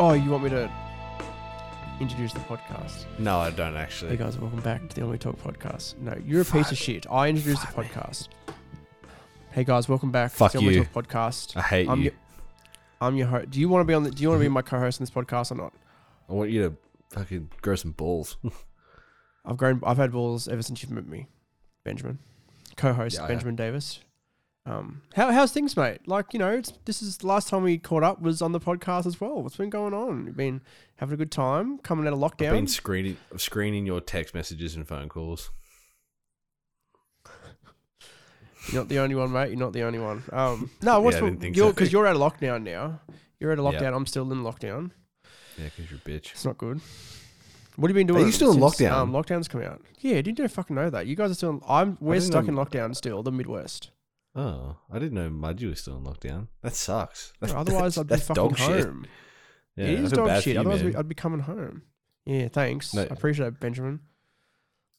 Oh, 0.00 0.12
you 0.12 0.30
want 0.30 0.44
me 0.44 0.50
to 0.50 0.70
introduce 1.98 2.32
the 2.32 2.38
podcast? 2.40 3.06
No, 3.18 3.38
I 3.40 3.50
don't 3.50 3.76
actually. 3.76 4.12
Hey 4.12 4.16
guys, 4.16 4.38
welcome 4.38 4.60
back 4.60 4.88
to 4.88 4.94
the 4.94 5.02
Only 5.02 5.18
Talk 5.18 5.36
podcast. 5.42 5.98
No, 5.98 6.16
you're 6.24 6.42
a 6.42 6.44
piece 6.44 6.70
of 6.70 6.78
shit. 6.78 7.04
I 7.10 7.28
introduced 7.28 7.62
the 7.62 7.82
podcast. 7.82 8.28
Hey 9.50 9.64
guys, 9.64 9.88
welcome 9.88 10.12
back 10.12 10.30
Fuck 10.30 10.52
to 10.52 10.58
the 10.58 10.64
Only 10.64 10.76
you. 10.76 10.84
Talk 10.84 11.04
podcast. 11.08 11.56
I 11.56 11.62
hate 11.62 11.88
I'm 11.88 11.98
you. 11.98 12.04
your, 12.04 12.12
I'm 13.00 13.16
your 13.16 13.26
host. 13.26 13.50
Do 13.50 13.58
you 13.58 13.68
want 13.68 13.80
to 13.80 13.86
be 13.86 13.94
on 13.94 14.04
the? 14.04 14.12
Do 14.12 14.22
you 14.22 14.28
want 14.28 14.38
to 14.40 14.44
be 14.44 14.48
my 14.48 14.62
co-host 14.62 15.00
in 15.00 15.02
this 15.04 15.10
podcast 15.10 15.50
or 15.50 15.56
not? 15.56 15.72
I 16.28 16.32
want 16.32 16.50
you 16.50 16.62
to 16.68 16.76
fucking 17.10 17.50
grow 17.60 17.74
some 17.74 17.90
balls. 17.90 18.36
I've 19.44 19.56
grown. 19.56 19.80
I've 19.84 19.96
had 19.96 20.12
balls 20.12 20.46
ever 20.46 20.62
since 20.62 20.80
you've 20.80 20.92
met 20.92 21.08
me, 21.08 21.26
Benjamin. 21.82 22.20
Co-host 22.76 23.16
Yeah, 23.16 23.20
I 23.20 23.22
have. 23.22 23.28
Benjamin 23.30 23.56
Davis. 23.56 23.98
Um, 24.68 25.00
how 25.14 25.32
how's 25.32 25.50
things, 25.52 25.76
mate? 25.76 26.00
Like 26.06 26.32
you 26.34 26.38
know, 26.38 26.50
it's 26.50 26.72
this 26.84 27.00
is 27.00 27.16
the 27.18 27.26
last 27.26 27.48
time 27.48 27.62
we 27.62 27.78
caught 27.78 28.02
up 28.02 28.20
was 28.20 28.42
on 28.42 28.52
the 28.52 28.60
podcast 28.60 29.06
as 29.06 29.18
well. 29.20 29.42
What's 29.42 29.56
been 29.56 29.70
going 29.70 29.94
on? 29.94 30.26
You've 30.26 30.36
been 30.36 30.60
having 30.96 31.14
a 31.14 31.16
good 31.16 31.32
time 31.32 31.78
coming 31.78 32.06
out 32.06 32.12
of 32.12 32.22
I've 32.22 32.32
lockdown. 32.32 32.50
been 32.50 32.66
screening 32.66 33.16
screening 33.36 33.86
your 33.86 34.00
text 34.02 34.34
messages 34.34 34.74
and 34.74 34.86
phone 34.86 35.08
calls. 35.08 35.50
You're 38.70 38.82
not 38.82 38.88
the 38.90 38.98
only 38.98 39.14
one, 39.14 39.32
mate. 39.32 39.48
You're 39.48 39.58
not 39.58 39.72
the 39.72 39.82
only 39.84 39.98
one. 39.98 40.22
Um, 40.30 40.70
no, 40.82 41.00
what's 41.00 41.16
Yeah, 41.18 41.24
I 41.26 41.46
you're 41.46 41.54
so. 41.54 41.72
because 41.72 41.90
you're 41.90 42.06
out 42.06 42.16
of 42.16 42.20
lockdown 42.20 42.62
now. 42.64 43.00
You're 43.40 43.52
out 43.52 43.58
of 43.58 43.64
lockdown. 43.64 43.94
I'm 43.96 44.04
still 44.04 44.30
in 44.30 44.42
lockdown. 44.42 44.90
Yeah, 45.56 45.68
because 45.74 45.90
you're 45.90 46.00
a 46.04 46.08
bitch. 46.08 46.32
It's 46.32 46.44
not 46.44 46.58
good. 46.58 46.80
What 47.76 47.88
have 47.88 47.96
you 47.96 48.00
been 48.00 48.06
doing? 48.08 48.24
Are 48.24 48.26
you 48.26 48.32
still 48.32 48.52
in 48.52 48.58
lockdown? 48.58 48.92
Um, 48.92 49.12
lockdown's 49.12 49.48
coming 49.48 49.66
out. 49.66 49.80
Yeah, 50.00 50.20
didn't 50.20 50.38
you 50.38 50.48
fucking 50.48 50.76
know 50.76 50.90
that? 50.90 51.06
You 51.06 51.16
guys 51.16 51.30
are 51.30 51.34
still. 51.34 51.50
In, 51.50 51.60
I'm. 51.66 51.96
We're 52.00 52.20
stuck 52.20 52.44
know- 52.46 52.60
in 52.60 52.66
lockdown 52.66 52.94
still. 52.94 53.22
The 53.22 53.32
Midwest. 53.32 53.90
Oh, 54.40 54.76
I 54.90 54.98
didn't 55.00 55.14
know 55.14 55.30
Mudgee 55.30 55.68
was 55.68 55.80
still 55.80 55.96
in 55.96 56.04
lockdown. 56.04 56.46
That 56.62 56.74
sucks. 56.74 57.32
That's, 57.40 57.52
Otherwise, 57.52 57.98
I'd 57.98 58.06
be 58.06 58.16
fucking 58.16 58.34
dog 58.34 58.56
shit. 58.56 58.84
home. 58.84 59.06
Yeah, 59.76 59.86
it 59.86 59.98
is 60.00 60.12
dog 60.12 60.42
shit. 60.42 60.54
you, 60.54 60.60
Otherwise, 60.60 60.82
man. 60.84 60.96
I'd 60.96 61.08
be 61.08 61.14
coming 61.16 61.40
home. 61.40 61.82
Yeah, 62.24 62.46
thanks. 62.48 62.94
No. 62.94 63.02
I 63.02 63.06
appreciate 63.06 63.46
it, 63.46 63.58
Benjamin. 63.60 64.00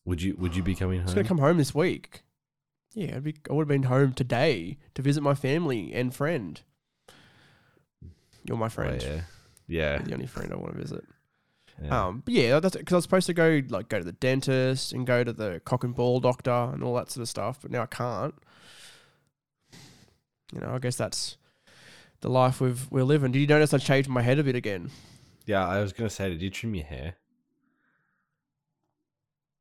Would 0.06 0.22
you 0.22 0.36
Would 0.40 0.56
you 0.56 0.64
be 0.64 0.76
coming 0.76 0.98
home? 1.00 1.04
I 1.04 1.12
was 1.12 1.14
gonna 1.14 1.28
come 1.28 1.38
home 1.38 1.58
this 1.58 1.74
week. 1.74 2.24
Yeah, 2.96 3.16
I'd 3.18 3.24
be. 3.24 3.36
I 3.50 3.54
would 3.54 3.64
have 3.64 3.68
been 3.70 3.84
home 3.84 4.14
today 4.14 4.78
to 4.96 5.02
visit 5.02 5.22
my 5.22 5.36
family 5.36 5.94
and 5.94 6.14
friend. 6.14 6.60
You're 8.44 8.58
my 8.58 8.66
Oh, 8.66 8.70
friend. 8.70 9.02
yeah, 9.02 9.22
yeah. 9.68 9.92
You're 9.98 10.00
the 10.08 10.14
only 10.16 10.26
friend 10.28 10.52
I 10.52 10.56
want 10.56 10.74
to 10.74 10.82
visit. 10.82 11.04
yeah. 11.84 12.08
Um, 12.08 12.24
but 12.26 12.34
yeah, 12.34 12.60
that's 12.60 12.76
because 12.76 12.94
I 12.94 12.98
was 12.98 13.04
supposed 13.04 13.28
to 13.28 13.34
go 13.34 13.62
like 13.70 13.90
go 13.90 14.00
to 14.00 14.04
the 14.06 14.12
dentist 14.14 14.92
and 14.92 15.06
go 15.06 15.24
to 15.24 15.32
the 15.32 15.62
cock 15.66 15.84
and 15.84 15.94
ball 15.96 16.20
doctor 16.20 16.52
and 16.52 16.84
all 16.84 16.96
that 16.96 17.12
sort 17.12 17.22
of 17.22 17.30
stuff, 17.30 17.60
but 17.62 17.72
now 17.72 17.84
I 17.84 17.88
can't. 17.88 18.34
You 20.54 20.62
know, 20.62 20.72
I 20.74 20.80
guess 20.80 20.96
that's 20.96 21.38
the 22.22 22.30
life 22.30 22.60
we've 22.62 22.90
we're 22.92 23.04
living. 23.04 23.32
Did 23.32 23.40
you 23.40 23.48
notice 23.48 23.74
I 23.74 23.78
changed 23.78 24.10
my 24.10 24.22
head 24.22 24.40
a 24.40 24.44
bit 24.44 24.56
again? 24.56 24.92
yeah, 25.46 25.68
I 25.68 25.80
was 25.82 25.94
gonna 25.94 26.10
say, 26.10 26.30
did 26.30 26.42
you 26.42 26.50
trim 26.50 26.76
your 26.76 26.86
hair? 26.86 27.16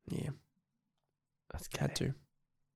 Yeah, 0.07 0.29
That's 1.51 1.69
had 1.77 1.93
gay. 1.93 2.05
to, 2.07 2.13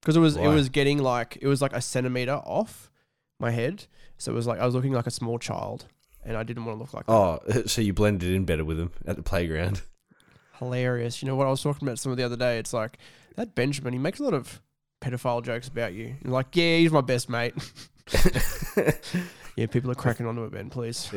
because 0.02 0.16
it 0.16 0.20
was 0.20 0.36
it 0.38 0.48
was 0.48 0.70
getting 0.70 1.00
like 1.00 1.38
it 1.42 1.48
was 1.48 1.62
like 1.62 1.74
a 1.74 1.82
centimeter 1.82 2.34
off 2.46 2.92
my 3.40 3.50
head, 3.52 3.88
so 4.18 4.32
it 4.32 4.36
was 4.36 4.46
like 4.46 4.60
I 4.60 4.66
was 4.66 4.76
looking 4.76 4.94
like 4.94 5.08
a 5.08 5.12
small 5.12 5.40
child, 5.40 5.86
and 6.24 6.38
I 6.38 6.44
didn't 6.44 6.66
want 6.66 6.78
to 6.78 6.82
look 6.82 6.94
like 6.94 7.08
that. 7.08 7.12
Oh, 7.12 7.40
so 7.66 7.82
you 7.82 7.94
blended 7.94 8.32
in 8.32 8.46
better 8.46 8.64
with 8.64 8.80
him 8.80 8.92
at 9.08 9.16
the 9.16 9.24
playground. 9.24 9.82
hilarious. 10.60 11.22
You 11.22 11.28
know 11.28 11.36
what 11.36 11.48
I 11.48 11.50
was 11.50 11.64
talking 11.64 11.88
about 11.88 11.98
some 12.00 12.12
of 12.12 12.18
the 12.18 12.24
other 12.24 12.38
day? 12.38 12.60
It's 12.60 12.74
like 12.74 13.00
that 13.36 13.56
Benjamin. 13.56 13.94
He 13.94 14.00
makes 14.00 14.20
a 14.20 14.24
lot 14.24 14.36
of 14.36 14.62
pedophile 15.02 15.44
jokes 15.44 15.68
about 15.68 15.94
you. 15.94 16.16
And 16.24 16.32
like, 16.32 16.56
yeah, 16.56 16.78
he's 16.78 16.92
my 16.92 17.02
best 17.02 17.30
mate. 17.30 17.56
yeah, 19.56 19.66
people 19.68 19.92
are 19.92 19.96
cracking 19.96 20.26
onto 20.26 20.44
it, 20.44 20.52
Ben. 20.52 20.70
Please, 20.70 21.08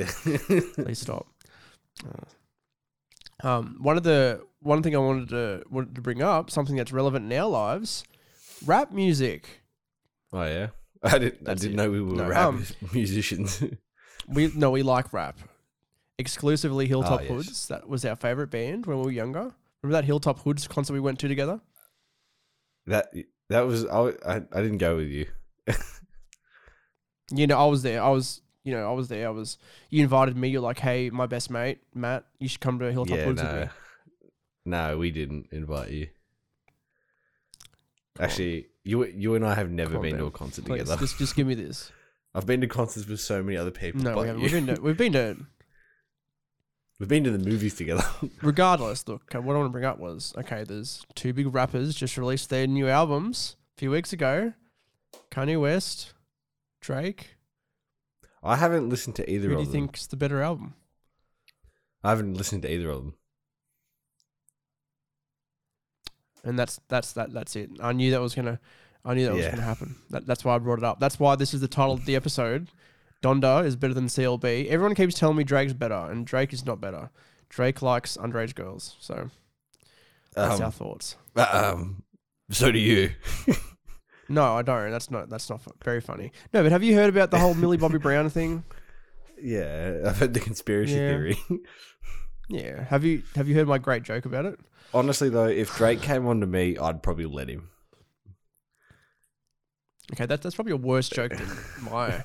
please 0.75 0.99
stop. 0.99 1.27
Uh, 2.05 3.47
um, 3.47 3.77
one 3.81 3.97
of 3.97 4.03
the 4.03 4.43
one 4.61 4.83
thing 4.83 4.95
I 4.95 4.99
wanted 4.99 5.29
to 5.31 5.63
wanted 5.71 5.95
to 5.95 6.01
bring 6.01 6.23
up, 6.23 6.51
something 6.51 6.77
that's 6.77 6.93
relevant 6.93 7.31
in 7.31 7.39
our 7.39 7.49
lives, 7.49 8.05
rap 8.65 8.93
music. 8.93 9.63
oh 10.33 10.45
yeah, 10.45 10.69
I 11.03 11.19
didn't. 11.19 11.45
That's 11.45 11.63
I 11.63 11.69
didn't 11.69 11.79
it. 11.81 11.83
know 11.83 11.91
we 11.91 12.01
were 12.01 12.15
No, 12.17 12.29
rap 12.29 12.47
um, 12.49 12.65
musicians. 12.93 13.63
We 14.29 14.51
no, 14.55 14.71
we 14.71 14.83
like 14.83 15.13
rap. 15.13 15.39
Exclusively 16.19 16.87
Hilltop 16.87 17.21
Ah, 17.21 17.23
yes. 17.25 17.31
Hoods. 17.31 17.69
That 17.69 17.89
was 17.89 18.05
our 18.07 18.17
favorite 18.17 18.51
band 18.51 18.87
when 18.87 18.99
we 18.99 19.05
were 19.05 19.11
younger. 19.11 19.55
Remember 19.83 20.01
that 20.01 20.05
Hilltop 20.07 20.39
Hoods 20.41 20.67
concert 20.67 20.95
we 20.95 21.01
went 21.01 21.19
to 21.21 21.29
together? 21.29 21.61
that 22.87 23.13
that 23.51 23.67
was 23.67 23.85
I, 23.87 24.13
I. 24.27 24.37
I 24.53 24.63
didn't 24.63 24.79
go 24.79 24.97
with 24.97 25.09
you. 25.09 25.27
you 27.31 27.47
know, 27.47 27.59
I 27.59 27.67
was 27.67 27.83
there. 27.83 28.03
I 28.03 28.09
was, 28.11 28.41
you 28.65 28.73
know, 28.73 28.89
I 28.89 28.93
was 28.93 29.09
there. 29.09 29.27
I 29.27 29.31
was. 29.31 29.59
You 29.91 30.03
invited 30.03 30.37
me. 30.37 30.49
You're 30.49 30.61
like, 30.61 30.79
hey, 30.79 31.11
my 31.11 31.27
best 31.27 31.51
mate, 31.51 31.79
Matt. 31.95 32.25
You 32.39 32.49
should 32.49 32.61
come 32.61 32.79
to 32.79 32.93
Hilltop 32.93 33.17
yeah, 33.19 33.25
Hoods 33.25 33.43
with 33.43 33.53
no, 33.53 33.61
me. 33.61 33.69
no, 34.65 34.99
we 34.99 35.11
didn't 35.11 35.49
invite 35.53 35.91
you. 35.91 36.07
Come 38.17 38.25
on. 38.25 38.31
Actually, 38.31 38.67
you 38.85 39.05
you 39.05 39.35
and 39.35 39.45
I 39.45 39.55
have 39.55 39.71
never 39.71 39.91
Come 39.91 39.97
on, 39.99 40.03
been 40.03 40.19
to 40.19 40.27
a 40.27 40.31
concert 40.31 40.65
Please, 40.65 40.81
together. 40.81 41.01
just 41.01 41.19
just 41.19 41.37
give 41.37 41.47
me 41.47 41.55
this. 41.55 41.91
I've 42.35 42.47
been 42.47 42.61
to 42.61 42.67
concerts 42.67 43.09
with 43.09 43.21
so 43.21 43.43
many 43.43 43.57
other 43.57 43.71
people. 43.71 44.03
No, 44.03 44.15
but 44.15 44.23
we 44.23 44.27
haven't. 44.27 44.43
We've 44.43 44.53
been 44.53 44.67
to, 44.67 44.83
we've 44.83 44.97
been 44.97 45.13
to. 45.13 45.37
We've 46.99 47.11
been 47.11 47.25
to 47.25 47.31
the 47.31 47.39
movies 47.39 47.75
together. 47.75 48.05
Regardless, 48.43 49.07
look, 49.07 49.35
what 49.35 49.45
I 49.45 49.59
want 49.59 49.67
to 49.67 49.69
bring 49.69 49.85
up 49.85 49.99
was 49.99 50.33
okay. 50.39 50.65
There's 50.65 51.05
two 51.15 51.35
big 51.35 51.55
rappers 51.55 51.95
just 51.95 52.17
released 52.17 52.49
their 52.49 52.67
new 52.67 52.89
albums 52.89 53.57
a 53.77 53.81
few 53.81 53.91
weeks 53.91 54.15
ago. 54.15 54.55
Kanye 55.31 55.61
West, 55.61 56.15
Drake. 56.87 57.37
I 58.45 58.55
haven't 58.55 58.89
listened 58.89 59.17
to 59.17 59.29
either 59.29 59.49
Who 59.49 59.55
of 59.55 59.59
them. 59.59 59.59
Who 59.59 59.65
do 59.65 59.67
you 59.67 59.73
think's 59.87 60.07
the 60.07 60.17
better 60.17 60.41
album? 60.41 60.75
I 62.05 62.11
haven't 62.11 62.35
listened 62.35 62.63
to 62.63 62.73
either 62.73 62.89
of 62.91 62.99
them. 62.99 63.15
And 66.45 66.57
that's 66.57 66.79
that's 66.87 67.13
that 67.15 67.33
that's 67.33 67.57
it. 67.57 67.71
I 67.81 67.93
knew 67.93 68.13
that 68.13 68.21
was 68.21 68.37
gonna. 68.37 68.61
I 69.05 69.15
knew 69.15 69.27
that 69.27 69.35
was 69.35 69.47
gonna 69.47 69.63
happen. 69.63 69.97
That, 70.11 70.27
that's 70.27 70.45
why 70.45 70.55
I 70.55 70.59
brought 70.59 70.79
it 70.79 70.85
up. 70.85 71.01
That's 71.01 71.19
why 71.19 71.35
this 71.35 71.53
is 71.55 71.61
the 71.61 71.67
title 71.69 71.95
of 71.95 72.05
the 72.05 72.15
episode. 72.15 72.69
Donda 73.21 73.65
is 73.65 73.75
better 73.75 73.95
than 73.95 74.07
CLB. 74.07 74.69
Everyone 74.69 74.95
keeps 74.95 75.19
telling 75.19 75.37
me 75.37 75.43
Drake's 75.43 75.73
better, 75.73 75.95
and 76.11 76.25
Drake 76.25 76.53
is 76.53 76.65
not 76.65 76.81
better. 76.81 77.11
Drake 77.49 77.83
likes 77.83 78.17
underage 78.17 78.55
girls, 78.55 78.95
so 79.01 79.31
that's 80.35 80.61
our 80.61 80.67
Um, 80.67 80.73
thoughts. 80.73 81.17
um, 81.37 82.05
so 82.51 82.71
do 82.71 82.79
you. 82.79 83.11
No, 84.29 84.55
I 84.57 84.63
don't. 84.63 84.91
That's 84.91 85.11
not. 85.11 85.29
That's 85.29 85.49
not 85.49 85.63
fu- 85.63 85.71
very 85.85 86.01
funny. 86.01 86.33
No, 86.53 86.63
but 86.63 86.73
have 86.73 86.83
you 86.83 86.95
heard 86.95 87.09
about 87.09 87.31
the 87.31 87.39
whole 87.39 87.55
Millie 87.55 87.77
Bobby 87.77 87.99
Brown 88.07 88.29
thing? 88.31 88.65
Yeah, 89.41 90.03
I've 90.07 90.19
heard 90.19 90.35
the 90.35 90.41
conspiracy 90.41 90.95
Yeah. 90.95 91.09
theory. 91.11 91.39
Yeah. 92.49 92.85
Have 92.85 93.05
you 93.05 93.23
Have 93.35 93.49
you 93.49 93.55
heard 93.55 93.69
my 93.69 93.79
great 93.79 94.03
joke 94.03 94.25
about 94.25 94.47
it? 94.47 94.59
Honestly, 94.95 95.29
though, 95.29 95.47
if 95.47 95.77
Drake 95.77 96.01
came 96.03 96.27
on 96.27 96.41
to 96.41 96.47
me, 96.47 96.77
I'd 96.79 97.03
probably 97.03 97.27
let 97.27 97.49
him. 97.49 97.69
Okay, 100.13 100.27
that, 100.27 100.41
that's 100.43 100.55
probably 100.55 100.73
a 100.73 100.77
worse 100.77 101.09
joke 101.09 101.33
than 101.33 101.49
my 101.91 102.25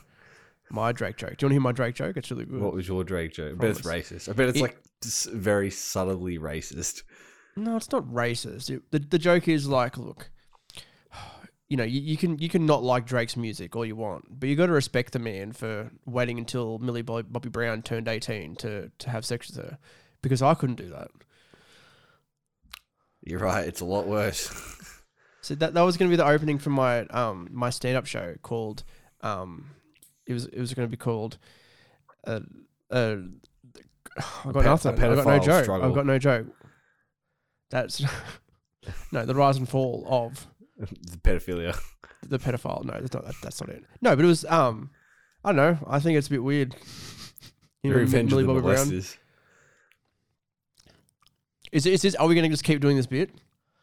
my 0.69 0.91
Drake 0.91 1.17
joke. 1.17 1.37
Do 1.37 1.43
you 1.43 1.47
want 1.47 1.51
to 1.51 1.53
hear 1.55 1.61
my 1.61 1.71
Drake 1.71 1.95
joke? 1.95 2.15
It's 2.17 2.29
really 2.31 2.45
good. 2.45 2.61
What 2.61 2.73
was 2.73 2.87
your 2.87 3.03
Drake 3.03 3.33
joke? 3.33 3.53
I 3.53 3.55
bet 3.57 3.69
it's 3.71 3.81
racist. 3.81 4.29
I 4.29 4.33
bet 4.33 4.49
it's 4.49 4.59
It- 4.59 4.61
like 4.61 4.77
s- 5.03 5.27
very 5.31 5.69
subtly 5.71 6.37
racist. 6.37 7.03
No, 7.57 7.75
it's 7.75 7.91
not 7.91 8.05
racist. 8.05 8.69
It- 8.69 8.89
the 8.91 8.99
the 8.99 9.19
joke 9.19 9.47
is 9.47 9.67
like, 9.67 9.97
look, 9.97 10.29
you 11.71 11.77
know, 11.77 11.85
you, 11.85 12.01
you 12.01 12.17
can 12.17 12.37
you 12.37 12.49
can 12.49 12.65
not 12.65 12.83
like 12.83 13.05
Drake's 13.05 13.37
music 13.37 13.77
all 13.77 13.85
you 13.85 13.95
want, 13.95 14.25
but 14.29 14.49
you 14.49 14.57
got 14.57 14.65
to 14.65 14.73
respect 14.73 15.13
the 15.13 15.19
man 15.19 15.53
for 15.53 15.89
waiting 16.05 16.37
until 16.37 16.77
Millie 16.79 17.01
Bo- 17.01 17.23
Bobby 17.23 17.47
Brown 17.47 17.81
turned 17.81 18.09
eighteen 18.09 18.57
to 18.57 18.91
to 18.97 19.09
have 19.09 19.23
sex 19.23 19.47
with 19.47 19.65
her, 19.65 19.77
because 20.21 20.41
I 20.41 20.53
couldn't 20.53 20.75
do 20.75 20.89
that. 20.89 21.07
You're 23.23 23.39
right. 23.39 23.65
It's 23.65 23.79
a 23.79 23.85
lot 23.85 24.05
worse. 24.05 24.51
So 25.43 25.55
that 25.55 25.73
that 25.73 25.81
was 25.81 25.97
going 25.97 26.07
to 26.07 26.13
be 26.13 26.17
the 26.17 26.27
opening 26.27 26.59
for 26.59 26.69
my 26.69 26.99
um 27.07 27.47
my 27.51 27.71
stand 27.71 27.97
up 27.97 28.05
show 28.05 28.35
called 28.43 28.83
um 29.21 29.71
it 30.27 30.33
was 30.33 30.45
it 30.45 30.59
was 30.59 30.75
going 30.75 30.87
to 30.87 30.91
be 30.91 30.97
called 30.97 31.39
uh 32.27 32.41
uh 32.91 33.15
I 34.45 34.51
got 34.51 34.65
nothing. 34.65 35.03
I 35.03 35.15
got 35.15 35.25
no 35.25 35.39
joke. 35.39 35.63
struggle. 35.63 35.89
I've 35.89 35.95
got 35.95 36.05
no 36.05 36.19
joke. 36.19 36.45
That's 37.71 38.03
no 39.11 39.25
the 39.25 39.33
rise 39.33 39.57
and 39.57 39.67
fall 39.67 40.05
of 40.07 40.45
the 40.89 41.17
pedophilia. 41.17 41.79
the 42.27 42.39
pedophile. 42.39 42.83
No, 42.83 42.93
that's 42.99 43.13
not 43.13 43.25
that, 43.25 43.35
that's 43.41 43.61
not 43.61 43.69
it. 43.69 43.83
No, 44.01 44.15
but 44.15 44.25
it 44.25 44.27
was 44.27 44.45
um 44.45 44.89
I 45.43 45.49
don't 45.49 45.57
know. 45.57 45.77
I 45.87 45.99
think 45.99 46.17
it's 46.17 46.27
a 46.27 46.31
bit 46.31 46.43
weird. 46.43 46.75
You 47.83 47.91
know, 47.91 47.97
Revenge 47.97 48.29
Millie 48.31 48.43
of 48.43 48.47
the 48.47 48.53
Bobby 48.53 48.73
Brown. 48.75 48.85
molesters. 48.87 49.17
Is 51.71 51.85
is 51.85 52.01
this? 52.01 52.15
Are 52.15 52.27
we 52.27 52.35
going 52.35 52.43
to 52.43 52.49
just 52.49 52.63
keep 52.63 52.79
doing 52.81 52.97
this 52.97 53.07
bit? 53.07 53.31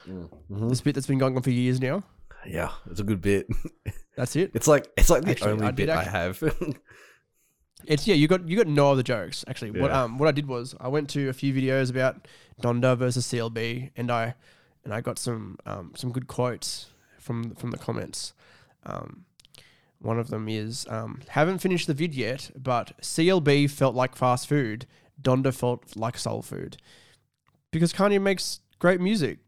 Mhm. 0.06 0.68
This 0.68 0.80
bit 0.80 0.94
that's 0.94 1.06
been 1.06 1.18
going 1.18 1.36
on 1.36 1.42
for 1.42 1.50
years 1.50 1.80
now. 1.80 2.04
Yeah, 2.46 2.70
it's 2.90 3.00
a 3.00 3.04
good 3.04 3.20
bit. 3.20 3.48
That's 4.16 4.36
it. 4.36 4.52
It's 4.54 4.68
like 4.68 4.86
it's 4.96 5.10
like 5.10 5.24
the 5.24 5.30
Actually, 5.30 5.52
only 5.52 5.66
I 5.66 5.70
did 5.70 5.86
bit 5.86 5.90
I 5.90 6.04
have. 6.04 6.42
It's 7.84 8.06
yeah, 8.06 8.14
you 8.16 8.26
got 8.28 8.46
you 8.48 8.56
got 8.56 8.66
no 8.66 8.90
other 8.90 9.02
jokes 9.04 9.44
actually. 9.48 9.70
What 9.70 9.90
Yeah. 9.90 10.02
um 10.02 10.18
what 10.18 10.28
I 10.28 10.32
did 10.32 10.46
was 10.46 10.74
I 10.80 10.88
went 10.88 11.08
to 11.10 11.28
a 11.28 11.32
few 11.32 11.54
videos 11.54 11.90
about 11.90 12.26
Donda 12.62 12.96
versus 12.98 13.24
CLB, 13.26 13.90
and 13.96 14.10
I 14.10 14.34
and 14.88 14.94
I 14.94 15.02
got 15.02 15.18
some 15.18 15.58
um 15.66 15.92
some 15.94 16.10
good 16.12 16.26
quotes 16.26 16.86
from 17.18 17.54
from 17.56 17.72
the 17.72 17.78
comments. 17.78 18.32
Um, 18.86 19.26
one 20.00 20.18
of 20.18 20.28
them 20.28 20.48
is 20.48 20.86
um 20.88 21.20
haven't 21.28 21.58
finished 21.58 21.86
the 21.86 21.94
vid 21.94 22.14
yet, 22.14 22.50
but 22.56 22.98
CLB 23.02 23.70
felt 23.70 23.94
like 23.94 24.16
fast 24.16 24.48
food. 24.48 24.86
Donda 25.20 25.52
felt 25.52 25.94
like 25.94 26.16
soul 26.16 26.42
food 26.42 26.78
because 27.70 27.92
Kanye 27.92 28.22
makes 28.22 28.60
great 28.78 29.00
music, 29.00 29.40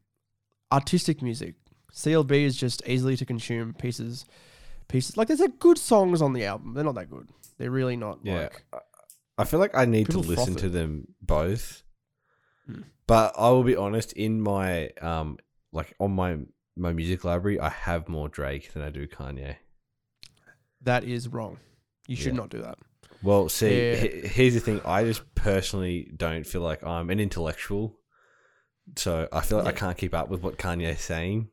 artistic 0.70 1.22
music. 1.22 1.54
CLB 1.94 2.32
is 2.44 2.56
just 2.56 2.82
easily 2.86 3.16
to 3.16 3.25
consume 3.25 3.72
pieces, 3.75 4.26
pieces 4.88 5.16
like 5.16 5.28
there's 5.28 5.40
like 5.40 5.58
good 5.58 5.78
songs 5.78 6.20
on 6.20 6.34
the 6.34 6.44
album. 6.44 6.75
They're 6.75 6.84
not 6.84 6.96
that 6.96 7.08
good. 7.08 7.28
They're 7.56 7.70
really 7.70 7.96
not. 7.96 8.19
Yeah. 8.22 8.43
Like, 8.43 8.64
I 9.38 9.44
feel 9.44 9.58
like 9.58 9.75
I 9.75 9.86
need 9.86 10.10
to 10.10 10.19
listen 10.19 10.54
to 10.56 10.69
them 10.69 11.14
both. 11.22 11.82
Hmm. 12.66 12.82
But 13.10 13.34
I 13.36 13.48
will 13.50 13.64
be 13.64 13.76
honest, 13.76 14.12
in 14.12 14.40
my 14.40 14.90
um 15.02 15.38
like 15.72 15.94
on 15.98 16.12
my 16.12 16.38
my 16.76 16.92
music 16.92 17.24
library, 17.24 17.58
I 17.60 17.68
have 17.68 18.08
more 18.08 18.28
Drake 18.28 18.72
than 18.72 18.82
I 18.82 18.90
do 18.90 19.06
Kanye. 19.06 19.56
that 20.82 21.04
is 21.04 21.28
wrong. 21.28 21.58
You 22.06 22.16
should 22.16 22.32
Yeah. 22.34 22.40
not 22.42 22.48
do 22.50 22.62
that. 22.62 22.78
Well, 23.22 23.48
see, 23.50 23.68
Yeah. 23.90 23.94
he- 23.96 24.28
here's 24.28 24.54
the 24.54 24.60
thing. 24.60 24.80
I 24.84 25.04
just 25.04 25.22
personally 25.34 26.10
don't 26.16 26.46
feel 26.46 26.62
like 26.62 26.82
I'm 26.82 27.10
an 27.10 27.20
intellectual. 27.20 27.98
So 28.96 29.28
I 29.32 29.42
feel 29.42 29.58
like 29.58 29.66
I 29.66 29.78
can't 29.78 29.98
keep 29.98 30.14
up 30.14 30.28
with 30.30 30.40
what 30.42 30.56
Kanye's 30.56 31.02
saying. 31.02 31.50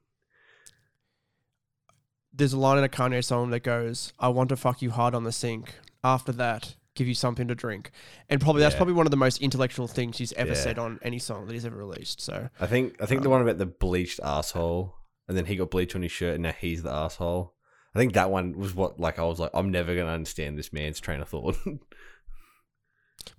There's 2.31 2.53
a 2.53 2.57
line 2.59 2.77
in 2.77 2.83
a 2.83 2.89
Kanye 2.89 3.23
song 3.23 3.49
that 3.49 3.61
goes, 3.61 4.13
"I 4.19 4.29
want 4.29 4.49
to 4.49 4.55
fuck 4.55 4.81
you 4.81 4.91
hard 4.91 5.13
on 5.15 5.23
the 5.23 5.31
sink." 5.31 5.75
After 6.03 6.31
that, 6.33 6.75
give 6.97 7.07
you 7.07 7.13
something 7.13 7.47
to 7.47 7.55
drink, 7.55 7.91
and 8.29 8.41
probably 8.41 8.61
that's 8.61 8.73
Yeah. 8.73 8.79
probably 8.79 8.95
one 8.95 9.05
of 9.07 9.11
the 9.11 9.17
most 9.17 9.41
intellectual 9.41 9.87
things 9.87 10.17
he's 10.17 10.33
ever 10.33 10.49
Yeah. 10.53 10.55
said 10.61 10.79
on 10.79 10.99
any 11.01 11.19
song 11.19 11.45
that 11.47 11.53
he's 11.53 11.65
ever 11.65 11.77
released. 11.77 12.19
So 12.21 12.49
I 12.59 12.67
think 12.67 13.01
I 13.01 13.05
think 13.05 13.21
the 13.21 13.27
Um, 13.29 13.33
one 13.33 13.41
about 13.41 13.57
the 13.57 13.65
bleached 13.65 14.19
asshole, 14.23 14.95
and 15.27 15.37
then 15.37 15.45
he 15.45 15.55
got 15.55 15.71
bleach 15.71 15.95
on 15.95 16.01
his 16.01 16.11
shirt, 16.11 16.33
and 16.35 16.43
now 16.43 16.51
he's 16.59 16.83
the 16.83 16.91
asshole. 16.91 17.53
I 17.95 17.99
think 17.99 18.13
that 18.13 18.29
one 18.29 18.57
was 18.57 18.75
what 18.75 18.99
like 18.99 19.17
I 19.19 19.23
was 19.23 19.39
like, 19.39 19.51
I'm 19.53 19.71
never 19.71 19.95
gonna 19.95 20.11
understand 20.11 20.57
this 20.57 20.73
man's 20.73 20.99
train 20.99 21.21
of 21.21 21.29
thought. 21.29 21.57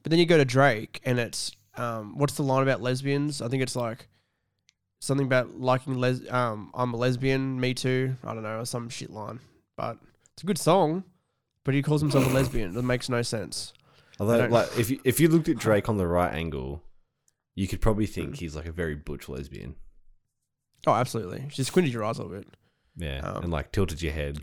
But 0.02 0.10
then 0.10 0.18
you 0.18 0.26
go 0.26 0.36
to 0.36 0.44
Drake, 0.44 1.00
and 1.04 1.18
it's 1.18 1.52
um, 1.76 2.18
what's 2.18 2.34
the 2.34 2.42
line 2.42 2.62
about 2.62 2.82
lesbians? 2.82 3.40
I 3.40 3.48
think 3.48 3.62
it's 3.62 3.76
like 3.76 4.08
something 5.00 5.26
about 5.26 5.58
liking 5.58 5.94
les. 5.94 6.28
Um, 6.30 6.70
I'm 6.74 6.92
a 6.92 6.96
lesbian. 6.96 7.58
Me 7.60 7.72
too. 7.74 8.16
I 8.24 8.34
don't 8.34 8.42
know, 8.42 8.58
or 8.60 8.64
some 8.66 8.88
shit 8.88 9.10
line. 9.10 9.40
But 9.76 9.98
it's 10.34 10.42
a 10.42 10.46
good 10.46 10.58
song. 10.58 11.04
But 11.68 11.74
he 11.74 11.82
calls 11.82 12.00
himself 12.00 12.24
a 12.24 12.30
lesbian. 12.30 12.72
That 12.72 12.82
makes 12.84 13.10
no 13.10 13.20
sense. 13.20 13.74
Although, 14.18 14.38
don't- 14.38 14.50
like, 14.50 14.68
if 14.78 14.88
you, 14.88 14.98
if 15.04 15.20
you 15.20 15.28
looked 15.28 15.50
at 15.50 15.58
Drake 15.58 15.90
on 15.90 15.98
the 15.98 16.06
right 16.06 16.32
angle, 16.32 16.82
you 17.54 17.68
could 17.68 17.82
probably 17.82 18.06
Mm. 18.06 18.14
think 18.14 18.36
he's 18.38 18.56
like 18.56 18.64
a 18.64 18.72
very 18.72 18.94
butch 18.94 19.28
lesbian. 19.28 19.74
Oh, 20.86 20.94
absolutely. 20.94 21.44
She 21.50 21.62
squinted 21.64 21.92
your 21.92 22.04
eyes 22.04 22.16
a 22.18 22.22
little 22.22 22.38
bit. 22.38 22.48
Yeah, 22.96 23.18
Um, 23.20 23.42
and 23.42 23.52
like 23.52 23.70
tilted 23.70 24.00
your 24.00 24.14
head. 24.14 24.38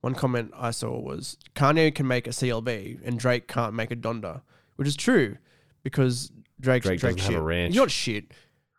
One 0.00 0.14
comment 0.14 0.52
I 0.56 0.70
saw 0.70 0.96
was 0.96 1.36
Kanye 1.56 1.92
can 1.92 2.06
make 2.06 2.28
a 2.28 2.30
CLB 2.30 3.00
and 3.04 3.18
Drake 3.18 3.48
can't 3.48 3.74
make 3.74 3.90
a 3.90 3.96
Donda, 3.96 4.42
which 4.76 4.86
is 4.86 4.94
true 4.94 5.38
because 5.82 6.30
Drake's 6.60 6.86
Drake 6.86 7.00
Drake's 7.00 7.02
doesn't 7.02 7.18
have 7.22 7.32
shit. 7.32 7.36
a 7.36 7.42
ranch. 7.42 7.72
He's 7.72 7.80
not 7.80 7.90
shit. 7.90 8.32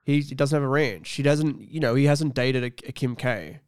He, 0.05 0.21
he 0.21 0.33
doesn't 0.33 0.55
have 0.55 0.63
a 0.63 0.67
ranch. 0.69 1.09
He 1.11 1.23
doesn't, 1.23 1.59
you 1.59 1.81
know, 1.81 1.93
he 1.93 2.05
hasn't 2.05 2.35
dated 2.35 2.63
a, 2.63 2.87
a 2.87 2.91
Kim 2.93 3.17
K. 3.17 3.59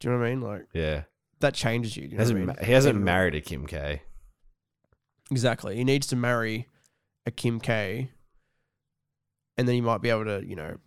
Do 0.00 0.08
you 0.08 0.12
know 0.14 0.18
what 0.20 0.26
I 0.26 0.30
mean? 0.30 0.40
Like 0.40 0.66
Yeah, 0.74 1.04
that 1.40 1.54
changes 1.54 1.96
you. 1.96 2.04
You 2.04 2.08
he 2.10 2.14
know 2.16 2.20
hasn't 2.20 2.46
mean? 2.46 2.56
he 2.62 2.72
hasn't 2.72 3.00
married 3.00 3.34
a 3.34 3.40
Kim 3.40 3.66
K. 3.66 4.02
Exactly. 5.30 5.76
He 5.76 5.84
needs 5.84 6.06
to 6.08 6.16
marry 6.16 6.66
a 7.26 7.30
Kim 7.30 7.60
K, 7.60 8.10
and 9.56 9.68
then 9.68 9.74
he 9.74 9.80
might 9.80 10.00
be 10.00 10.08
able 10.10 10.24
to, 10.24 10.42
you 10.46 10.56
know, 10.56 10.78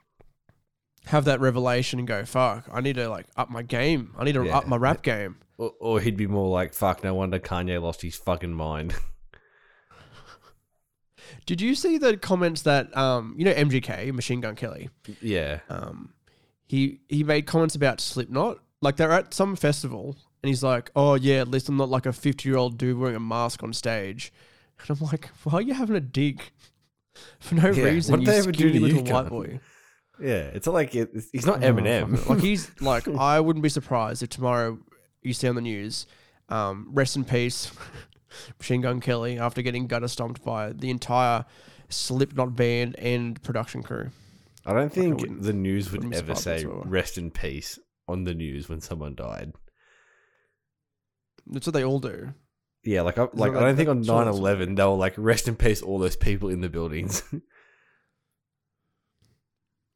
have 1.06 1.26
that 1.26 1.40
revelation 1.40 2.00
and 2.00 2.08
go, 2.08 2.26
"Fuck, 2.26 2.68
I 2.72 2.82
need 2.82 2.96
to 2.96 3.08
like 3.10 3.28
up 3.36 3.50
my 3.50 3.62
game. 3.62 4.14
I 4.18 4.24
need 4.24 4.34
to 4.34 4.46
Yeah. 4.46 4.58
up 4.58 4.68
my 4.68 4.78
rap 4.78 5.02
game." 5.04 5.38
Or, 5.58 5.74
or 5.80 6.00
he'd 6.00 6.18
be 6.18 6.28
more 6.28 6.50
like, 6.50 6.74
"Fuck, 6.74 7.04
no 7.04 7.14
wonder 7.14 7.40
Kanye 7.40 7.80
lost 7.82 8.02
his 8.02 8.16
fucking 8.16 8.54
mind." 8.54 8.96
Did 11.46 11.62
you 11.62 11.76
see 11.76 11.98
the 11.98 12.18
comments 12.18 12.64
that 12.64 12.96
um, 12.98 13.36
you 13.38 13.46
know, 13.46 13.54
MGK, 13.54 14.12
Machine 14.14 14.42
Gun 14.42 14.56
Kelly? 14.56 14.90
yeah, 15.22 15.60
um, 15.70 16.14
he 16.68 17.00
he 17.10 17.24
made 17.24 17.46
comments 17.46 17.76
about 17.76 18.02
Slipknot. 18.02 18.58
Like 18.82 18.96
they're 18.98 19.12
at 19.12 19.34
some 19.34 19.56
festival, 19.56 20.18
and 20.44 20.50
he's 20.50 20.64
like, 20.64 20.92
"Oh 20.96 21.16
yeah, 21.16 21.42
at 21.42 21.48
least 21.48 21.70
I'm 21.70 21.78
not 21.78 21.90
like 21.90 22.06
a 22.06 22.14
50 22.14 22.48
year 22.50 22.58
old 22.58 22.78
dude 22.78 22.98
wearing 22.98 23.16
a 23.16 23.20
mask 23.20 23.64
on 23.64 23.74
stage." 23.74 24.32
And 24.80 24.90
I'm 25.00 25.08
like, 25.08 25.30
"Why 25.44 25.54
are 25.54 25.62
you 25.62 25.74
having 25.74 25.96
a 25.96 26.00
dig 26.02 26.42
for 27.40 27.56
no 27.56 27.70
Yeah, 27.72 27.84
reason?" 27.86 28.12
what 28.14 28.20
did 28.22 28.28
they 28.30 28.38
ever 28.40 28.52
do 28.52 28.70
to 28.72 28.74
you, 28.74 28.80
little 28.80 29.04
white 29.04 29.30
boy. 29.30 29.60
yeah. 30.20 30.50
It's 30.54 30.66
not 30.66 30.74
like 30.74 30.96
it, 30.96 31.12
he's 31.32 31.46
not 31.46 31.64
Oh, 31.64 31.68
Eminem. 31.74 32.28
like 32.28 32.40
he's 32.40 32.72
like, 32.82 33.08
I 33.08 33.40
wouldn't 33.40 33.64
be 33.64 33.70
surprised 33.70 34.24
if 34.24 34.30
tomorrow 34.30 34.80
you 35.22 35.34
see 35.34 35.48
on 35.48 35.56
the 35.56 35.62
news, 35.62 36.08
um, 36.50 36.88
rest 36.92 37.16
in 37.16 37.24
peace, 37.26 37.72
Machine 38.60 38.82
Gun 38.82 39.02
Kelly, 39.02 39.38
after 39.38 39.62
getting 39.62 39.88
gutter 39.88 40.08
stomped 40.08 40.44
by 40.44 40.72
the 40.74 40.90
entire 40.90 41.46
Slipknot 41.90 42.56
band 42.56 42.96
and 42.98 43.42
production 43.44 43.84
crew. 43.84 44.10
I 44.66 44.74
don't 44.74 44.92
think 44.94 45.20
wouldn't- 45.20 45.42
the 45.44 45.54
news 45.54 45.92
would 45.92 46.14
ever 46.14 46.36
say. 46.36 46.66
"rest 46.66 47.18
in 47.18 47.30
peace" 47.32 47.78
on 48.08 48.24
the 48.24 48.34
news 48.34 48.70
when 48.70 48.80
someone 48.82 49.14
died. 49.16 49.54
That's 51.48 51.66
what 51.68 51.74
they 51.74 51.84
all 51.84 52.00
do. 52.00 52.34
Yeah, 52.84 53.02
like 53.02 53.18
I, 53.18 53.28
like 53.34 53.54
I 53.54 53.60
don't 53.60 53.76
think 53.76 53.90
on 53.90 54.02
that's 54.02 54.10
9-11 54.10 54.76
they 54.76 54.84
were 54.84 54.90
like 54.92 55.14
rest 55.18 55.48
in 55.48 55.56
peace 55.56 55.82
all 55.84 56.00
those 56.00 56.16
people 56.16 56.50
in 56.50 56.62
the 56.62 56.70
buildings. 56.70 57.24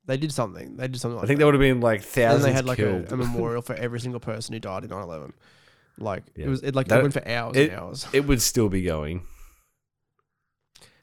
They 0.08 0.18
did 0.18 0.32
something. 0.32 0.78
They 0.78 0.88
did 0.88 1.02
something. 1.02 1.16
Like 1.16 1.24
I 1.24 1.28
think 1.28 1.38
that. 1.38 1.40
there 1.40 1.48
would 1.48 1.56
have 1.56 1.60
been 1.62 1.82
like 1.82 2.02
and 2.02 2.06
thousands 2.08 2.44
then 2.44 2.52
they 2.52 2.56
had 2.56 2.66
like 2.66 2.78
a, 2.78 2.84
killed. 2.84 3.12
a 3.12 3.18
memorial 3.26 3.64
for 3.64 3.74
every 3.74 4.00
single 4.00 4.20
person 4.20 4.54
who 4.54 4.60
died 4.60 4.84
in 4.84 4.92
9-11. 4.92 5.32
Like 5.98 6.26
Yeah. 6.36 6.46
it 6.46 6.50
was 6.50 6.62
it 6.62 6.76
like 6.76 6.90
That- 6.90 7.00
it 7.00 7.02
went 7.02 7.14
for 7.16 7.28
hours 7.28 7.58
it- 7.58 7.72
and 7.72 7.80
hours. 7.80 8.06
it 8.14 8.28
would 8.28 8.40
still 8.42 8.70
be 8.70 8.84
going. 8.84 9.24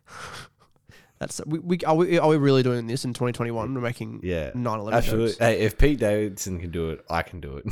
That's 1.18 1.40
we, 1.46 1.58
we 1.60 1.78
are 1.84 1.94
we 1.96 2.18
are 2.18 2.28
we 2.28 2.36
really 2.36 2.62
doing 2.62 2.86
this 2.86 3.04
in 3.04 3.12
2021? 3.12 3.74
We're 3.74 3.80
making 3.80 4.20
Yeah, 4.22 4.50
9-11 4.52 4.92
absolutely. 4.92 5.26
jokes. 5.30 5.38
Hey, 5.38 5.60
if 5.60 5.78
Pete 5.78 5.98
Davidson 5.98 6.60
can 6.60 6.70
do 6.70 6.90
it, 6.90 7.04
I 7.10 7.22
can 7.22 7.40
do 7.40 7.56
it. 7.56 7.64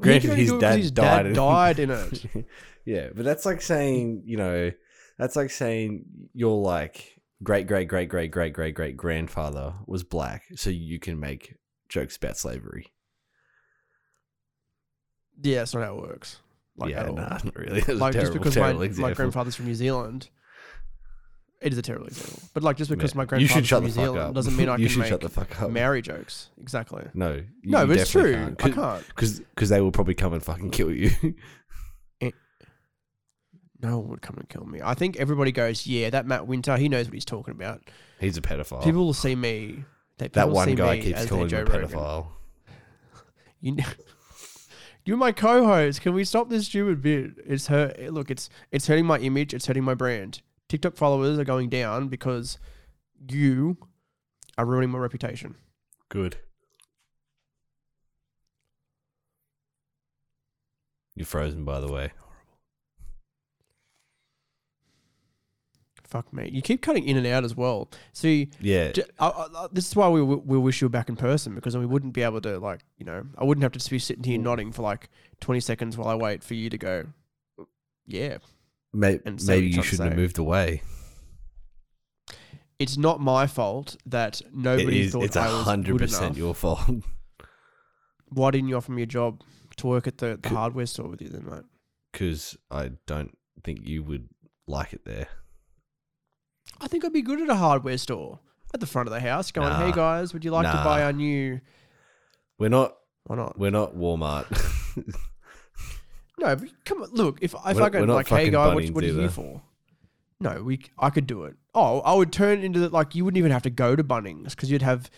Granted, 0.00 0.36
his 0.36 0.52
dad 0.52 0.78
his 0.78 0.90
died. 0.90 1.22
dad 1.22 1.26
in- 1.26 1.32
died 1.34 1.78
in 1.78 1.90
it. 2.34 2.46
yeah, 2.84 3.08
but 3.14 3.24
that's 3.24 3.46
like 3.46 3.62
saying 3.62 4.22
you 4.26 4.36
know, 4.36 4.70
that's 5.18 5.36
like 5.36 5.50
saying 5.50 6.04
your 6.34 6.60
like 6.60 7.20
great 7.42 7.66
great 7.66 7.88
great 7.88 8.08
great 8.08 8.30
great 8.30 8.52
great 8.52 8.74
great 8.74 8.96
grandfather 8.96 9.74
was 9.86 10.04
black, 10.04 10.44
so 10.54 10.70
you 10.70 10.98
can 10.98 11.18
make 11.18 11.54
jokes 11.88 12.16
about 12.16 12.36
slavery. 12.36 12.92
Yeah, 15.42 15.58
that's 15.58 15.74
not 15.74 15.84
how 15.84 15.96
it 15.96 16.02
works. 16.02 16.38
Like 16.76 16.90
yeah, 16.90 17.04
nah, 17.04 17.38
not 17.42 17.56
really. 17.56 17.80
That's 17.86 17.98
like 18.00 18.14
a 18.14 18.20
just 18.20 18.32
because 18.34 18.56
my, 18.56 18.72
terrible 18.72 19.00
my 19.00 19.14
grandfather's 19.14 19.54
from 19.54 19.66
New 19.66 19.74
Zealand, 19.74 20.28
it 21.62 21.72
is 21.72 21.78
a 21.78 21.82
terrible 21.82 22.06
example. 22.06 22.40
But 22.54 22.62
like 22.62 22.76
just 22.76 22.90
because 22.90 23.12
Yeah. 23.12 23.18
my 23.18 23.22
you 23.22 23.26
grandfather's 23.26 23.50
should 23.54 23.66
shut 23.66 23.82
from 23.82 23.84
the 23.84 23.88
New 23.88 23.94
fuck 23.94 24.04
Zealand 24.14 24.28
up. 24.28 24.34
doesn't 24.34 24.56
mean 24.56 24.68
I 24.68 24.72
you 24.76 24.86
can 24.86 24.88
should 24.88 24.98
make 25.00 25.08
shut 25.08 25.20
the 25.20 25.28
fuck 25.28 25.62
up. 25.62 25.70
Maori 25.70 26.02
jokes. 26.02 26.50
Exactly. 26.60 27.04
no, 27.14 27.34
you- 27.34 27.44
no, 27.64 27.82
you 27.82 27.86
but 27.88 27.96
it's 27.96 28.10
true. 28.10 28.34
I 28.34 28.54
can't. 28.62 28.74
can't. 28.74 29.04
because 29.16 29.68
they 29.68 29.80
will 29.80 29.92
probably 29.92 30.14
come 30.14 30.32
and 30.32 30.42
fucking 30.42 30.70
kill 30.70 30.92
you. 30.92 31.10
No 33.82 33.98
one 33.98 34.08
would 34.08 34.22
come 34.22 34.36
and 34.38 34.48
kill 34.48 34.64
me. 34.64 34.80
I 34.82 34.94
think 34.94 35.16
everybody 35.18 35.52
goes, 35.52 35.86
yeah, 35.86 36.08
that 36.10 36.26
Matt 36.26 36.46
Winter, 36.46 36.76
he 36.78 36.88
knows 36.88 37.06
what 37.06 37.14
he's 37.14 37.26
talking 37.26 37.52
about. 37.52 37.82
He's 38.18 38.38
a 38.38 38.40
pedophile. 38.40 38.82
People 38.82 39.04
will 39.04 39.12
see 39.12 39.34
me. 39.36 39.84
They, 40.16 40.28
that 40.28 40.48
one 40.48 40.74
guy 40.74 40.98
keeps 40.98 41.26
calling 41.26 41.50
him 41.50 41.66
a 41.66 41.70
pedophile. 41.70 42.28
You 43.60 43.72
know, 43.76 43.84
you're 45.04 45.16
my 45.16 45.32
co-host. 45.32 46.00
Can 46.02 46.12
we 46.14 46.24
stop 46.24 46.48
this 46.50 46.66
stupid 46.66 47.00
bit? 47.02 47.32
It's 47.46 47.66
hurt. 47.68 47.98
Look, 48.12 48.30
it's 48.30 48.48
it's 48.70 48.86
hurting 48.86 49.06
my 49.06 49.18
image. 49.18 49.54
It's 49.54 49.66
hurting 49.66 49.82
my 49.82 49.94
brand. 49.94 50.42
TikTok 50.68 50.96
followers 50.96 51.38
are 51.38 51.44
going 51.44 51.68
down 51.68 52.08
because 52.08 52.58
you 53.30 53.76
are 54.58 54.66
ruining 54.66 54.90
my 54.90 54.98
reputation. 54.98 55.54
Good. 56.08 56.36
You're 61.14 61.26
frozen, 61.26 61.64
by 61.64 61.80
the 61.80 61.90
way. 61.90 62.10
Fuck 66.04 66.32
me. 66.32 66.48
You 66.52 66.62
keep 66.62 66.82
cutting 66.82 67.04
in 67.08 67.16
and 67.16 67.26
out 67.26 67.42
as 67.44 67.56
well. 67.56 67.90
See, 68.12 68.50
Yeah, 68.60 68.92
j- 68.92 69.02
I- 69.18 69.28
I- 69.54 69.68
this 69.72 69.88
is 69.88 69.96
why 69.96 70.08
we 70.08 70.22
we 70.22 70.36
we 70.36 70.56
wish 70.58 70.80
you 70.80 70.86
were 70.86 70.90
back 70.90 71.08
in 71.08 71.16
person 71.16 71.54
because 71.54 71.72
then 71.72 71.80
we 71.80 71.86
wouldn't 71.86 72.12
be 72.12 72.22
able 72.22 72.40
to 72.42 72.58
like 72.60 72.84
you 72.96 73.04
know 73.04 73.26
I 73.36 73.42
wouldn't 73.44 73.62
have 73.62 73.72
to 73.72 73.78
just 73.78 73.90
be 73.90 73.98
sitting 73.98 74.22
here 74.22 74.38
nodding 74.38 74.70
for 74.70 74.82
like 74.82 75.08
twenty 75.40 75.58
seconds 75.60 75.96
while 75.96 76.08
I 76.08 76.14
wait 76.14 76.44
for 76.44 76.54
you 76.54 76.70
to 76.70 76.78
go. 76.78 77.06
Yeah, 78.06 78.38
Maybe 78.92 79.20
you're 79.26 79.76
you 79.76 79.82
shouldn't 79.82 80.10
have 80.10 80.18
moved 80.18 80.38
away. 80.38 80.82
it's 82.78 82.96
not 82.96 83.20
my 83.20 83.46
fault 83.46 83.96
that 84.06 84.40
nobody 84.52 85.02
is. 85.02 85.12
thought 85.12 85.24
It's 85.24 85.36
I 85.36 85.52
was 85.52 85.64
hundred 85.64 85.98
percent 85.98 86.36
your 86.36 86.54
fault. 86.54 86.80
Why 88.28 88.50
didn't 88.50 88.68
you 88.68 88.76
offer 88.76 88.92
me 88.92 89.02
a 89.02 89.06
job 89.06 89.42
to 89.76 89.86
work 89.86 90.06
at 90.06 90.18
the, 90.18 90.38
the 90.40 90.48
hardware 90.48 90.86
store 90.86 91.08
with 91.08 91.22
you 91.22 91.28
then, 91.28 91.46
mate? 91.48 91.62
Because 92.12 92.56
I 92.70 92.92
don't 93.06 93.36
think 93.62 93.86
you 93.86 94.02
would 94.02 94.28
like 94.66 94.92
it 94.92 95.04
there. 95.04 95.28
I 96.80 96.88
think 96.88 97.04
I'd 97.04 97.12
be 97.12 97.22
good 97.22 97.40
at 97.40 97.48
a 97.48 97.54
hardware 97.54 97.98
store 97.98 98.40
at 98.74 98.80
the 98.80 98.86
front 98.86 99.06
of 99.08 99.14
the 99.14 99.20
house, 99.20 99.50
going, 99.52 99.68
Nah. 99.68 99.86
"Hey 99.86 99.92
guys, 99.92 100.32
would 100.34 100.44
you 100.44 100.50
like 100.50 100.66
to 100.66 100.82
buy 100.84 101.02
our 101.02 101.12
new?" 101.12 101.60
We're 102.58 102.68
not. 102.70 102.96
Why 103.24 103.36
not? 103.36 103.58
We're 103.58 103.70
not 103.70 103.94
Walmart. 103.94 104.46
No, 106.38 106.54
but 106.56 106.68
come 106.84 107.02
on. 107.02 107.10
Look, 107.12 107.38
if 107.40 107.54
if 107.54 107.64
We're 107.64 107.70
I 107.70 107.72
not- 107.74 107.92
go 107.92 108.00
we're 108.00 108.06
not 108.06 108.14
like, 108.14 108.28
"Hey 108.28 108.36
fucking 108.36 108.52
guy, 108.52 108.66
what, 108.74 108.74
what 108.90 109.04
are 109.04 109.06
you 109.06 109.12
either. 109.12 109.20
here 109.22 109.30
for?" 109.30 109.62
No, 110.40 110.62
we. 110.62 110.80
I 110.98 111.08
could 111.10 111.26
do 111.26 111.44
it. 111.44 111.56
Oh, 111.74 112.00
I 112.00 112.14
would 112.14 112.30
turn 112.32 112.60
into 112.60 112.78
the, 112.78 112.88
like 112.90 113.14
you 113.14 113.24
wouldn't 113.24 113.38
even 113.38 113.50
have 113.52 113.62
to 113.62 113.70
go 113.70 113.96
to 113.96 114.04
Bunnings 114.04 114.50
because 114.50 114.70
you'd 114.70 114.82
have 114.82 115.10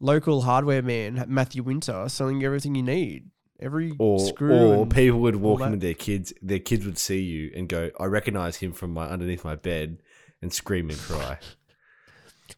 local 0.00 0.42
hardware 0.42 0.82
man 0.82 1.24
Matthew 1.28 1.62
Winter 1.62 2.08
selling 2.08 2.40
you 2.40 2.46
everything 2.46 2.74
you 2.74 2.82
need. 2.82 3.30
Every 3.58 3.92
Or 3.98 4.18
screw. 4.20 4.54
or 4.54 4.82
and- 4.82 4.94
people 4.94 5.20
would 5.20 5.36
walk 5.36 5.60
in 5.60 5.64
that. 5.66 5.70
with 5.70 5.80
their 5.80 5.94
kids. 5.94 6.34
Their 6.42 6.58
kids 6.58 6.84
would 6.84 6.98
see 6.98 7.20
you 7.22 7.50
and 7.56 7.68
go, 7.70 7.90
"I 7.98 8.04
recognize 8.04 8.56
him 8.56 8.72
from 8.72 8.92
my 8.92 9.08
underneath 9.08 9.44
my 9.44 9.56
bed," 9.56 10.02
and 10.42 10.52
scream 10.52 10.90
and 10.90 10.98
cry. 10.98 11.38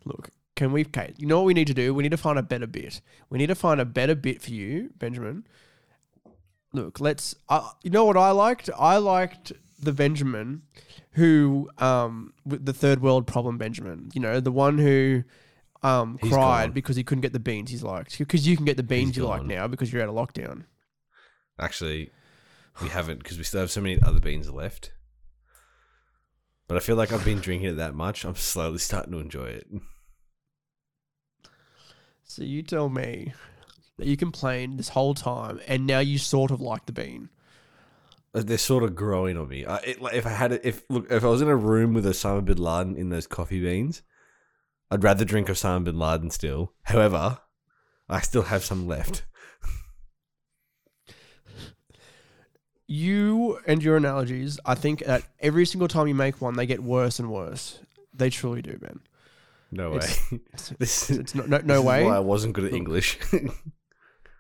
Look, 0.04 0.30
can 0.56 0.72
we? 0.72 0.82
Okay, 0.87 1.14
you 1.18 1.26
know 1.26 1.38
what 1.38 1.46
we 1.46 1.54
need 1.54 1.68
to 1.68 1.75
do? 1.75 1.94
We 1.94 2.02
need 2.02 2.10
to 2.10 2.16
find 2.16 2.37
a 2.38 2.42
better 2.42 2.66
bit. 2.66 3.00
We 3.30 3.38
need 3.38 3.46
to 3.46 3.54
find 3.54 3.80
a 3.80 3.84
better 3.84 4.16
bit 4.16 4.42
for 4.42 4.50
you, 4.50 4.90
Benjamin. 4.98 5.46
Look, 6.72 7.00
let's. 7.00 7.34
Uh, 7.48 7.70
you 7.82 7.90
know 7.90 8.04
what 8.04 8.16
I 8.16 8.30
liked? 8.30 8.68
I 8.78 8.98
liked 8.98 9.52
the 9.80 9.92
Benjamin 9.92 10.62
who, 11.12 11.70
um, 11.78 12.32
with 12.44 12.64
the 12.66 12.72
third 12.72 13.00
world 13.00 13.26
problem 13.26 13.58
Benjamin. 13.58 14.10
You 14.14 14.20
know, 14.20 14.40
the 14.40 14.52
one 14.52 14.78
who. 14.78 15.25
Um, 15.80 16.18
He's 16.20 16.32
cried 16.32 16.66
gone. 16.66 16.72
because 16.72 16.96
he 16.96 17.04
couldn't 17.04 17.22
get 17.22 17.32
the 17.32 17.38
beans 17.38 17.70
he's 17.70 17.84
liked. 17.84 18.18
Because 18.18 18.48
you 18.48 18.56
can 18.56 18.64
get 18.64 18.76
the 18.76 18.82
beans 18.82 19.16
you 19.16 19.25
like 19.25 19.42
gone. 19.42 19.46
now 19.46 19.68
because 19.68 19.92
you're 19.92 20.02
out 20.02 20.08
of 20.08 20.14
lockdown. 20.16 20.64
Actually, 21.56 22.10
we 22.82 22.88
haven't 22.88 23.18
because 23.22 23.38
we 23.38 23.44
still 23.44 23.60
have 23.60 23.70
so 23.70 23.80
many 23.80 24.00
other 24.02 24.18
beans 24.18 24.50
left. 24.50 24.92
But 26.66 26.76
I 26.78 26.80
feel 26.80 26.96
like 26.96 27.12
I've 27.12 27.25
been 27.25 27.38
drinking 27.38 27.70
it 27.70 27.76
that 27.76 27.94
much. 27.94 28.25
I'm 28.25 28.34
slowly 28.34 28.78
starting 28.78 29.12
to 29.12 29.20
enjoy 29.20 29.46
it. 29.46 29.68
So 32.25 32.42
you 32.42 32.62
tell 32.62 32.88
me 32.88 33.32
that 33.99 34.07
you 34.07 34.17
complained 34.17 34.78
this 34.78 34.88
whole 34.90 35.14
time, 35.14 35.61
and 35.69 35.87
now 35.87 35.99
you 35.99 36.19
sort 36.19 36.50
of 36.50 36.61
like 36.61 36.87
the 36.87 36.93
bean. 36.93 37.28
Uh, 38.35 38.43
They're 38.43 38.59
sort 38.59 38.85
of 38.85 38.95
growing 38.95 39.37
on 39.37 39.49
me. 39.49 39.64
I, 39.67 39.76
it, 39.78 40.00
like, 40.00 40.14
if 40.14 40.26
I 40.26 40.31
had, 40.31 40.52
it, 40.52 40.61
if 40.64 40.83
look, 40.88 41.11
if 41.11 41.25
I 41.25 41.28
was 41.28 41.43
in 41.43 41.49
a 41.49 41.57
room 41.57 41.95
with 41.95 42.05
Osama 42.07 42.45
bin 42.45 42.59
Laden 42.59 42.97
in 42.97 43.09
those 43.11 43.26
coffee 43.26 43.61
beans, 43.61 44.02
I'd 44.90 45.02
rather 45.05 45.25
drink 45.25 45.49
Osama 45.49 45.85
bin 45.85 45.99
Laden 45.99 46.31
still. 46.31 46.73
However, 46.83 47.38
I 48.09 48.21
still 48.21 48.43
have 48.43 48.64
some 48.64 48.87
left. 48.87 49.25
You 52.87 53.59
and 53.67 53.83
your 53.83 53.97
analogies, 53.97 54.59
I 54.64 54.75
think 54.75 55.05
that 55.05 55.23
every 55.40 55.67
single 55.67 55.88
time 55.88 56.07
you 56.09 56.14
make 56.14 56.40
one, 56.40 56.57
they 56.57 56.64
get 56.67 56.83
worse 56.83 57.19
and 57.19 57.31
worse. 57.31 57.81
They 58.14 58.31
truly 58.31 58.62
do, 58.62 58.78
man. 58.81 59.00
No 59.71 59.90
way. 59.90 59.99
It's- 60.33 60.73
this 60.78 61.11
It's 61.11 61.35
no, 61.35 61.45
no, 61.45 61.59
no 61.64 61.83
way. 61.83 62.05
Why 62.05 62.17
I 62.17 62.21
wasn't 62.21 62.55
good 62.55 62.64
at 62.64 62.73
English. 62.73 63.19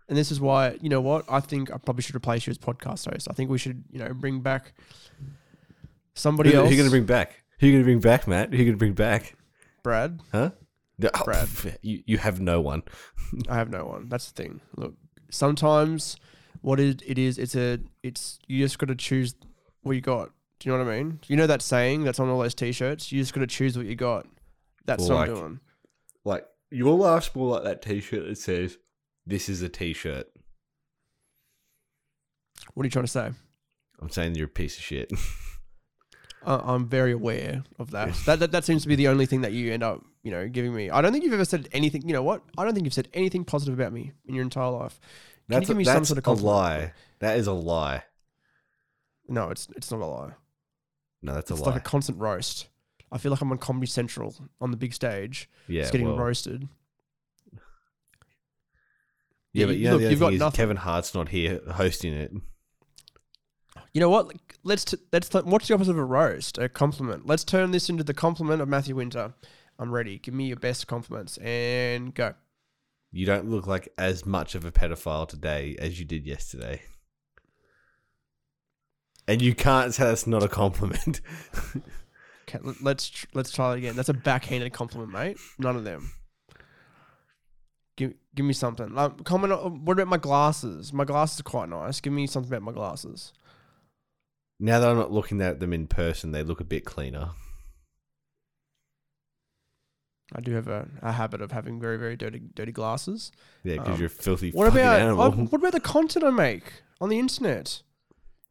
And 0.08 0.16
this 0.16 0.30
is 0.30 0.40
why, 0.40 0.78
you 0.80 0.88
know 0.88 1.00
what? 1.00 1.24
I 1.28 1.40
think 1.40 1.70
I 1.70 1.76
probably 1.76 2.02
should 2.02 2.14
replace 2.14 2.46
you 2.46 2.50
as 2.50 2.58
podcast 2.58 3.10
host. 3.10 3.28
I 3.30 3.34
think 3.34 3.50
we 3.50 3.58
should, 3.58 3.84
you 3.90 3.98
know, 3.98 4.12
bring 4.14 4.40
back 4.40 4.72
somebody 6.14 6.52
who, 6.52 6.58
else. 6.58 6.68
who 6.68 6.74
you 6.74 6.80
gonna 6.80 6.90
bring 6.90 7.04
back? 7.04 7.44
Who 7.60 7.66
you 7.66 7.72
gonna 7.74 7.84
bring 7.84 8.00
back, 8.00 8.26
Matt? 8.26 8.50
Who 8.52 8.56
you 8.58 8.64
gonna 8.64 8.78
bring 8.78 8.94
back? 8.94 9.36
Brad. 9.82 10.20
Huh? 10.32 10.50
No, 10.98 11.10
oh, 11.14 11.24
Brad. 11.24 11.48
You 11.82 12.02
you 12.06 12.18
have 12.18 12.40
no 12.40 12.60
one. 12.60 12.82
I 13.48 13.56
have 13.56 13.70
no 13.70 13.84
one. 13.84 14.08
That's 14.08 14.30
the 14.30 14.42
thing. 14.42 14.60
Look, 14.76 14.94
sometimes 15.30 16.16
what 16.62 16.80
it, 16.80 17.02
it 17.06 17.18
is, 17.18 17.38
it's 17.38 17.54
a, 17.54 17.78
it's 18.02 18.38
you 18.46 18.64
just 18.64 18.78
got 18.78 18.88
to 18.88 18.94
choose 18.94 19.34
what 19.82 19.92
you 19.92 20.00
got. 20.00 20.30
Do 20.58 20.68
you 20.68 20.76
know 20.76 20.84
what 20.84 20.92
I 20.92 20.96
mean? 20.96 21.20
You 21.28 21.36
know 21.36 21.46
that 21.46 21.62
saying 21.62 22.02
that's 22.04 22.18
on 22.18 22.28
all 22.28 22.40
those 22.40 22.54
t-shirts. 22.54 23.12
You 23.12 23.20
just 23.20 23.32
got 23.32 23.42
to 23.42 23.46
choose 23.46 23.76
what 23.76 23.86
you 23.86 23.94
got. 23.94 24.26
That's 24.86 25.08
what 25.08 25.28
I'm 25.28 25.34
doing. 25.34 25.60
Like 26.24 26.46
your 26.70 26.96
life's 26.96 27.34
more 27.34 27.54
like 27.54 27.64
that 27.64 27.82
T-shirt 27.82 28.26
that 28.26 28.38
says, 28.38 28.78
"This 29.28 29.48
is 29.48 29.62
a 29.62 29.68
T-shirt." 29.68 30.26
What 32.74 32.82
are 32.82 32.86
you 32.86 32.90
trying 32.90 33.04
to 33.04 33.10
say? 33.10 33.30
I'm 34.00 34.10
saying 34.10 34.34
you're 34.34 34.46
a 34.46 34.48
piece 34.48 34.76
of 34.76 34.82
shit. 34.82 35.12
Uh, 36.46 36.62
I'm 36.64 36.86
very 36.86 37.12
aware 37.12 37.64
of 37.80 37.90
that. 37.90 38.14
that. 38.24 38.38
That 38.38 38.52
that 38.52 38.64
seems 38.64 38.82
to 38.82 38.88
be 38.88 38.94
the 38.94 39.08
only 39.08 39.26
thing 39.26 39.40
that 39.40 39.52
you 39.52 39.72
end 39.72 39.82
up, 39.82 40.04
you 40.22 40.30
know, 40.30 40.48
giving 40.48 40.72
me. 40.72 40.88
I 40.88 41.02
don't 41.02 41.12
think 41.12 41.24
you've 41.24 41.32
ever 41.32 41.44
said 41.44 41.68
anything. 41.72 42.06
You 42.06 42.14
know 42.14 42.22
what? 42.22 42.42
I 42.56 42.64
don't 42.64 42.74
think 42.74 42.84
you've 42.86 42.94
said 42.94 43.08
anything 43.12 43.44
positive 43.44 43.78
about 43.78 43.92
me 43.92 44.12
in 44.26 44.34
your 44.34 44.44
entire 44.44 44.70
life. 44.70 45.00
Can 45.00 45.54
you 45.54 45.60
That's, 45.60 45.66
give 45.68 45.76
me 45.76 45.82
a, 45.82 45.86
some 45.86 46.04
sort 46.04 46.18
of 46.18 46.26
a 46.26 46.32
lie. 46.32 46.92
That 47.18 47.38
is 47.38 47.48
a 47.48 47.52
lie. 47.52 48.04
No, 49.26 49.50
it's 49.50 49.68
it's 49.76 49.90
not 49.90 50.00
a 50.00 50.06
lie. 50.06 50.32
No, 51.22 51.34
that's 51.34 51.50
a 51.50 51.54
It's 51.54 51.60
lie. 51.60 51.68
It's 51.68 51.74
like 51.74 51.86
a 51.86 51.90
constant 51.90 52.18
roast. 52.18 52.68
I 53.10 53.18
feel 53.18 53.32
like 53.32 53.40
I'm 53.40 53.50
on 53.50 53.58
Comedy 53.58 53.86
Central 53.86 54.34
on 54.60 54.70
the 54.70 54.76
big 54.76 54.94
stage, 54.94 55.50
yeah, 55.66 55.82
just 55.82 55.92
getting 55.92 56.06
well, 56.06 56.18
roasted. 56.18 56.68
Yeah, 59.58 59.66
but 59.66 59.76
you- 59.76 59.84
know 59.90 59.96
look, 59.96 60.10
you've 60.10 60.20
got 60.20 60.32
nothing. 60.34 60.56
Kevin 60.56 60.76
Hart's 60.76 61.14
not 61.14 61.28
here 61.28 61.60
hosting 61.72 62.12
it. 62.14 62.32
You 63.94 64.00
know 64.00 64.10
what? 64.10 64.32
Let's 64.64 64.84
t- 64.84 64.98
let's 65.12 65.28
t- 65.28 65.38
what's 65.40 65.68
the 65.68 65.74
opposite 65.74 65.92
of 65.92 65.98
a 65.98 66.04
roast? 66.04 66.58
A 66.58 66.68
compliment. 66.68 67.26
Let's 67.26 67.44
turn 67.44 67.70
this 67.70 67.88
into 67.88 68.04
the 68.04 68.14
compliment 68.14 68.60
of 68.62 68.68
Matthew 68.68 68.94
Winter. 68.94 69.34
I'm 69.78 69.92
ready. 69.92 70.18
Give 70.18 70.34
me 70.34 70.46
your 70.48 70.56
best 70.56 70.86
compliments 70.86 71.36
and 71.38 72.14
go. 72.14 72.34
You 73.12 73.24
don't 73.24 73.48
look 73.48 73.66
like 73.66 73.88
as 73.96 74.26
much 74.26 74.54
of 74.54 74.64
a 74.64 74.70
pedophile 74.72 75.26
today 75.26 75.76
as 75.78 75.98
you 75.98 76.04
did 76.04 76.26
yesterday. 76.26 76.82
And 79.26 79.40
you 79.42 79.54
can't 79.54 79.94
say 79.94 80.04
that's 80.04 80.26
not 80.26 80.42
a 80.42 80.48
compliment. 80.48 81.20
Okay, 82.48 82.60
let- 82.62 82.80
let's 82.82 83.10
tr- 83.10 83.26
let's 83.34 83.52
try 83.52 83.74
it 83.74 83.76
again. 83.78 83.94
That's 83.94 84.08
a 84.08 84.14
backhanded 84.14 84.72
compliment, 84.72 85.12
mate. 85.12 85.36
None 85.58 85.76
of 85.76 85.84
them. 85.84 86.10
Give 87.98 88.14
give 88.36 88.46
me 88.46 88.52
something. 88.52 88.94
Like, 88.94 89.24
comment. 89.24 89.52
On, 89.52 89.84
what 89.84 89.94
about 89.94 90.06
my 90.06 90.16
glasses? 90.18 90.92
My 90.92 91.04
glasses 91.04 91.40
are 91.40 91.42
quite 91.42 91.68
nice. 91.68 92.00
Give 92.00 92.12
me 92.12 92.28
something 92.28 92.48
about 92.50 92.62
my 92.62 92.70
glasses. 92.72 93.32
now 94.60 94.78
that 94.78 94.88
I'm 94.88 94.96
not 94.96 95.10
looking 95.10 95.40
at 95.42 95.58
them 95.58 95.72
in 95.72 95.88
person, 95.88 96.30
they 96.30 96.44
look 96.44 96.60
a 96.60 96.64
bit 96.64 96.84
cleaner. 96.84 97.30
I 100.32 100.40
do 100.40 100.52
have 100.52 100.68
a, 100.68 100.86
a 101.02 101.10
habit 101.12 101.40
of 101.40 101.50
having 101.52 101.80
very 101.80 101.96
very 101.96 102.16
dirty 102.16 102.40
dirty 102.54 102.70
glasses. 102.70 103.32
Yeah, 103.64 103.74
because 103.78 103.94
Um, 103.94 103.98
you're 103.98 104.06
a 104.06 104.10
filthy 104.10 104.50
What 104.52 104.68
about 104.68 105.00
animal. 105.00 105.32
What 105.32 105.58
about 105.58 105.72
the 105.72 105.80
content 105.80 106.24
I 106.24 106.30
make 106.30 106.64
on 107.00 107.08
the 107.08 107.18
internet? 107.18 107.82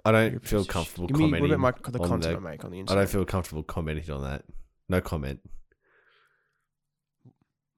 I 0.04 0.12
don't 0.12 0.42
piece 0.42 0.50
feel 0.50 0.66
comfortable 0.66 1.08
Give 1.08 1.18
me, 1.18 1.25
what 1.25 1.38
commenting. 1.38 1.54
about 1.54 1.86
my, 1.86 1.92
the 1.92 2.00
on 2.00 2.10
content 2.10 2.42
the- 2.42 2.48
I 2.48 2.51
make 2.51 2.66
on 2.66 2.72
the 2.72 2.80
I 2.82 2.96
don't 2.96 3.10
feel 3.10 3.25
comfortable 3.25 3.63
commenting 3.63 4.13
on 4.13 4.24
that. 4.24 4.44
No 4.89 5.00
comment. 5.01 5.39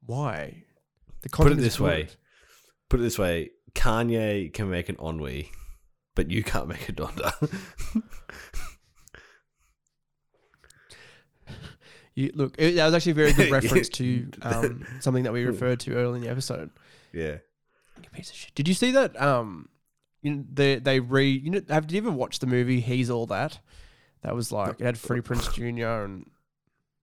Why? 0.05 0.63
The 1.21 1.29
Put 1.29 1.51
it 1.51 1.55
this 1.55 1.79
way. 1.79 2.07
Put 2.89 2.99
it 2.99 3.03
this 3.03 3.19
way: 3.19 3.51
Kanye 3.73 4.53
can 4.53 4.69
make 4.69 4.89
an 4.89 4.97
Ennui, 4.99 5.51
but 6.15 6.31
you 6.31 6.43
can't 6.43 6.67
make 6.67 6.87
a 6.89 6.93
Donda. 6.93 7.33
You, 12.19 12.31
look, 12.35 12.55
it, 12.57 12.75
that 12.75 12.85
was 12.85 12.93
actually 12.93 13.13
a 13.13 13.15
very 13.15 13.31
good 13.31 13.49
reference 13.51 13.87
to 13.89 14.29
um, 14.41 14.85
something 14.99 15.23
that 15.23 15.31
we 15.31 15.45
referred 15.45 15.79
to 15.81 15.93
earlier 15.93 16.17
in 16.17 16.21
the 16.21 16.29
episode. 16.29 16.69
yeah. 17.13 17.37
You 18.03 18.09
piece 18.11 18.29
of 18.29 18.35
shit. 18.35 18.53
Did 18.55 18.67
you 18.67 18.73
see 18.73 18.91
that? 18.91 19.21
Um, 19.21 19.69
you 20.21 20.35
know, 20.35 20.43
they 20.51 20.79
they 20.79 20.99
re. 20.99 21.29
You 21.29 21.49
know, 21.51 21.61
have 21.69 21.87
did 21.87 21.95
you 21.95 22.01
ever 22.01 22.11
watched 22.11 22.41
the 22.41 22.47
movie 22.47 22.81
He's 22.81 23.09
All 23.09 23.25
That? 23.27 23.59
That 24.21 24.35
was 24.35 24.51
like 24.51 24.81
it 24.81 24.83
had 24.83 24.97
Freddie 24.97 25.21
Prinze 25.21 25.53
Jr. 25.53 26.03
and 26.03 26.29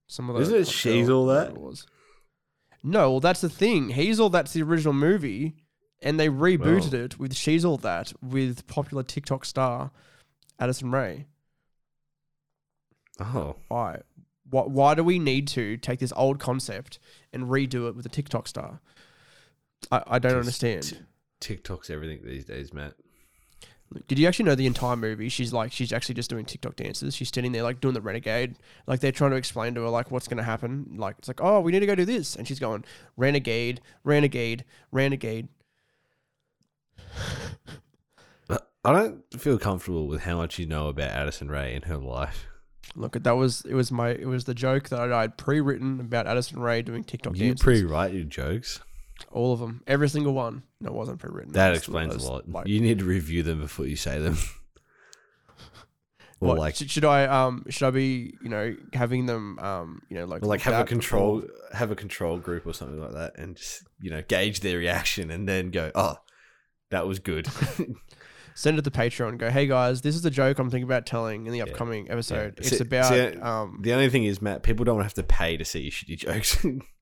some 0.05 0.29
of 0.29 0.35
those. 0.35 0.49
Isn't 0.49 0.61
it 0.61 0.67
She's 0.67 1.09
All 1.09 1.25
That? 1.27 1.49
It 1.49 1.57
Was. 1.57 1.87
No, 2.83 3.11
well, 3.11 3.19
that's 3.19 3.41
the 3.41 3.49
thing. 3.49 3.89
He's 3.89 4.19
All 4.19 4.29
That's 4.29 4.53
the 4.53 4.61
original 4.61 4.93
movie, 4.93 5.55
and 6.01 6.19
they 6.19 6.29
rebooted 6.29 6.93
Well. 6.93 7.01
it 7.03 7.19
with 7.19 7.35
She's 7.35 7.65
All 7.65 7.77
That 7.77 8.13
with 8.21 8.65
popular 8.67 9.03
TikTok 9.03 9.45
star 9.45 9.91
Addison 10.59 10.91
Rae. 10.91 11.25
Oh, 13.19 13.55
Why? 13.67 14.01
Why, 14.49 14.61
why 14.61 14.95
do 14.95 15.03
we 15.03 15.19
need 15.19 15.47
to 15.49 15.75
take 15.77 15.99
this 15.99 16.13
old 16.15 16.39
concept 16.39 16.99
and 17.33 17.45
redo 17.47 17.87
it 17.89 17.95
with 17.95 18.05
a 18.05 18.09
TikTok 18.09 18.47
star? 18.47 18.79
I, 19.91 20.03
I 20.07 20.19
don't 20.19 20.43
Just 20.43 20.63
understand. 20.63 20.83
t- 20.83 21.55
TikTok's 21.55 21.89
everything 21.89 22.21
these 22.23 22.45
days, 22.45 22.73
Matt. 22.73 22.93
Did 24.07 24.19
you 24.19 24.27
actually 24.27 24.45
know 24.45 24.55
the 24.55 24.65
entire 24.65 24.95
movie? 24.95 25.29
She's 25.29 25.53
like, 25.53 25.71
she's 25.71 25.93
actually 25.93 26.15
just 26.15 26.29
doing 26.29 26.45
TikTok 26.45 26.75
dances. 26.75 27.15
She's 27.15 27.29
standing 27.29 27.53
there 27.53 27.63
like 27.63 27.79
doing 27.79 27.93
the 27.93 28.01
renegade. 28.01 28.57
Like 28.85 28.99
they're 28.99 29.11
trying 29.11 29.31
to 29.31 29.37
explain 29.37 29.75
to 29.75 29.81
her 29.81 29.89
like 29.89 30.11
what's 30.11 30.27
going 30.27 30.37
to 30.37 30.43
happen. 30.43 30.95
Like 30.97 31.15
it's 31.19 31.27
like, 31.27 31.41
oh, 31.41 31.61
we 31.61 31.71
need 31.71 31.79
to 31.79 31.85
go 31.85 31.95
do 31.95 32.05
this, 32.05 32.35
and 32.35 32.47
she's 32.47 32.59
going 32.59 32.83
renegade, 33.15 33.81
renegade, 34.03 34.65
renegade. 34.91 35.47
I 38.49 38.93
don't 38.93 39.23
feel 39.37 39.57
comfortable 39.57 40.07
with 40.07 40.21
how 40.21 40.37
much 40.37 40.59
you 40.59 40.65
know 40.65 40.87
about 40.87 41.09
Addison 41.09 41.49
Rae 41.49 41.75
and 41.75 41.83
her 41.85 41.97
life. 41.97 42.45
Look, 42.95 43.21
that 43.21 43.35
was 43.35 43.65
it 43.67 43.73
was 43.73 43.91
my 43.91 44.11
it 44.11 44.27
was 44.27 44.45
the 44.45 44.53
joke 44.53 44.89
that 44.89 45.11
I 45.11 45.21
had 45.21 45.37
pre-written 45.37 45.99
about 45.99 46.25
Addison 46.25 46.59
Rae 46.59 46.81
doing 46.81 47.03
TikTok 47.03 47.33
dances. 47.33 47.41
You 47.41 47.49
dances. 47.49 47.63
pre-write 47.63 48.13
your 48.13 48.23
jokes. 48.23 48.79
All 49.31 49.53
of 49.53 49.59
them, 49.59 49.81
every 49.87 50.09
single 50.09 50.33
one. 50.33 50.63
No, 50.79 50.89
it 50.89 50.93
wasn't 50.93 51.19
pre-written. 51.19 51.53
That 51.53 51.75
explains 51.75 52.15
a 52.23 52.31
lot. 52.31 52.49
Like, 52.49 52.67
you 52.67 52.79
need 52.79 52.99
to 52.99 53.05
review 53.05 53.43
them 53.43 53.59
before 53.61 53.85
you 53.85 53.95
say 53.95 54.19
them. 54.19 54.37
or 56.39 56.47
what, 56.49 56.57
like, 56.57 56.75
should, 56.75 56.89
should 56.91 57.05
I 57.05 57.25
um 57.25 57.65
should 57.69 57.87
I 57.87 57.91
be 57.91 58.35
you 58.43 58.49
know 58.49 58.75
having 58.93 59.25
them 59.25 59.57
um 59.59 60.01
you 60.09 60.17
know 60.17 60.25
like 60.25 60.43
or 60.43 60.47
like 60.47 60.59
looked 60.59 60.63
have 60.65 60.73
a 60.73 60.77
at 60.77 60.87
control, 60.87 61.41
before- 61.41 61.55
have 61.73 61.91
a 61.91 61.95
control 61.95 62.37
group 62.37 62.65
or 62.65 62.73
something 62.73 62.99
like 62.99 63.13
that, 63.13 63.37
and 63.37 63.55
just 63.55 63.83
you 63.99 64.09
know 64.11 64.21
gauge 64.27 64.59
their 64.59 64.77
reaction, 64.77 65.31
and 65.31 65.47
then 65.47 65.71
go, 65.71 65.91
oh, 65.95 66.15
that 66.91 67.07
was 67.07 67.19
good. 67.19 67.47
send 68.55 68.79
it 68.79 68.81
to 68.83 68.89
Patreon. 68.91 69.29
and 69.29 69.39
Go, 69.39 69.49
hey 69.51 69.67
guys, 69.67 70.01
this 70.01 70.15
is 70.15 70.23
the 70.23 70.31
joke 70.31 70.57
I'm 70.57 70.69
thinking 70.71 70.87
about 70.87 71.05
telling 71.05 71.45
in 71.45 71.53
the 71.53 71.61
upcoming 71.61 72.09
episode. 72.09 72.55
It's 72.57 72.69
See- 72.69 72.77
about 72.79 73.13
see, 73.13 73.37
um, 73.39 73.79
The 73.81 73.93
only 73.93 74.09
thing 74.09 74.23
is, 74.23 74.41
Matt, 74.41 74.63
people 74.63 74.83
don't 74.83 75.01
have 75.03 75.13
to 75.15 75.23
pay 75.23 75.57
to 75.57 75.65
see 75.65 75.81
your 75.81 75.91
shitty 75.91 76.17
jokes. 76.17 76.65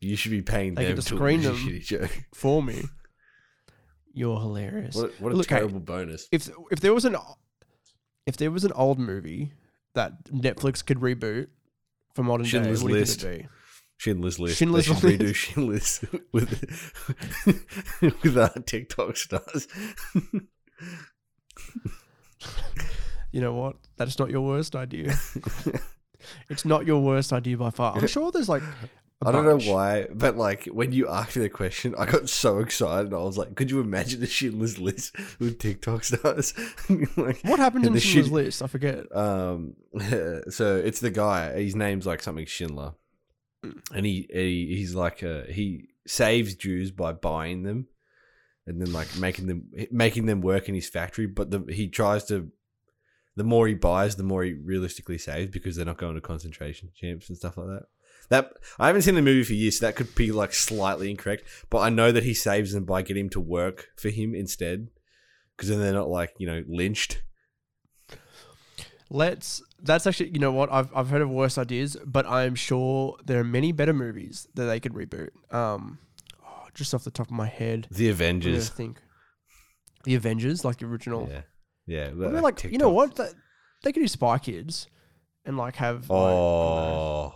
you 0.00 0.16
should 0.16 0.30
be 0.30 0.42
paying 0.42 0.74
They 0.74 0.86
them 0.86 0.96
to 0.96 1.02
screen 1.02 1.42
them. 1.42 1.56
shitty 1.56 1.82
joke. 1.84 2.10
for 2.34 2.62
me. 2.62 2.82
You're 4.12 4.38
hilarious. 4.40 4.94
What, 4.96 5.20
what 5.20 5.32
a 5.32 5.36
Look, 5.36 5.48
hey, 5.48 5.56
terrible 5.56 5.80
bonus. 5.80 6.28
if 6.32 6.48
if 6.70 6.80
there 6.80 6.92
was 6.94 7.04
an 7.04 7.16
if 8.26 8.36
there 8.36 8.50
was 8.50 8.64
an 8.64 8.72
old 8.72 8.98
movie 8.98 9.52
that 9.94 10.24
Netflix 10.26 10.84
could 10.84 10.98
reboot 10.98 11.48
for 12.14 12.22
modern 12.22 12.46
Schindler's 12.46 12.80
day, 12.80 12.84
what 12.84 12.92
List. 12.92 13.24
it'd 13.24 13.42
be? 13.42 13.48
Schindler's 13.96 14.38
List. 14.38 14.56
Schindler's 14.58 14.86
they 14.86 14.94
should 14.94 15.02
List. 15.04 15.20
redo 15.20 15.34
Schindler's 15.34 16.04
with 16.32 18.02
with 18.22 18.38
our 18.38 18.50
TikTok 18.50 19.16
stars. 19.16 19.66
You 23.30 23.40
know 23.40 23.52
what? 23.52 23.76
That's 23.96 24.18
not 24.18 24.30
your 24.30 24.40
worst 24.40 24.74
idea. 24.74 25.14
it's 26.48 26.64
not 26.64 26.86
your 26.86 27.00
worst 27.02 27.32
idea 27.32 27.56
by 27.58 27.70
far. 27.70 27.94
I'm 27.96 28.06
sure 28.06 28.30
there's 28.32 28.48
like 28.48 28.62
I 29.20 29.32
don't 29.32 29.44
know 29.44 29.72
why, 29.72 30.06
but 30.14 30.36
like 30.36 30.66
when 30.66 30.92
you 30.92 31.08
asked 31.08 31.34
me 31.34 31.42
the 31.42 31.48
question, 31.48 31.92
I 31.98 32.06
got 32.06 32.28
so 32.28 32.60
excited. 32.60 33.12
I 33.12 33.16
was 33.16 33.36
like, 33.36 33.56
"Could 33.56 33.68
you 33.68 33.80
imagine 33.80 34.20
the 34.20 34.28
Schindler's 34.28 34.78
List 34.78 35.16
with 35.40 35.58
TikTok 35.58 36.04
stars?" 36.04 36.54
like, 37.16 37.40
What 37.42 37.58
happened 37.58 37.84
in 37.84 37.94
the 37.94 38.00
Schindler's 38.00 38.30
List? 38.30 38.62
I 38.62 38.68
forget. 38.68 39.14
Um, 39.14 39.74
so 40.50 40.76
it's 40.76 41.00
the 41.00 41.10
guy. 41.12 41.52
His 41.60 41.74
name's 41.74 42.06
like 42.06 42.22
something 42.22 42.46
Schindler, 42.46 42.94
and 43.92 44.06
he, 44.06 44.28
he 44.32 44.76
he's 44.76 44.94
like 44.94 45.24
uh 45.24 45.42
he 45.48 45.88
saves 46.06 46.54
Jews 46.54 46.92
by 46.92 47.12
buying 47.12 47.64
them, 47.64 47.88
and 48.68 48.80
then 48.80 48.92
like 48.92 49.16
making 49.18 49.48
them 49.48 49.68
making 49.90 50.26
them 50.26 50.42
work 50.42 50.68
in 50.68 50.76
his 50.76 50.88
factory. 50.88 51.26
But 51.26 51.50
the, 51.50 51.64
he 51.68 51.88
tries 51.88 52.24
to. 52.26 52.52
The 53.34 53.44
more 53.44 53.68
he 53.68 53.74
buys, 53.74 54.16
the 54.16 54.24
more 54.24 54.42
he 54.42 54.52
realistically 54.52 55.18
saves 55.18 55.52
because 55.52 55.76
they're 55.76 55.86
not 55.86 55.96
going 55.98 56.16
to 56.16 56.20
concentration 56.20 56.90
camps 57.00 57.28
and 57.28 57.38
stuff 57.38 57.56
like 57.56 57.68
that. 57.68 57.84
That 58.28 58.52
I 58.78 58.88
haven't 58.88 59.02
seen 59.02 59.14
the 59.14 59.22
movie 59.22 59.44
for 59.44 59.54
years, 59.54 59.78
so 59.78 59.86
that 59.86 59.96
could 59.96 60.14
be 60.14 60.32
like 60.32 60.52
slightly 60.52 61.10
incorrect. 61.10 61.44
But 61.70 61.78
I 61.78 61.88
know 61.88 62.12
that 62.12 62.24
he 62.24 62.34
saves 62.34 62.72
them 62.72 62.84
by 62.84 63.02
getting 63.02 63.24
him 63.24 63.30
to 63.30 63.40
work 63.40 63.88
for 63.96 64.10
him 64.10 64.34
instead, 64.34 64.88
because 65.56 65.70
then 65.70 65.80
they're 65.80 65.92
not 65.92 66.08
like 66.08 66.34
you 66.38 66.46
know 66.46 66.62
lynched. 66.68 67.22
Let's. 69.10 69.62
That's 69.80 70.06
actually. 70.06 70.30
You 70.30 70.40
know 70.40 70.52
what? 70.52 70.70
I've 70.70 70.90
I've 70.94 71.08
heard 71.08 71.22
of 71.22 71.30
worse 71.30 71.56
ideas, 71.56 71.96
but 72.04 72.26
I'm 72.26 72.54
sure 72.54 73.16
there 73.24 73.40
are 73.40 73.44
many 73.44 73.72
better 73.72 73.94
movies 73.94 74.46
that 74.54 74.64
they 74.64 74.80
could 74.80 74.92
reboot. 74.92 75.30
Um, 75.50 75.98
oh, 76.44 76.66
just 76.74 76.92
off 76.92 77.04
the 77.04 77.10
top 77.10 77.28
of 77.28 77.32
my 77.32 77.46
head, 77.46 77.86
The 77.90 78.10
Avengers. 78.10 78.68
Avengers. 78.68 78.68
think 78.68 78.98
the 80.04 80.14
Avengers, 80.14 80.64
like 80.64 80.78
the 80.78 80.86
original. 80.86 81.28
Yeah, 81.30 81.42
yeah. 81.86 82.08
I 82.08 82.30
mean, 82.30 82.42
like 82.42 82.64
you 82.64 82.78
know 82.78 82.90
what? 82.90 83.16
That, 83.16 83.32
they 83.82 83.92
could 83.92 84.00
do 84.00 84.08
Spy 84.08 84.38
Kids, 84.38 84.86
and 85.44 85.56
like 85.56 85.76
have. 85.76 86.10
like, 86.10 87.32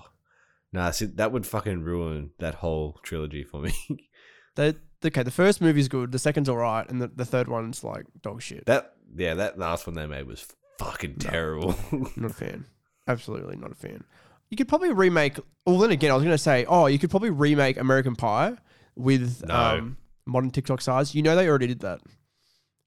nah. 0.73 0.91
See, 0.91 1.07
that 1.07 1.33
would 1.33 1.47
fucking 1.47 1.83
ruin 1.83 2.31
that 2.39 2.57
whole 2.57 2.99
trilogy 3.03 3.45
for 3.45 3.61
me. 3.61 3.73
They, 4.55 4.75
okay, 5.03 5.23
the 5.23 5.31
first 5.31 5.63
movie's 5.63 5.89
good, 5.89 6.13
the 6.13 6.19
second's 6.19 6.47
alright, 6.51 6.87
and 6.91 7.01
the, 7.01 7.09
the 7.09 7.25
third 7.25 7.49
one's 7.49 7.83
like 7.83 8.05
dog 8.21 8.43
shit. 8.43 8.67
that 8.67 8.93
yeah, 9.17 9.33
that 9.33 9.59
last 9.59 9.87
one 9.87 9.95
they 9.97 10.07
made 10.07 10.27
was 10.27 10.47
fucking 10.79 11.17
No. 11.25 11.31
terrible. 11.31 11.75
Not 12.17 12.33
a 12.33 12.35
fan. 12.35 12.67
Absolutely 13.09 13.57
not 13.57 13.73
a 13.73 13.75
fan. 13.75 14.05
You 14.51 14.59
could 14.59 14.69
probably 14.69 14.93
remake. 14.93 15.39
Well, 15.65 15.79
then 15.79 15.91
again, 15.91 16.11
I 16.11 16.15
was 16.15 16.23
going 16.23 16.35
to 16.35 16.39
say, 16.39 16.67
oh, 16.67 16.85
you 16.85 16.99
could 16.99 17.09
probably 17.09 17.31
remake 17.31 17.79
American 17.79 18.15
Pie 18.15 18.57
with 18.95 19.43
No. 19.49 19.55
um, 19.55 19.97
modern 20.27 20.51
TikTok 20.51 20.83
stars. 20.83 21.15
You 21.15 21.23
know, 21.23 21.35
they 21.35 21.49
already 21.49 21.69
did 21.69 21.81
that, 21.81 22.01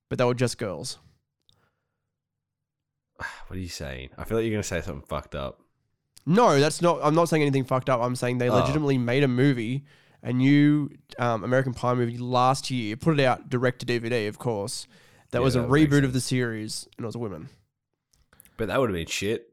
but 0.07 0.19
they 0.19 0.23
were 0.25 0.35
just 0.35 0.59
girls. 0.59 0.99
what 3.47 3.57
are 3.57 3.59
you 3.59 3.67
saying? 3.69 4.09
I 4.19 4.23
feel 4.23 4.37
like 4.37 4.43
you're 4.45 4.53
gonna 4.53 4.61
say 4.63 4.81
something 4.81 5.07
fucked 5.07 5.33
up. 5.33 5.61
No, 6.25 6.59
that's 6.59 6.81
not. 6.81 6.99
I'm 7.03 7.15
not 7.15 7.29
saying 7.29 7.41
anything 7.43 7.63
fucked 7.65 7.89
up. 7.89 8.01
I'm 8.01 8.15
saying 8.15 8.39
they 8.39 8.49
Oh. 8.49 8.55
legitimately 8.59 8.97
made 8.97 9.23
a 9.23 9.27
movie, 9.27 9.83
a 10.23 10.33
new 10.33 10.89
um, 11.19 11.43
American 11.43 11.73
Pie 11.73 11.93
movie 11.93 12.17
last 12.17 12.71
year. 12.71 12.95
Put 12.95 13.19
it 13.19 13.23
out 13.23 13.49
direct 13.49 13.79
to 13.79 13.85
DVD, 13.85 14.27
of 14.27 14.39
course. 14.39 14.87
That 15.31 15.39
Yeah, 15.39 15.43
was 15.43 15.55
a 15.55 15.61
that 15.61 15.69
reboot 15.69 16.03
of 16.03 16.13
the 16.13 16.21
series, 16.21 16.87
and 16.97 17.03
it 17.03 17.07
was 17.07 17.15
a 17.15 17.19
women. 17.19 17.49
But 18.57 18.67
that 18.69 18.79
would 18.79 18.89
have 18.89 18.95
been 18.95 19.05
shit. 19.07 19.49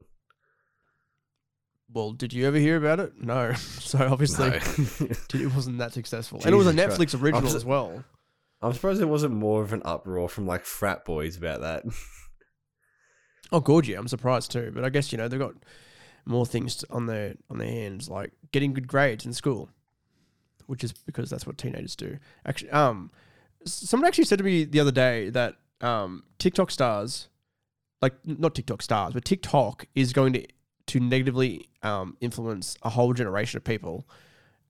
Well, 1.93 2.13
did 2.13 2.33
you 2.33 2.47
ever 2.47 2.57
hear 2.57 2.77
about 2.77 3.01
it? 3.01 3.13
No. 3.21 3.53
so 3.57 3.99
obviously, 4.11 4.49
No. 4.51 4.57
it 5.35 5.55
wasn't 5.55 5.79
that 5.79 5.93
successful, 5.93 6.41
and 6.45 6.55
it 6.55 6.57
was 6.57 6.67
a 6.67 6.73
Jesus 6.73 6.97
Christ. 6.97 7.15
Netflix 7.15 7.23
original 7.23 7.55
as 7.57 7.65
well. 7.65 8.05
I'm 8.63 8.73
surprised 8.73 9.01
there 9.01 9.09
wasn't 9.09 9.35
more 9.35 9.61
of 9.63 9.73
an 9.73 9.83
uproar 9.85 10.29
from 10.29 10.47
like 10.47 10.65
frat 10.65 11.05
boys 11.05 11.37
about 11.37 11.61
that. 11.61 11.85
Oh, 13.55 13.83
yeah, 13.83 13.99
I'm 13.99 14.09
surprised 14.09 14.51
too. 14.51 14.71
But 14.75 14.83
I 14.83 14.89
guess 14.89 15.13
you 15.13 15.19
know 15.19 15.29
they've 15.29 15.39
got 15.39 15.53
more 16.25 16.47
things 16.47 16.85
on 16.91 17.07
their 17.07 17.35
on 17.51 17.59
their 17.59 17.69
hands, 17.71 18.09
like 18.09 18.33
getting 18.53 18.73
good 18.73 18.87
grades 18.87 19.27
in 19.27 19.33
school, 19.33 19.69
which 20.67 20.85
is 20.85 20.93
because 20.93 21.31
that's 21.31 21.47
what 21.47 21.59
teenagers 21.59 21.97
do. 21.97 22.19
Actually, 22.47 22.71
um, 22.71 23.11
someone 23.65 24.07
actually 24.07 24.25
said 24.25 24.39
to 24.39 24.45
me 24.45 24.65
the 24.65 24.81
other 24.81 24.93
day 24.93 25.31
that 25.31 25.57
um, 25.81 26.25
TikTok 26.39 26.71
stars, 26.71 27.29
like 28.01 28.15
not 28.25 28.55
TikTok 28.55 28.83
stars, 28.83 29.15
but 29.15 29.25
TikTok 29.25 29.87
is 29.95 30.13
going 30.13 30.33
to 30.35 30.47
to 30.87 31.01
negatively 31.01 31.69
um, 31.83 32.17
influence 32.21 32.77
a 32.83 32.91
whole 32.91 33.13
generation 33.13 33.57
of 33.57 33.65
people. 33.65 34.07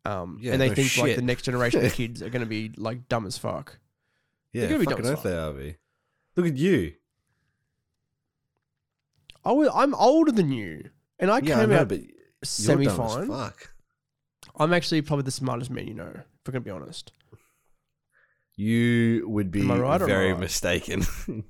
Um, 0.04 0.38
Yeah, 0.40 0.52
and 0.52 0.60
they 0.60 0.68
no 0.68 0.74
think 0.74 0.96
like 0.98 1.16
the 1.16 1.22
next 1.22 1.42
generation 1.42 1.84
of 1.84 1.92
kids 1.94 2.22
are 2.22 2.30
going 2.30 2.40
to 2.42 2.46
be 2.46 2.72
like 2.76 3.08
dumb 3.08 3.26
as 3.26 3.38
fuck. 3.38 3.78
yeah, 4.52 4.66
gonna 4.66 4.80
be 4.80 4.84
dumb 4.86 4.96
fucking 4.96 5.12
as 5.12 5.18
oath 5.18 5.22
they 5.22 5.36
are. 5.36 5.52
be. 5.52 5.76
Look 6.36 6.46
at 6.46 6.56
you. 6.56 6.94
I 9.44 9.50
I'm 9.74 9.94
older 9.94 10.32
than 10.32 10.52
you, 10.52 10.90
and 11.22 11.30
I 11.30 11.38
yeah, 11.38 11.56
I 11.56 11.60
came 11.60 11.70
know, 11.70 11.78
out 11.78 11.88
but 11.88 12.00
semi 12.44 12.86
fine. 12.86 13.28
fuck. 13.28 13.72
I'm 14.56 14.74
actually 14.74 15.00
probably 15.00 15.22
the 15.22 15.30
smartest 15.30 15.70
man 15.70 15.86
you 15.88 15.94
know, 15.94 16.10
if 16.14 16.24
we're 16.46 16.52
gonna 16.52 16.60
be 16.60 16.70
honest. 16.70 17.12
You 18.56 19.24
would 19.28 19.50
be 19.50 19.62
right 19.64 19.98
very 20.02 20.32
not? 20.32 20.40
mistaken. 20.40 21.06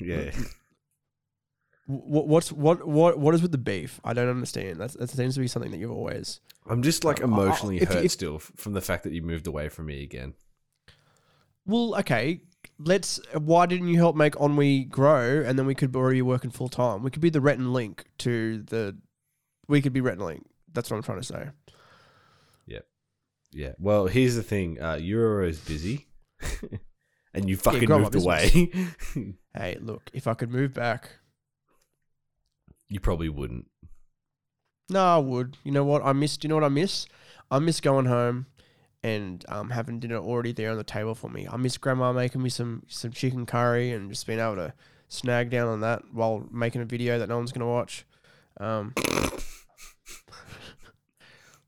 yeah. 0.00 0.30
What 1.86 2.28
what's 2.28 2.52
what 2.52 2.86
what 2.86 3.18
what 3.18 3.34
is 3.34 3.42
with 3.42 3.50
the 3.52 3.58
beef? 3.58 4.00
I 4.04 4.12
don't 4.12 4.28
understand. 4.28 4.78
That's 4.78 4.94
that 4.94 5.10
seems 5.10 5.34
to 5.34 5.40
be 5.40 5.48
something 5.48 5.72
that 5.72 5.78
you've 5.78 5.90
always. 5.90 6.40
I'm 6.68 6.82
just 6.82 7.02
like 7.04 7.20
Uh, 7.20 7.24
emotionally 7.24 7.80
you- 7.80 7.86
hurt 7.86 8.04
if- 8.04 8.12
still 8.12 8.38
from 8.38 8.72
the 8.74 8.80
fact 8.80 9.02
that 9.04 9.12
you 9.12 9.22
moved 9.22 9.46
away 9.48 9.68
from 9.68 9.86
me 9.86 10.02
again. 10.04 10.34
Well, 11.66 11.96
okay. 11.98 12.42
Let's. 12.78 13.20
Why 13.34 13.66
didn't 13.66 13.88
you 13.88 13.96
help 13.96 14.16
make 14.16 14.34
Onwe 14.34 14.88
grow, 14.88 15.42
and 15.46 15.58
then 15.58 15.66
we 15.66 15.74
could 15.74 15.94
already 15.94 16.18
be 16.18 16.22
working 16.22 16.50
full 16.50 16.68
time? 16.68 17.02
We 17.02 17.10
could 17.10 17.22
be 17.22 17.30
the 17.30 17.40
Rhett 17.40 17.58
and 17.58 17.72
Link 17.72 18.04
to 18.18 18.62
the. 18.62 18.96
We 19.68 19.80
could 19.80 19.92
be 19.92 20.00
Rhett 20.00 20.14
and 20.14 20.24
Link. 20.24 20.44
That's 20.72 20.90
what 20.90 20.96
I'm 20.96 21.02
trying 21.02 21.20
to 21.20 21.26
say. 21.26 21.48
Yeah. 22.66 22.80
Yeah. 23.52 23.72
Well, 23.78 24.06
here's 24.06 24.34
the 24.34 24.42
thing. 24.42 24.82
Uh, 24.82 24.94
you're 24.94 25.40
always 25.40 25.60
busy, 25.60 26.08
and 27.34 27.48
you 27.48 27.56
fucking 27.56 27.88
my 27.88 27.98
moved 27.98 28.14
away. 28.16 28.70
Hey, 29.54 29.76
look, 29.82 30.08
if 30.14 30.26
I 30.26 30.32
could 30.32 30.50
move 30.50 30.72
back, 30.72 31.10
you 32.88 33.00
probably 33.00 33.28
wouldn't. 33.28 33.66
no, 34.88 35.04
I 35.04 35.18
would. 35.18 35.58
You 35.62 35.72
know 35.72 35.84
what? 35.84 36.02
I 36.02 36.14
missed. 36.14 36.42
You 36.42 36.48
know 36.48 36.54
what 36.54 36.64
I 36.64 36.68
miss? 36.68 37.06
I 37.50 37.58
miss 37.58 37.78
going 37.80 38.06
home 38.06 38.46
and 39.02 39.44
um, 39.48 39.70
having 39.70 39.98
dinner 39.98 40.16
already 40.16 40.52
there 40.52 40.70
on 40.70 40.76
the 40.76 40.84
table 40.84 41.14
for 41.14 41.28
me. 41.28 41.48
I 41.50 41.56
miss 41.56 41.76
grandma 41.76 42.12
making 42.12 42.42
me 42.42 42.50
some 42.50 42.84
some 42.88 43.10
chicken 43.10 43.46
curry 43.46 43.90
and 43.90 44.08
just 44.08 44.26
being 44.26 44.38
able 44.38 44.56
to 44.56 44.74
snag 45.08 45.50
down 45.50 45.68
on 45.68 45.80
that 45.80 46.02
while 46.12 46.46
making 46.50 46.82
a 46.82 46.84
video 46.84 47.18
that 47.18 47.28
no 47.28 47.36
one's 47.36 47.52
gonna 47.52 47.68
watch. 47.68 48.04
Um, 48.58 48.94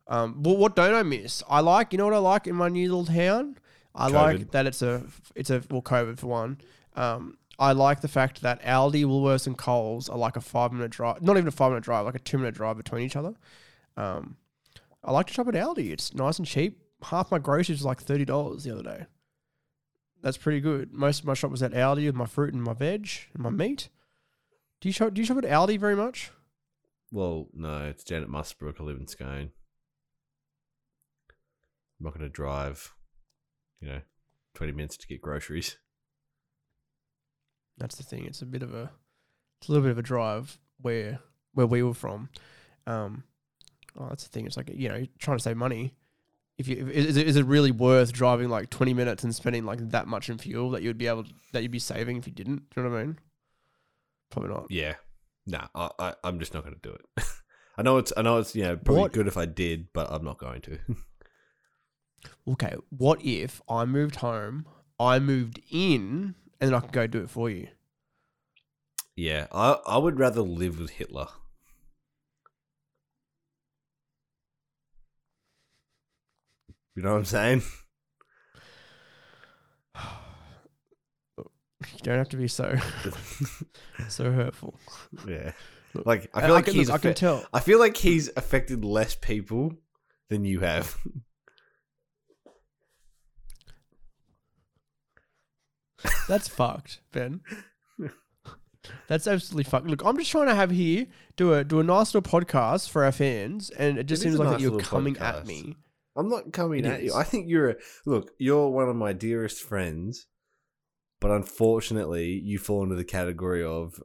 um, 0.07 0.43
but 0.43 0.57
what 0.57 0.77
don't 0.77 0.95
I 0.95 1.03
miss? 1.03 1.43
I 1.49 1.61
like. 1.61 1.93
You 1.93 1.99
know 1.99 2.05
what 2.05 2.15
I 2.15 2.19
like 2.19 2.47
in 2.47 2.55
my 2.55 2.69
new 2.69 2.89
little 2.89 3.07
town? 3.07 3.59
I 3.95 4.09
like 4.09 4.51
that 4.51 4.67
it's 4.67 4.83
a 4.83 5.05
it's 5.35 5.51
a 5.51 5.63
well 5.71 5.83
COVID 5.83 6.19
for 6.19 6.27
one. 6.27 6.59
Um, 6.97 7.39
I 7.59 7.73
like 7.73 8.01
the 8.01 8.09
fact 8.09 8.43
that 8.43 8.63
Aldi, 8.63 9.05
Woolworths, 9.05 9.47
and 9.47 9.57
Coles 9.57 10.09
are 10.09 10.19
like 10.19 10.37
a 10.37 10.41
five 10.41 10.73
minute 10.73 10.91
drive. 10.91 11.23
Not 11.23 11.37
even 11.37 11.49
a 11.49 11.53
five 11.53 11.71
minute 11.71 11.85
drive, 11.85 12.05
like 12.05 12.15
a 12.15 12.21
two 12.21 12.39
minute 12.39 12.55
drive 12.55 12.77
between 12.77 13.03
each 13.03 13.17
other. 13.17 13.35
Um, 13.97 14.37
I 15.03 15.13
like 15.13 15.27
to 15.27 15.33
shop 15.33 15.49
at 15.49 15.55
Aldi. 15.55 15.91
It's 15.91 16.15
nice 16.15 16.39
and 16.39 16.47
cheap. 16.47 16.81
Half 17.03 17.31
my 17.31 17.39
groceries 17.39 17.79
was 17.79 17.85
like 17.85 18.01
thirty 18.01 18.25
dollars 18.25 18.65
the 18.65 18.73
other 18.73 18.83
day. 18.83 19.07
That's 20.23 20.39
pretty 20.39 20.61
good. 20.61 20.93
Most 20.93 21.21
of 21.21 21.27
my 21.27 21.35
shop 21.35 21.51
was 21.51 21.63
at 21.63 21.73
Aldi 21.73 22.07
with 22.07 22.15
my 22.15 22.25
fruit 22.25 22.55
and 22.55 22.63
my 22.63 22.73
veg 22.73 23.09
and 23.35 23.43
my 23.43 23.51
meat. 23.51 23.91
Do 24.81 24.89
you 24.89 24.93
shop? 24.93 25.13
Do 25.13 25.21
you 25.21 25.27
shop 25.27 25.39
at 25.39 25.45
Aldi 25.45 25.79
very 25.79 25.97
much? 25.97 26.31
Well, 27.13 27.49
no, 27.53 27.85
it's 27.85 28.05
Janet 28.05 28.31
Muswellbrook. 28.31 28.81
I 28.81 28.85
live 28.85 28.99
in 28.99 29.07
Scone. 29.07 29.51
I'm 31.31 32.05
not 32.05 32.13
going 32.13 32.27
to 32.27 32.29
drive, 32.29 32.93
you 33.81 33.89
know, 33.89 34.01
20 34.55 34.73
minutes 34.73 34.97
to 34.97 35.07
get 35.07 35.23
groceries. 35.23 35.77
That's 37.79 37.95
the 37.95 38.03
thing. 38.03 38.25
It's 38.27 38.43
a 38.43 38.47
bit 38.47 38.63
of 38.63 38.75
a, 38.75 38.91
it's 39.61 39.69
a 39.69 39.73
little 39.73 39.85
bit 39.85 39.93
of 39.93 39.99
a 39.99 40.03
drive 40.03 40.59
where 40.81 41.21
where 41.53 41.67
we 41.67 41.83
were 41.83 41.95
from. 41.95 42.31
Um, 42.87 43.25
oh, 43.99 44.09
that's 44.09 44.25
the 44.25 44.31
thing. 44.31 44.47
It's 44.47 44.57
like 44.57 44.71
you 44.75 44.89
know, 44.89 45.07
trying 45.19 45.39
to 45.39 45.43
save 45.43 45.57
money. 45.57 45.95
If 46.59 46.69
you 46.69 46.87
is 46.89 47.17
it, 47.17 47.27
is 47.27 47.37
it 47.37 47.47
really 47.47 47.71
worth 47.71 48.13
driving 48.13 48.49
like 48.49 48.71
twenty 48.71 48.95
minutes 48.95 49.25
and 49.25 49.35
spending 49.35 49.65
like 49.65 49.79
that 49.91 50.07
much 50.07 50.29
in 50.31 50.39
fuel 50.39 50.71
that 50.71 50.83
you'd 50.83 50.99
be 50.99 51.07
able 51.09 51.25
that 51.53 51.63
you'd 51.63 51.71
be 51.73 51.79
saving 51.79 52.17
if 52.17 52.27
you 52.27 52.33
didn't? 52.33 52.71
Do 52.71 52.81
you 52.81 52.83
know 52.89 52.91
what 52.95 53.01
I 53.01 53.05
mean? 53.05 53.19
Probably 54.31 54.51
not. 54.51 54.67
Yeah. 54.71 54.95
Nah, 55.47 55.67
I, 55.75 55.91
I 55.99 56.15
I'm 56.25 56.39
just 56.39 56.55
not 56.55 56.63
going 56.65 56.75
to 56.75 56.81
do 56.89 56.95
it. 56.95 57.25
I 57.77 57.83
know 57.83 57.99
it's 57.99 58.13
I 58.17 58.23
know 58.23 58.39
it's 58.39 58.55
you 58.55 58.63
know 58.63 58.77
probably 58.77 59.03
What- 59.03 59.13
good 59.13 59.27
if 59.27 59.37
I 59.37 59.47
did, 59.47 59.89
but 59.93 60.11
I'm 60.11 60.25
not 60.25 60.39
going 60.39 60.61
to. 60.63 60.79
Okay, 62.49 62.75
what 62.89 63.23
if 63.23 63.61
I 63.69 63.85
moved 63.85 64.17
home, 64.17 64.67
I 64.99 65.19
moved 65.19 65.61
in, 65.71 66.35
and 66.59 66.71
then 66.71 66.75
I 66.75 66.81
could 66.81 66.93
go 66.93 67.07
do 67.07 67.21
it 67.23 67.29
for 67.29 67.51
you? 67.51 67.69
yeah, 69.17 69.47
I 69.53 69.73
I 69.87 69.99
would 69.99 70.19
rather 70.19 70.41
live 70.41 70.79
with 70.81 70.91
Hitler. 70.91 71.27
You 76.95 77.03
know 77.03 77.13
what 77.13 77.19
I'm 77.19 77.25
saying? 77.25 77.63
You 81.93 81.99
don't 82.03 82.17
have 82.19 82.31
to 82.31 82.37
be 82.39 82.49
so 82.49 82.75
so 84.09 84.33
hurtful. 84.33 84.79
yeah. 85.29 85.53
Like 86.07 86.31
I 86.33 86.41
feel 86.43 86.55
like 86.55 86.65
can, 86.65 86.75
he's 86.75 86.89
look, 86.89 86.95
I 86.95 86.99
can 87.03 87.11
affe- 87.13 87.17
tell. 87.17 87.45
I 87.53 87.61
feel 87.61 87.79
like 87.79 87.95
he's 87.97 88.31
affected 88.37 88.85
less 88.85 89.15
people 89.15 89.75
than 90.31 90.45
you 90.47 90.61
have. 90.61 90.97
That's 96.29 96.49
fucked, 96.49 97.01
Ben. 97.13 97.41
That's 99.09 99.27
absolutely 99.27 99.65
fucked. 99.65 99.87
Look, 99.87 100.05
I'm 100.05 100.19
just 100.19 100.31
trying 100.31 100.47
to 100.49 100.55
have 100.55 100.71
here 100.71 101.07
do 101.37 101.55
a 101.55 101.65
do 101.65 101.81
a 101.81 101.85
nice 101.85 102.15
little 102.15 102.29
podcast 102.41 102.91
for 102.91 103.05
our 103.05 103.13
fans, 103.13 103.71
and 103.71 103.99
it 103.99 104.05
just 104.05 104.23
It 104.25 104.29
is 104.29 104.33
seems 104.33 104.35
a 104.35 104.39
like 104.39 104.47
nice 104.47 104.53
that 104.57 104.63
you're 104.63 104.73
little 104.73 104.87
coming 104.89 105.15
podcast. 105.15 105.41
at 105.41 105.47
me. 105.47 105.77
I'm 106.17 106.29
not 106.29 106.53
coming 106.53 106.85
It 106.85 106.89
at 106.89 107.03
you. 107.03 107.15
I 107.15 107.25
think 107.25 107.49
you're 107.49 107.71
a 107.71 107.77
look. 108.07 108.31
You're 108.39 108.69
one 108.71 108.89
of 108.89 108.97
my 108.97 109.13
dearest 109.13 109.63
friends, 109.63 110.27
but 111.21 111.31
unfortunately, 111.31 112.41
you 112.45 112.59
fall 112.59 112.83
into 112.85 112.95
the 112.95 113.05
category 113.05 113.65
of 113.65 114.01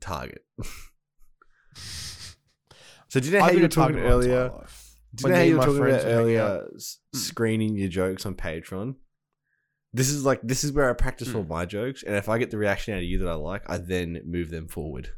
target. 0.00 0.44
so 1.74 3.20
do 3.20 3.26
you 3.26 3.32
know 3.32 3.40
how 3.40 3.46
I've 3.46 3.54
you 3.56 3.62
were 3.62 3.68
talking 3.68 3.96
target 3.96 4.10
my 4.10 4.16
entire 4.16 4.38
earlier? 4.44 4.50
Do 5.14 5.24
you 5.24 5.28
know 5.28 5.36
how 5.36 5.42
you 5.42 5.56
were 5.58 5.64
talking 5.66 5.82
about 5.82 6.04
earlier 6.06 6.68
Mm. 6.74 6.96
screening 7.14 7.76
your 7.76 7.88
jokes 7.88 8.24
on 8.24 8.34
Patreon? 8.34 8.94
This 9.92 10.08
is 10.08 10.24
like 10.24 10.40
this 10.42 10.64
is 10.64 10.72
where 10.72 10.88
I 10.88 10.94
practice 10.94 11.28
Mm. 11.28 11.34
all 11.36 11.44
my 11.44 11.66
jokes, 11.66 12.02
and 12.02 12.16
if 12.16 12.30
I 12.30 12.38
get 12.38 12.50
the 12.50 12.56
reaction 12.56 12.94
out 12.94 12.98
of 12.98 13.04
you 13.04 13.18
that 13.18 13.28
I 13.28 13.34
like, 13.34 13.68
I 13.68 13.76
then 13.76 14.22
move 14.24 14.48
them 14.50 14.66
forward. 14.68 15.10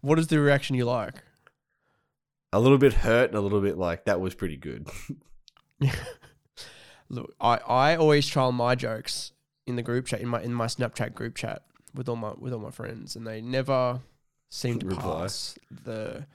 What 0.00 0.18
is 0.20 0.28
the 0.28 0.38
reaction 0.40 0.76
you 0.76 0.84
like? 0.84 1.14
A 2.52 2.60
little 2.60 2.78
bit 2.78 2.92
hurt 2.92 3.30
and 3.30 3.38
a 3.38 3.40
little 3.40 3.60
bit 3.60 3.76
like 3.76 4.04
that 4.06 4.20
was 4.20 4.34
pretty 4.34 4.56
good. 4.56 4.88
Look, 7.08 7.34
I, 7.40 7.56
I 7.58 7.96
always 7.96 8.26
trial 8.26 8.52
my 8.52 8.74
jokes 8.74 9.32
in 9.66 9.76
the 9.76 9.82
group 9.82 10.06
chat 10.06 10.20
in 10.20 10.28
my 10.28 10.40
in 10.42 10.54
my 10.54 10.66
Snapchat 10.66 11.14
group 11.14 11.34
chat 11.34 11.62
with 11.94 12.08
all 12.08 12.16
my 12.16 12.32
with 12.38 12.52
all 12.52 12.58
my 12.60 12.70
friends, 12.70 13.16
and 13.16 13.26
they 13.26 13.40
never 13.40 14.00
seem 14.50 14.78
to 14.80 14.86
Reply. 14.86 15.20
pass 15.22 15.58
the 15.84 16.26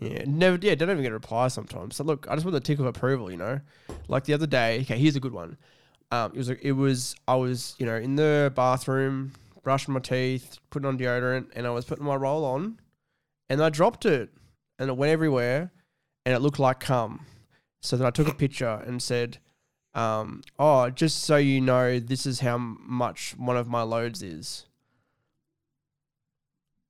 yeah 0.00 0.24
never 0.26 0.58
yeah 0.60 0.74
don't 0.74 0.90
even 0.90 1.02
get 1.02 1.12
a 1.12 1.14
reply 1.14 1.48
sometimes. 1.48 1.96
So 1.96 2.04
look, 2.04 2.26
I 2.28 2.34
just 2.34 2.44
want 2.44 2.54
the 2.54 2.60
tick 2.60 2.78
of 2.78 2.86
approval, 2.86 3.30
you 3.30 3.36
know. 3.36 3.60
Like 4.08 4.24
the 4.24 4.34
other 4.34 4.46
day, 4.46 4.80
okay, 4.80 4.98
here's 4.98 5.16
a 5.16 5.20
good 5.20 5.32
one. 5.32 5.56
Um, 6.10 6.32
it 6.34 6.38
was 6.38 6.50
a, 6.50 6.66
it 6.66 6.72
was 6.72 7.14
I 7.26 7.36
was 7.36 7.74
you 7.78 7.86
know 7.86 7.96
in 7.96 8.16
the 8.16 8.52
bathroom 8.54 9.32
brushing 9.62 9.94
my 9.94 10.00
teeth, 10.00 10.58
putting 10.70 10.86
on 10.86 10.98
deodorant, 10.98 11.50
and 11.56 11.66
I 11.66 11.70
was 11.70 11.84
putting 11.84 12.04
my 12.04 12.14
roll 12.16 12.44
on, 12.44 12.78
and 13.48 13.62
I 13.62 13.70
dropped 13.70 14.04
it, 14.06 14.30
and 14.78 14.88
it 14.90 14.96
went 14.96 15.10
everywhere, 15.12 15.72
and 16.24 16.34
it 16.34 16.40
looked 16.40 16.58
like 16.58 16.80
cum. 16.80 17.26
So 17.80 17.96
then 17.96 18.06
I 18.06 18.10
took 18.10 18.28
a 18.28 18.34
picture 18.34 18.82
and 18.86 19.02
said, 19.02 19.38
um, 19.94 20.42
"Oh, 20.58 20.90
just 20.90 21.20
so 21.24 21.36
you 21.36 21.60
know, 21.60 21.98
this 22.00 22.26
is 22.26 22.40
how 22.40 22.58
much 22.58 23.34
one 23.36 23.56
of 23.56 23.68
my 23.68 23.82
loads 23.82 24.22
is." 24.22 24.66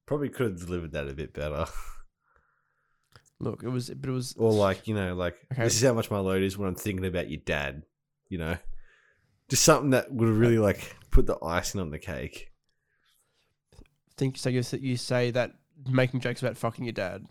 Probably 0.07 0.29
could 0.29 0.53
have 0.53 0.61
delivered 0.67 0.93
that 0.93 1.09
a 1.09 1.15
bit 1.15 1.33
better. 1.33 1.67
Look, 3.39 3.63
it 3.63 3.69
was, 3.69 3.91
but 3.91 4.09
it 4.09 4.13
was. 4.13 4.35
Or 4.39 4.53
like, 4.53 4.89
you 4.89 4.95
know, 4.95 5.15
like 5.15 5.37
Okay. 5.53 5.65
this 5.65 5.75
is 5.77 5.83
how 5.83 5.93
much 5.93 6.11
my 6.11 6.19
load 6.19 6.43
is 6.43 6.57
when 6.57 6.69
I'm 6.69 6.75
thinking 6.75 7.05
about 7.05 7.29
your 7.29 7.41
dad. 7.45 7.83
You 8.29 8.39
know, 8.39 8.57
just 9.49 9.63
something 9.63 9.91
that 9.91 10.13
would 10.13 10.29
have 10.29 10.39
really 10.39 10.59
like 10.59 10.97
put 11.11 11.27
the 11.27 11.37
icing 11.45 11.81
on 11.81 11.91
the 11.91 11.99
cake. 11.99 12.51
think 14.17 14.39
so. 14.39 14.49
You 14.49 14.63
you 14.81 14.97
say 14.97 15.31
that 15.33 15.53
making 15.87 16.21
jokes 16.21 16.41
about 16.41 16.57
fucking 16.57 16.85
your 16.87 16.93
dad 16.93 17.27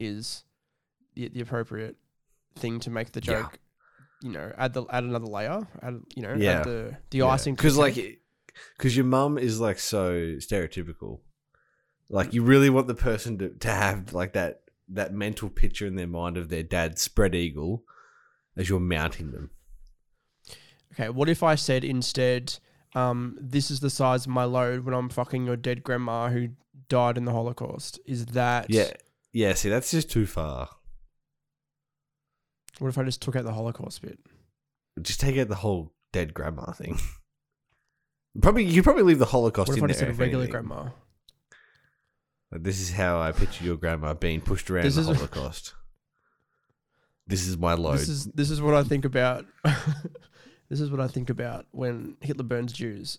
is 0.00 0.44
the, 1.14 1.28
the 1.28 1.40
appropriate 1.40 1.96
thing 2.56 2.80
to 2.80 2.90
make 2.90 3.12
the 3.12 3.20
Yeah. 3.20 3.42
joke. 3.42 3.58
You 4.22 4.32
know, 4.32 4.52
add 4.58 4.74
the 4.74 4.84
add 4.90 5.04
another 5.04 5.26
layer. 5.26 5.66
Add 5.82 6.00
you 6.16 6.22
know, 6.22 6.34
Yeah. 6.34 6.58
add 6.60 6.64
the 6.64 6.96
the 7.10 7.22
icing 7.22 7.54
because 7.54 7.78
like, 7.78 7.96
because 8.76 8.96
your 8.96 9.06
mum 9.06 9.38
is 9.38 9.60
like 9.60 9.78
so 9.78 10.12
stereotypical. 10.36 11.20
Like 12.08 12.34
you 12.34 12.42
really 12.42 12.70
want 12.70 12.86
the 12.88 12.94
person 12.94 13.38
to 13.38 13.50
to 13.50 13.68
have 13.68 14.12
like 14.12 14.32
that 14.34 14.62
that 14.88 15.14
mental 15.14 15.48
picture 15.48 15.86
in 15.86 15.94
their 15.94 16.08
mind 16.08 16.36
of 16.36 16.48
their 16.48 16.64
dad 16.64 16.98
spread 16.98 17.34
eagle 17.34 17.84
as 18.56 18.68
you're 18.68 18.80
mounting 18.80 19.30
them. 19.30 19.50
Okay, 20.92 21.08
what 21.08 21.28
if 21.28 21.42
I 21.44 21.54
said 21.54 21.84
instead, 21.84 22.58
um, 22.96 23.38
this 23.40 23.70
is 23.70 23.78
the 23.78 23.90
size 23.90 24.26
of 24.26 24.32
my 24.32 24.42
load 24.44 24.84
when 24.84 24.92
I'm 24.92 25.08
fucking 25.08 25.46
your 25.46 25.56
dead 25.56 25.84
grandma 25.84 26.28
who 26.30 26.48
died 26.88 27.16
in 27.16 27.24
the 27.24 27.32
Holocaust? 27.32 28.00
Is 28.04 28.26
that 28.26 28.66
Yeah, 28.68 28.90
yeah. 29.32 29.54
See, 29.54 29.68
that's 29.68 29.90
just 29.90 30.10
too 30.10 30.26
far. 30.26 30.68
What 32.78 32.88
if 32.88 32.98
I 32.98 33.04
just 33.04 33.20
took 33.22 33.36
out 33.36 33.44
the 33.44 33.52
Holocaust 33.52 34.00
bit? 34.02 34.18
Just 35.02 35.20
take 35.20 35.36
out 35.38 35.48
the 35.48 35.54
whole 35.56 35.92
dead 36.12 36.32
grandma 36.34 36.72
thing. 36.72 36.98
Probably 38.42 38.64
you 38.64 38.74
could 38.76 38.84
probably 38.84 39.02
leave 39.02 39.18
the 39.18 39.24
Holocaust 39.26 39.68
What 39.68 39.78
if 39.78 39.78
in 39.78 39.84
I 39.84 39.86
there. 39.88 39.92
just 39.92 40.00
said 40.00 40.08
if 40.10 40.18
regular 40.18 40.44
anything. 40.44 40.52
grandma? 40.66 40.90
Like, 42.52 42.62
this 42.62 42.80
is 42.80 42.92
how 42.92 43.20
I 43.20 43.32
picture 43.32 43.64
your 43.64 43.76
grandma 43.76 44.14
being 44.14 44.40
pushed 44.40 44.70
around 44.70 44.84
This 44.84 44.94
the 44.94 45.00
is- 45.00 45.06
Holocaust. 45.16 45.74
this 47.26 47.46
is 47.46 47.58
my 47.58 47.74
load. 47.74 47.98
This 47.98 48.08
is 48.08 48.26
this 48.26 48.50
is 48.50 48.62
what 48.62 48.74
I 48.74 48.84
think 48.84 49.04
about. 49.04 49.46
this 50.68 50.80
is 50.80 50.90
what 50.92 51.00
I 51.00 51.08
think 51.08 51.28
about 51.28 51.66
when 51.72 52.16
Hitler 52.20 52.44
burns 52.44 52.72
Jews. 52.72 53.18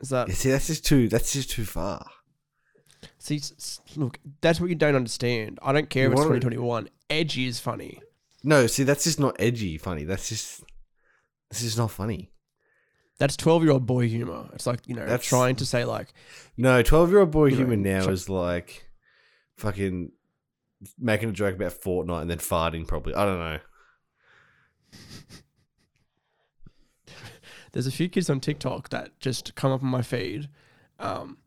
Is 0.00 0.10
that 0.10 0.28
Yeah, 0.28 0.34
see, 0.34 0.50
that's 0.50 0.66
just 0.68 0.84
too. 0.84 1.08
That's 1.08 1.32
just 1.32 1.50
too 1.50 1.64
far. 1.64 2.06
See? 3.18 3.36
s- 3.36 3.52
s- 3.58 3.80
Look, 3.96 4.18
that's 4.40 4.60
what 4.60 4.68
you 4.70 4.74
don't 4.76 4.94
understand. 4.96 5.58
I 5.62 5.72
don't 5.72 5.88
care 5.90 6.04
You 6.04 6.08
if 6.08 6.12
it's 6.12 6.20
wanna- 6.20 6.40
2021. 6.40 6.88
Edgy 7.10 7.46
is 7.46 7.58
funny. 7.60 8.00
No, 8.44 8.66
see, 8.66 8.82
that's 8.84 9.04
just 9.04 9.18
not 9.20 9.36
edgy. 9.38 9.78
Funny. 9.78 10.04
That's 10.04 10.28
just. 10.28 10.62
This 11.50 11.62
is 11.62 11.76
not 11.78 11.90
funny. 11.90 12.30
That's 13.18 13.36
12 13.36 13.62
year 13.64 13.72
old 13.72 13.86
boy 13.86 14.08
humor. 14.08 14.48
It's 14.52 14.66
like 14.66 14.86
you 14.86 14.94
know 14.94 15.02
That's- 15.06 15.26
trying 15.26 15.56
to 15.56 15.66
say 15.66 15.84
like 15.84 16.12
No, 16.56 16.82
twelve-year-old 16.82 17.30
boy 17.30 17.46
You 17.46 17.50
know, 17.52 17.56
human 17.58 17.82
now 17.82 18.08
is 18.08 18.28
like, 18.28 18.88
fucking, 19.56 20.12
making 20.98 21.30
a 21.30 21.32
joke 21.32 21.54
about 21.56 21.72
Fortnite 21.72 22.22
and 22.22 22.30
then 22.30 22.38
farting. 22.38 22.86
Probably. 22.86 23.14
I 23.14 23.24
don't 23.24 23.38
know. 23.40 23.58
there's 27.72 27.86
a 27.86 27.92
few 27.92 28.08
kids 28.08 28.30
on 28.30 28.40
TikTok 28.40 28.88
that 28.90 29.18
just 29.20 29.54
come 29.54 29.72
up 29.72 29.82
on 29.82 29.88
my 29.88 30.02
feed. 30.02 30.48
Um, 30.98 31.38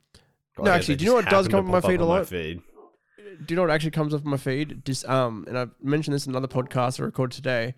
Oh, 0.57 0.63
No, 0.63 0.71
actually, 0.71 0.95
do 0.97 1.05
you 1.05 1.11
know 1.11 1.15
what 1.15 1.29
does 1.29 1.47
come 1.47 1.59
up 1.59 1.65
on 1.65 1.71
my 1.71 1.81
feed 1.81 1.99
a 2.01 2.05
lot? 2.05 2.27
feed. 2.27 2.61
do 3.45 3.45
you 3.49 3.55
know 3.55 3.61
what 3.63 3.71
actually 3.71 3.91
comes 3.91 4.13
up 4.13 4.25
on 4.25 4.31
my 4.31 4.37
feed? 4.37 4.83
Just 4.85 5.07
um, 5.07 5.45
and 5.47 5.57
I 5.57 5.67
mentioned 5.81 6.13
this 6.13 6.25
in 6.25 6.31
another 6.31 6.47
podcast 6.47 6.99
I 6.99 7.03
recorded 7.03 7.35
today. 7.35 7.73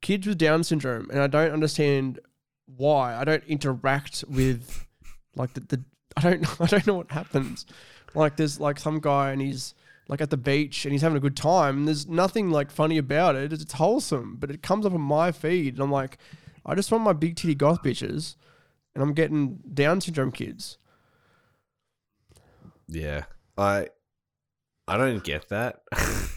Kids 0.00 0.26
with 0.26 0.38
Down 0.38 0.64
syndrome, 0.64 1.08
and 1.10 1.20
I 1.20 1.26
don't 1.26 1.52
understand 1.52 2.18
why. 2.66 3.14
I 3.14 3.24
don't 3.24 3.44
interact 3.44 4.24
with 4.28 4.86
like 5.34 5.54
the, 5.54 5.60
the 5.60 5.84
I 6.16 6.22
don't 6.22 6.60
I 6.60 6.66
don't 6.66 6.86
know 6.86 6.94
what 6.96 7.10
happens. 7.10 7.66
Like 8.14 8.36
there's 8.36 8.58
like 8.60 8.78
some 8.78 9.00
guy 9.00 9.30
and 9.30 9.40
he's 9.40 9.74
like 10.08 10.20
at 10.20 10.30
the 10.30 10.36
beach 10.36 10.84
and 10.84 10.92
he's 10.92 11.02
having 11.02 11.16
a 11.16 11.20
good 11.20 11.36
time. 11.36 11.78
And 11.78 11.88
there's 11.88 12.06
nothing 12.06 12.50
like 12.50 12.70
funny 12.70 12.98
about 12.98 13.34
it. 13.36 13.52
It's, 13.52 13.62
it's 13.62 13.72
wholesome, 13.74 14.36
but 14.36 14.50
it 14.50 14.62
comes 14.62 14.86
up 14.86 14.92
on 14.94 15.00
my 15.00 15.32
feed, 15.32 15.74
and 15.74 15.82
I'm 15.82 15.90
like, 15.92 16.18
I 16.64 16.74
just 16.74 16.90
want 16.90 17.04
my 17.04 17.12
big 17.12 17.36
titty 17.36 17.54
goth 17.54 17.82
bitches, 17.82 18.36
and 18.94 19.02
I'm 19.02 19.14
getting 19.14 19.58
Down 19.72 20.00
syndrome 20.00 20.32
kids. 20.32 20.78
Yeah, 22.88 23.24
I, 23.58 23.88
I 24.88 24.96
don't 24.96 25.22
get 25.24 25.48
that. 25.48 25.80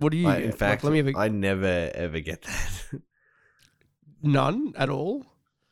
What 0.00 0.12
do 0.12 0.16
you? 0.16 0.28
I, 0.28 0.34
get? 0.36 0.42
in 0.44 0.50
Like, 0.50 0.58
fact, 0.60 0.84
let 0.84 0.92
me 0.92 0.98
have 0.98 1.08
a, 1.08 1.18
I 1.18 1.26
never 1.28 1.90
ever 1.92 2.20
get 2.20 2.42
that. 2.42 3.00
none 4.22 4.72
at 4.76 4.88
all. 4.90 5.26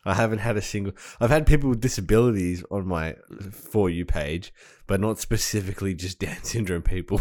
I 0.04 0.14
haven't 0.14 0.38
had 0.38 0.56
a 0.56 0.62
single. 0.62 0.92
I've 1.20 1.30
had 1.30 1.46
people 1.46 1.68
with 1.70 1.80
disabilities 1.80 2.64
on 2.70 2.86
my 2.86 3.14
for 3.52 3.90
you 3.90 4.04
page, 4.04 4.52
but 4.88 5.00
not 5.00 5.18
specifically 5.18 5.94
just 5.94 6.18
Down 6.20 6.42
syndrome 6.42 6.82
people. 6.82 7.20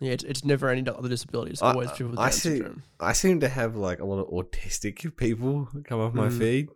Yeah, 0.00 0.12
it's, 0.12 0.24
it's 0.24 0.44
never 0.44 0.68
any 0.68 0.88
other 0.88 1.08
disability. 1.08 1.50
It's 1.52 1.62
I- 1.62 1.72
always 1.72 1.90
people 1.92 2.10
with 2.10 2.18
I 2.20 2.24
Down 2.26 2.32
see- 2.32 2.48
syndrome. 2.58 2.82
I 3.00 3.12
seem 3.12 3.40
to 3.40 3.48
have 3.48 3.76
like 3.76 4.00
a 4.00 4.04
lot 4.04 4.20
of 4.20 4.28
autistic 4.30 5.16
people 5.16 5.68
come 5.84 6.00
off 6.00 6.14
my 6.14 6.28
Mm. 6.28 6.38
feed, 6.38 6.68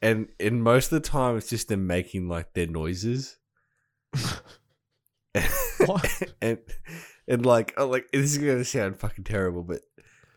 and 0.00 0.28
and 0.40 0.62
most 0.62 0.92
of 0.92 1.02
the 1.02 1.08
time 1.08 1.36
it's 1.36 1.48
just 1.50 1.68
them 1.68 1.86
making 1.86 2.28
like 2.28 2.52
their 2.54 2.66
noises. 2.66 3.38
What? 5.86 6.22
and 6.42 6.58
and 7.28 7.46
like, 7.46 7.74
oh, 7.76 7.86
like 7.88 8.10
this 8.12 8.32
is 8.32 8.38
gonna 8.38 8.64
sound 8.64 8.98
fucking 8.98 9.24
terrible, 9.24 9.62
but 9.62 9.80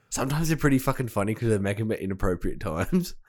sometimes 0.09 0.47
they're 0.47 0.57
pretty 0.57 0.79
fucking 0.79 1.09
funny 1.09 1.33
because 1.33 1.49
they 1.49 1.57
make 1.57 1.77
them 1.77 1.91
at 1.91 1.99
inappropriate 1.99 2.59
times. 2.59 3.15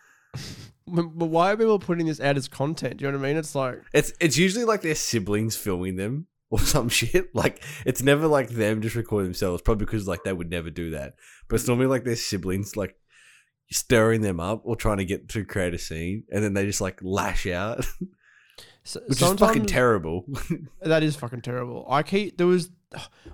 But, 0.88 1.18
but 1.18 1.26
why 1.26 1.50
are 1.50 1.56
people 1.56 1.80
putting 1.80 2.06
this 2.06 2.20
out 2.20 2.36
as 2.36 2.46
content? 2.46 2.98
Do 2.98 3.04
you 3.04 3.10
know 3.10 3.18
what 3.18 3.24
I 3.24 3.28
mean? 3.30 3.38
It's 3.38 3.56
like 3.56 3.82
It's 3.92 4.12
it's 4.20 4.36
usually 4.36 4.64
like 4.64 4.82
their 4.82 4.94
siblings 4.94 5.56
filming 5.56 5.96
them 5.96 6.28
or 6.48 6.58
some 6.60 6.88
shit. 6.88 7.34
Like 7.34 7.60
it's 7.84 8.04
never 8.04 8.28
like 8.28 8.50
them 8.50 8.82
just 8.82 8.94
recording 8.94 9.26
themselves, 9.26 9.62
probably 9.62 9.84
because 9.84 10.06
like 10.06 10.22
they 10.22 10.32
would 10.32 10.48
never 10.48 10.70
do 10.70 10.90
that. 10.90 11.14
But 11.48 11.56
it's 11.56 11.66
normally 11.66 11.88
like 11.88 12.04
their 12.04 12.14
siblings 12.14 12.76
like 12.76 12.94
stirring 13.72 14.20
them 14.20 14.38
up 14.38 14.62
or 14.64 14.76
trying 14.76 14.98
to 14.98 15.04
get 15.04 15.28
to 15.30 15.44
create 15.44 15.74
a 15.74 15.78
scene, 15.78 16.22
and 16.30 16.44
then 16.44 16.54
they 16.54 16.66
just 16.66 16.80
like 16.80 17.00
lash 17.02 17.48
out, 17.48 17.84
which 19.08 19.20
is 19.22 19.32
fucking 19.34 19.66
terrible. 19.66 20.24
That 20.82 21.02
is 21.02 21.16
fucking 21.16 21.40
terrible. 21.42 21.86
I 21.88 22.02
keep 22.02 22.36
there 22.38 22.46
was, 22.46 22.70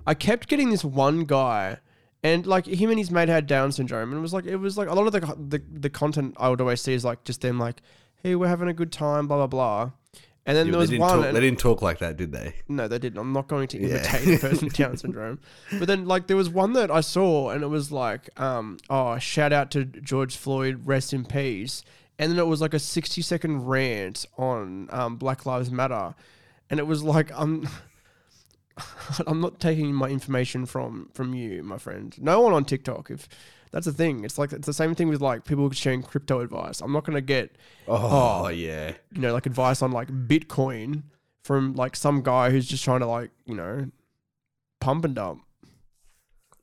I 0.07 0.13
kept 0.13 0.47
getting 0.47 0.69
this 0.71 0.83
one 0.83 1.25
guy, 1.25 1.77
and 2.23 2.45
like 2.45 2.65
him 2.65 2.89
and 2.89 2.97
his 2.99 3.11
mate 3.11 3.29
had 3.29 3.45
Down 3.47 3.71
syndrome, 3.71 4.09
and 4.09 4.17
it 4.17 4.21
was 4.21 4.33
like 4.33 4.45
it 4.45 4.57
was 4.57 4.77
like 4.77 4.89
a 4.89 4.93
lot 4.93 5.05
of 5.07 5.13
the 5.13 5.19
the, 5.59 5.63
the 5.71 5.89
content 5.89 6.35
I 6.37 6.49
would 6.49 6.61
always 6.61 6.81
see 6.81 6.93
is 6.93 7.05
like 7.05 7.23
just 7.23 7.41
them 7.41 7.59
like, 7.59 7.81
hey, 8.23 8.35
we're 8.35 8.47
having 8.47 8.67
a 8.69 8.73
good 8.73 8.91
time, 8.91 9.27
blah 9.27 9.37
blah 9.37 9.47
blah, 9.47 9.91
and 10.45 10.57
then 10.57 10.65
Yeah, 10.67 10.71
there 10.71 10.79
was 10.79 10.89
they, 10.89 10.97
one. 10.97 11.21
talk, 11.21 11.33
they 11.33 11.39
didn't 11.39 11.59
talk 11.59 11.81
like 11.81 11.99
that, 11.99 12.17
did 12.17 12.31
they? 12.31 12.55
no, 12.67 12.87
they 12.87 12.97
didn't. 12.99 13.19
I'm 13.19 13.31
not 13.33 13.47
going 13.47 13.67
to 13.69 13.77
Yeah. 13.79 13.87
imitate 13.97 14.35
a 14.35 14.39
person 14.39 14.65
with 14.67 14.73
Down 14.77 14.97
syndrome. 14.97 15.39
But 15.77 15.87
then, 15.87 16.05
like, 16.05 16.27
there 16.27 16.37
was 16.37 16.49
one 16.49 16.73
that 16.73 16.89
I 16.89 17.01
saw, 17.01 17.49
and 17.51 17.63
it 17.63 17.67
was 17.67 17.91
like, 17.91 18.29
um, 18.39 18.77
oh, 18.89 19.17
shout 19.19 19.53
out 19.53 19.69
to 19.71 19.85
George 19.85 20.35
Floyd, 20.35 20.81
rest 20.85 21.13
in 21.13 21.25
peace. 21.25 21.83
And 22.19 22.31
then 22.31 22.39
it 22.39 22.45
was 22.47 22.61
like 22.61 22.73
a 22.73 22.79
60 22.79 23.21
second 23.21 23.65
rant 23.65 24.25
on 24.37 24.87
um, 24.91 25.15
Black 25.17 25.45
Lives 25.45 25.71
Matter, 25.71 26.13
and 26.69 26.79
it 26.79 26.85
was 26.87 27.03
like, 27.03 27.31
I'm, 27.33 27.67
I'm 29.27 29.41
not 29.41 29.59
taking 29.59 29.93
my 29.93 30.09
information 30.09 30.65
from 30.65 31.09
from 31.13 31.33
you, 31.33 31.63
my 31.63 31.77
friend. 31.77 32.15
No 32.21 32.41
one 32.41 32.53
on 32.53 32.65
TikTok. 32.65 33.09
If 33.11 33.27
that's 33.71 33.85
the 33.85 33.93
thing, 33.93 34.23
it's 34.23 34.37
like 34.37 34.53
it's 34.53 34.65
the 34.67 34.73
same 34.73 34.95
thing 34.95 35.09
with 35.09 35.21
like 35.21 35.45
people 35.45 35.69
sharing 35.71 36.03
crypto 36.03 36.39
advice. 36.41 36.81
I'm 36.81 36.91
not 36.91 37.03
gonna 37.03 37.21
get 37.21 37.55
Oh, 37.87 38.45
Oh. 38.45 38.47
yeah. 38.49 38.93
you 39.11 39.21
know, 39.21 39.33
like 39.33 39.45
advice 39.45 39.81
on 39.81 39.91
like 39.91 40.09
Bitcoin 40.09 41.03
from 41.43 41.73
like 41.75 41.95
some 41.95 42.21
guy 42.21 42.49
who's 42.51 42.67
just 42.67 42.83
trying 42.83 42.99
to 43.01 43.07
like, 43.07 43.31
you 43.45 43.55
know, 43.55 43.89
pump 44.79 45.03
and 45.05 45.15
dump. 45.15 45.43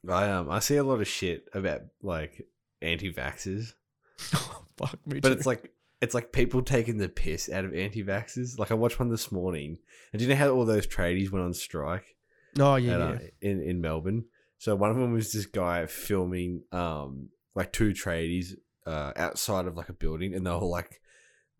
I 0.08 0.30
um 0.30 0.50
I 0.50 0.60
see 0.60 0.76
a 0.76 0.84
lot 0.84 1.00
of 1.00 1.08
shit 1.08 1.48
about 1.52 1.82
like 2.02 2.46
anti-vaxxers, 2.80 3.74
Fuck 4.80 5.06
me 5.06 5.20
but 5.20 5.28
too. 5.28 5.34
it's 5.34 5.46
like 5.46 5.72
it's 6.00 6.14
like 6.14 6.32
people 6.32 6.62
taking 6.62 6.96
the 6.96 7.08
piss 7.08 7.50
out 7.50 7.64
of 7.64 7.74
anti-vaxxers. 7.74 8.58
Like 8.58 8.70
I 8.70 8.74
watched 8.74 8.98
one 8.98 9.10
this 9.10 9.30
morning, 9.30 9.78
and 10.12 10.18
do 10.18 10.24
you 10.24 10.30
know 10.30 10.36
how 10.36 10.50
all 10.50 10.64
those 10.64 10.86
tradies 10.86 11.30
went 11.30 11.44
on 11.44 11.54
strike? 11.54 12.16
oh 12.58 12.76
yeah, 12.76 12.94
at, 12.94 12.98
yeah. 13.00 13.06
uh, 13.06 13.18
in 13.40 13.62
in 13.62 13.80
Melbourne. 13.80 14.24
So 14.58 14.74
one 14.74 14.90
of 14.90 14.96
them 14.96 15.12
was 15.12 15.32
this 15.32 15.46
guy 15.46 15.86
filming 15.86 16.62
um 16.72 17.28
like 17.54 17.72
two 17.72 17.90
tradies 17.90 18.54
uh 18.86 19.12
outside 19.16 19.66
of 19.66 19.76
like 19.76 19.88
a 19.88 19.94
building, 19.94 20.34
and 20.34 20.46
they 20.46 20.50
were 20.50 20.58
like 20.58 21.00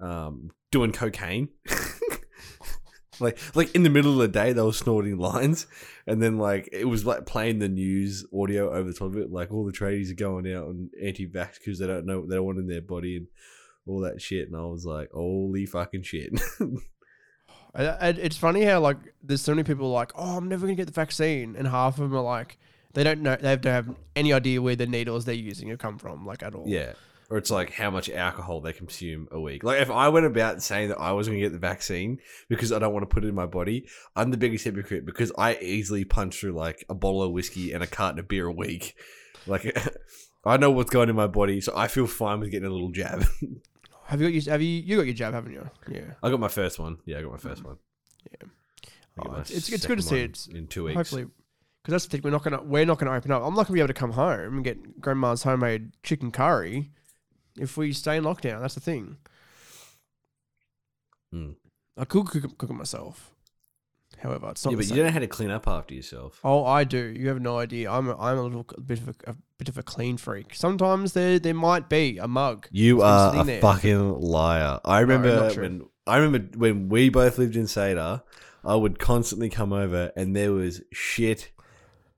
um 0.01 0.51
doing 0.71 0.93
cocaine. 0.93 1.49
like 3.21 3.39
like 3.55 3.75
in 3.75 3.83
the 3.83 3.91
middle 3.91 4.13
of 4.13 4.19
the 4.19 4.29
day, 4.29 4.53
they 4.53 4.63
were 4.63 4.73
snorting 4.73 5.19
lines, 5.19 5.67
and 6.07 6.23
then 6.23 6.39
like 6.39 6.69
it 6.73 6.87
was 6.87 7.05
like 7.05 7.27
playing 7.27 7.59
the 7.59 7.69
news 7.69 8.25
audio 8.33 8.73
over 8.73 8.91
the 8.91 8.95
top 8.95 9.09
of 9.09 9.17
it. 9.17 9.31
Like 9.31 9.53
all 9.53 9.65
the 9.65 9.73
tradies 9.73 10.11
are 10.11 10.15
going 10.15 10.53
out 10.53 10.65
on 10.65 10.91
anti-vax 11.03 11.55
because 11.55 11.79
they 11.79 11.87
don't 11.87 12.07
know 12.07 12.21
what 12.21 12.29
they 12.29 12.37
don't 12.37 12.47
want 12.47 12.59
in 12.59 12.67
their 12.67 12.83
body 12.83 13.17
and 13.17 13.27
all 13.87 14.01
that 14.01 14.21
shit. 14.21 14.49
And 14.49 14.57
I 14.57 14.65
was 14.65 14.85
like, 14.85 15.11
holy 15.13 15.67
fucking 15.67 16.03
shit. 16.03 16.41
I, 17.75 17.85
I, 17.85 18.09
it's 18.09 18.37
funny 18.37 18.65
how 18.65 18.81
like 18.81 18.99
there's 19.23 19.43
so 19.43 19.53
many 19.53 19.65
people 19.65 19.91
like, 19.91 20.13
oh, 20.17 20.37
I'm 20.37 20.49
never 20.49 20.67
gonna 20.67 20.77
get 20.77 20.87
the 20.87 20.93
vaccine, 20.93 21.57
and 21.57 21.69
half 21.69 21.99
of 21.99 22.11
them 22.11 22.19
are 22.19 22.23
like, 22.23 22.59
they 22.95 23.05
don't 23.05 23.21
know, 23.21 23.37
they 23.37 23.57
don't 23.57 23.73
have 23.73 23.95
any 24.17 24.33
idea 24.33 24.61
where 24.61 24.77
the 24.77 24.87
needles 24.87 25.25
they're 25.25 25.35
using 25.35 25.69
have 25.69 25.79
come 25.79 25.99
from, 25.99 26.27
like 26.27 26.43
at 26.43 26.55
all. 26.55 26.65
Yeah. 26.67 26.95
Or 27.31 27.39
it's 27.39 27.51
like 27.51 27.73
how 27.73 27.91
much 27.91 28.11
alcohol 28.11 28.61
they 28.61 28.73
consume 28.73 29.29
a 29.31 29.41
week. 29.41 29.63
Like 29.63 29.81
if 29.81 29.89
I 29.91 30.09
went 30.09 30.27
about 30.27 30.63
saying 30.65 30.89
that 30.89 30.99
I 30.99 31.13
was 31.13 31.29
going 31.29 31.39
to 31.39 31.45
get 31.45 31.53
the 31.53 31.61
vaccine 31.61 32.19
because 32.49 32.73
I 32.73 32.81
don't 32.81 32.93
want 32.93 33.09
to 33.09 33.15
put 33.15 33.25
it 33.25 33.29
in 33.29 33.35
my 33.37 33.47
body, 33.47 33.87
I'm 34.17 34.33
the 34.33 34.37
biggest 34.37 34.65
hypocrite 34.65 35.07
because 35.07 35.31
I 35.39 35.55
easily 35.63 36.05
punch 36.05 36.41
through 36.41 36.53
like 36.53 36.85
a 36.89 36.95
bottle 36.95 37.23
of 37.23 37.31
whiskey 37.31 37.73
and 37.73 37.85
a 37.85 37.87
carton 37.87 38.19
of 38.19 38.27
beer 38.27 38.47
a 38.47 38.53
week. 38.53 38.97
Like 39.47 39.79
I 40.45 40.57
know 40.57 40.73
what's 40.73 40.91
going 40.91 41.09
in 41.09 41.15
my 41.15 41.29
body, 41.29 41.61
so 41.61 41.73
I 41.77 41.87
feel 41.87 42.07
fine 42.09 42.41
with 42.41 42.51
getting 42.51 42.69
a 42.69 42.73
little 42.73 42.91
jab. 42.91 43.25
Have 44.07 44.21
you 44.21 44.27
got 44.27 44.35
your, 44.35 44.53
have 44.53 44.61
you 44.63 44.69
you 44.83 44.97
got 44.97 45.05
your 45.07 45.15
jab, 45.15 45.35
haven't 45.35 45.53
you? 45.53 45.71
Yeah. 45.89 46.15
I 46.21 46.31
got 46.31 46.41
my 46.41 46.49
first 46.49 46.81
one. 46.81 46.99
Yeah, 47.07 47.19
I 47.19 47.23
got 47.23 47.31
my 47.31 47.39
first 47.39 47.63
one. 47.65 47.77
Yeah. 48.33 48.49
Oh, 49.21 49.25
it's- 49.35 49.51
it's- 49.51 49.69
it's 49.73 49.87
good 49.87 49.99
to 49.99 50.03
see 50.03 50.19
it's- 50.23 50.49
in 50.53 50.67
two 50.67 50.83
weeks. 50.85 50.97
Hopefully, 50.97 51.27
because 51.81 51.93
that's 51.93 52.07
the 52.07 52.11
thing. 52.11 52.23
We're 52.25 52.31
not 52.31 52.43
gonna 52.43 52.61
we're 52.61 52.85
not 52.85 52.99
gonna 52.99 53.13
open 53.15 53.31
up. 53.31 53.41
I'm 53.45 53.55
not 53.55 53.69
gonna 53.69 53.75
be 53.75 53.81
able 53.81 53.87
to 53.87 53.95
come 53.95 54.11
home 54.11 54.57
and 54.57 54.65
get 54.65 55.01
grandma's 55.01 55.45
homemade 55.45 55.93
chicken 56.03 56.33
curry 56.33 56.91
if 57.61 57.77
we 57.77 57.93
stay 57.93 58.17
in 58.17 58.25
lockdown. 58.25 58.61
That's 58.61 58.75
the 58.75 58.81
thing. 58.81 59.17
Hmm. 61.33 61.51
I 61.97 62.05
could 62.05 62.27
cook, 62.27 62.45
it- 62.45 62.59
cook 62.59 62.71
it 62.71 62.75
myself. 62.75 63.31
However, 64.19 64.51
it's 64.51 64.65
not. 64.65 64.73
yeah, 64.73 64.77
but 64.77 64.89
you 64.89 64.97
don't 64.97 65.07
know 65.07 65.11
how 65.13 65.19
to 65.21 65.27
clean 65.29 65.51
up 65.51 65.67
after 65.69 65.95
yourself. 65.95 66.41
Oh, 66.45 66.65
I 66.65 66.85
do. 66.85 66.99
You 66.99 67.29
have 67.29 67.41
no 67.41 67.59
idea. 67.59 67.91
I'm 67.91 68.09
a, 68.09 68.19
I'm 68.19 68.37
a 68.37 68.43
little 68.43 68.67
bit 68.85 68.99
of 68.99 69.09
a, 69.09 69.15
a 69.31 69.37
bit 69.57 69.69
of 69.69 69.79
a 69.79 69.83
clean 69.83 70.17
freak. 70.19 70.55
Sometimes 70.55 71.13
there 71.15 71.39
there 71.39 71.55
might 71.55 71.89
be 71.89 72.19
a 72.19 72.27
mug. 72.29 72.67
You 72.71 73.01
are 73.03 73.41
a 73.41 73.45
there. 73.45 73.61
fucking 73.61 74.21
liar. 74.21 74.81
I 74.85 75.01
remember 75.01 75.51
true. 75.53 75.63
when 75.63 75.83
I 76.07 76.19
remember 76.19 76.59
when 76.59 76.89
we 76.91 77.09
both 77.09 77.39
lived 77.39 77.57
in 77.57 77.65
Sadar, 77.65 78.23
I 78.65 78.75
would 78.75 78.99
constantly 78.99 79.49
come 79.49 79.73
over 79.73 80.13
and 80.17 80.37
there 80.37 80.53
was 80.53 80.83
shit 80.93 81.51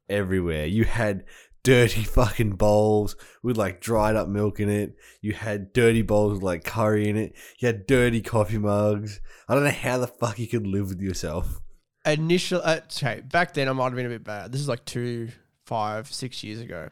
everywhere. 0.09 0.67
You 0.67 0.85
had 0.85 1.25
dirty 1.65 2.03
fucking 2.05 2.53
bowls 2.53 3.17
with 3.43 3.57
like 3.57 3.81
dried 3.81 4.17
up 4.17 4.29
milk 4.29 4.61
in 4.61 4.69
it. 4.69 4.95
You 5.21 5.33
had 5.33 5.73
dirty 5.73 6.03
bowls 6.03 6.35
with 6.35 6.43
like 6.43 6.65
curry 6.65 7.09
in 7.09 7.17
it. 7.17 7.35
You 7.59 7.67
had 7.67 7.87
dirty 7.87 8.21
coffee 8.21 8.59
mugs. 8.59 9.21
I 9.49 9.55
don't 9.55 9.65
know 9.65 9.71
how 9.71 9.99
the 9.99 10.07
fuck 10.07 10.39
you 10.39 10.47
could 10.49 10.67
live 10.67 10.89
with 10.89 11.01
yourself. 11.01 11.61
Initial. 12.05 12.61
Uh, 12.65 12.81
okay, 12.85 13.21
back 13.21 13.55
then 13.55 13.69
I 13.69 13.73
might 13.73 13.85
have 13.85 13.95
been 13.95 14.07
a 14.07 14.11
bit 14.11 14.25
bad. 14.25 14.51
This 14.53 14.61
is 14.61 14.69
like 14.69 14.85
two, 14.85 15.29
five, 15.67 16.13
six 16.13 16.43
years 16.43 16.61
ago. 16.61 16.89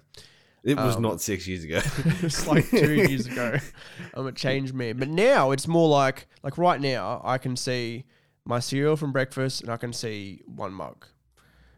It 0.62 0.76
was 0.76 0.96
Um, 0.96 1.02
not 1.02 1.20
six 1.22 1.48
years 1.48 1.64
ago. 1.64 1.80
it's 2.22 2.46
like 2.46 2.68
two 2.68 2.92
years 3.08 3.26
ago. 3.26 3.56
I'm 4.14 4.26
a 4.26 4.32
changed 4.32 4.74
man. 4.74 4.98
But 4.98 5.08
now 5.08 5.52
it's 5.52 5.66
more 5.66 5.88
like 5.88 6.28
like 6.42 6.58
right 6.58 6.80
now 6.80 7.22
I 7.24 7.38
can 7.38 7.56
see 7.56 8.04
my 8.44 8.60
cereal 8.60 8.96
from 8.96 9.10
breakfast 9.10 9.62
and 9.62 9.70
I 9.70 9.78
can 9.78 9.92
see 9.92 10.42
one 10.46 10.72
mug. 10.72 11.06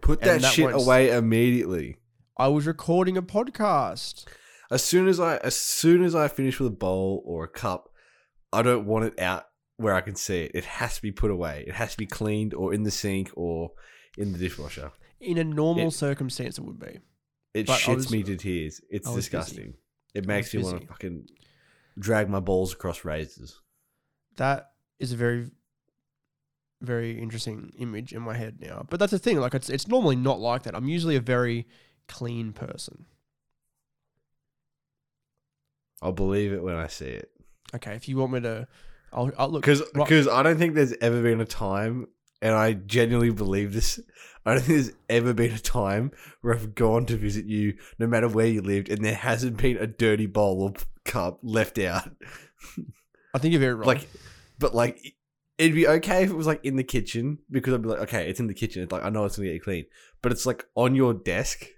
Put 0.01 0.21
that, 0.23 0.41
that 0.43 0.53
shit 0.53 0.73
away 0.75 1.11
immediately. 1.11 1.97
I 2.37 2.49
was 2.49 2.67
recording 2.67 3.17
a 3.17 3.23
podcast. 3.23 4.25
As 4.71 4.83
soon 4.83 5.07
as 5.09 5.21
I 5.21 5.37
as 5.39 5.55
soon 5.57 6.03
as 6.03 6.15
I 6.15 6.29
finish 6.29 6.59
with 6.59 6.73
a 6.73 6.77
bowl 6.77 7.23
or 7.27 7.45
a 7.45 7.49
cup, 7.49 7.91
I 8.53 8.63
don't 8.63 8.87
want 8.87 9.05
it 9.05 9.19
out 9.21 9.45
where 9.77 9.95
I 9.95 10.01
can 10.01 10.17
see 10.17 10.45
it. 10.45 10.53
It 10.55 10.65
has 10.65 10.97
to 10.97 11.03
be 11.03 11.13
put 11.13 11.31
away. 11.31 11.65
It 11.67 11.75
has 11.75 11.93
to 11.93 11.99
be 11.99 12.07
cleaned 12.07 12.55
or 12.55 12.73
in 12.73 12.85
the 12.85 12.91
sink 12.91 13.31
or 13.35 13.73
in 14.17 14.33
the 14.33 14.39
dishwasher. 14.39 14.93
In 15.21 15.39
a 15.39 15.45
normal 15.45 15.89
It- 15.89 15.93
circumstance, 15.93 16.59
it 16.59 16.63
would 16.65 16.79
be. 16.81 17.01
It 17.55 17.67
But 17.67 17.81
shits 17.81 17.95
was- 17.97 18.11
me 18.11 18.23
to 18.23 18.37
tears. 18.37 18.81
It's 18.91 19.07
was 19.07 19.17
busy. 19.17 19.21
disgusting. 19.21 19.75
It 20.15 20.27
makes 20.27 20.53
me 20.55 20.59
was 20.63 20.73
want 20.73 20.83
to 20.83 20.89
fucking 20.89 21.27
drag 21.99 22.29
my 22.31 22.41
balls 22.41 22.73
across 22.73 23.05
razors. 23.05 23.61
That 24.37 24.71
is 24.99 25.13
a 25.13 25.17
very, 25.17 25.51
very 26.81 27.19
interesting 27.21 27.73
image 27.79 28.13
in 28.15 28.23
my 28.23 28.35
head 28.37 28.59
now. 28.61 28.87
But 28.89 29.01
that's 29.01 29.13
the 29.13 29.19
thing. 29.19 29.39
Like 29.39 29.55
it's 29.55 29.69
it's 29.69 29.87
normally 29.87 30.17
not 30.17 30.41
like 30.41 30.63
that. 30.63 30.75
I'm 30.75 30.89
usually 30.89 31.17
a 31.17 31.21
very 31.21 31.67
clean 32.13 32.53
person. 32.53 33.07
I'll 36.01 36.13
believe 36.13 36.53
it 36.53 36.63
when 36.63 36.75
I 36.75 36.89
see 36.89 37.07
it. 37.07 37.31
Okay, 37.75 37.95
if 37.95 38.09
you 38.09 38.17
want 38.17 38.33
me 38.33 38.41
to, 38.41 38.67
I'll, 39.13 39.31
I'll 39.39 39.49
look. 39.49 39.63
Because 39.63 39.81
right- 39.81 40.05
because 40.05 40.29
I 40.29 40.43
don't 40.43 40.59
think 40.59 40.75
there's 40.75 40.95
ever 41.01 41.23
been 41.23 41.41
a 41.41 41.45
time, 41.47 42.09
and 42.41 42.55
I 42.55 42.73
genuinely 42.75 43.31
believe 43.33 43.73
this. 43.73 44.01
I 44.45 44.55
don't 44.55 44.63
think 44.65 44.83
there's 44.85 44.97
ever 45.09 45.33
been 45.33 45.53
a 45.53 45.59
time 45.59 46.11
where 46.41 46.55
I've 46.55 46.75
gone 46.75 47.07
to 47.07 47.17
visit 47.17 47.45
you, 47.47 47.75
no 47.99 48.07
matter 48.09 48.29
where 48.29 48.47
you 48.47 48.61
lived, 48.61 48.89
and 48.91 49.05
there 49.05 49.15
hasn't 49.15 49.57
been 49.59 49.77
a 49.77 49.87
dirty 49.87 50.27
bowl 50.27 50.63
or 50.63 50.73
cup 51.05 51.39
left 51.43 51.79
out. 51.79 52.11
I 53.35 53.39
think 53.39 53.53
you're 53.53 53.61
very 53.61 53.75
right. 53.75 53.87
Like, 53.87 54.09
but 54.59 54.75
like, 54.75 55.15
it'd 55.59 55.75
be 55.77 55.87
okay 55.87 56.25
if 56.25 56.31
it 56.31 56.37
was 56.37 56.47
like 56.49 56.65
in 56.65 56.75
the 56.77 56.83
kitchen 56.85 57.39
because 57.51 57.73
I'd 57.73 57.83
be 57.83 57.89
like, 57.89 58.01
okay, 58.01 58.29
it's 58.29 58.41
in 58.41 58.49
the 58.49 58.55
kitchen. 58.55 58.83
It's 58.83 58.91
like 58.93 59.05
I 59.05 59.11
know 59.11 59.25
it's 59.25 59.37
gonna 59.37 59.49
get 59.53 59.63
clean, 59.63 59.87
but 60.21 60.33
it's 60.33 60.45
like 60.45 60.67
on 60.75 60.97
your 60.97 61.15
desk, 61.15 61.69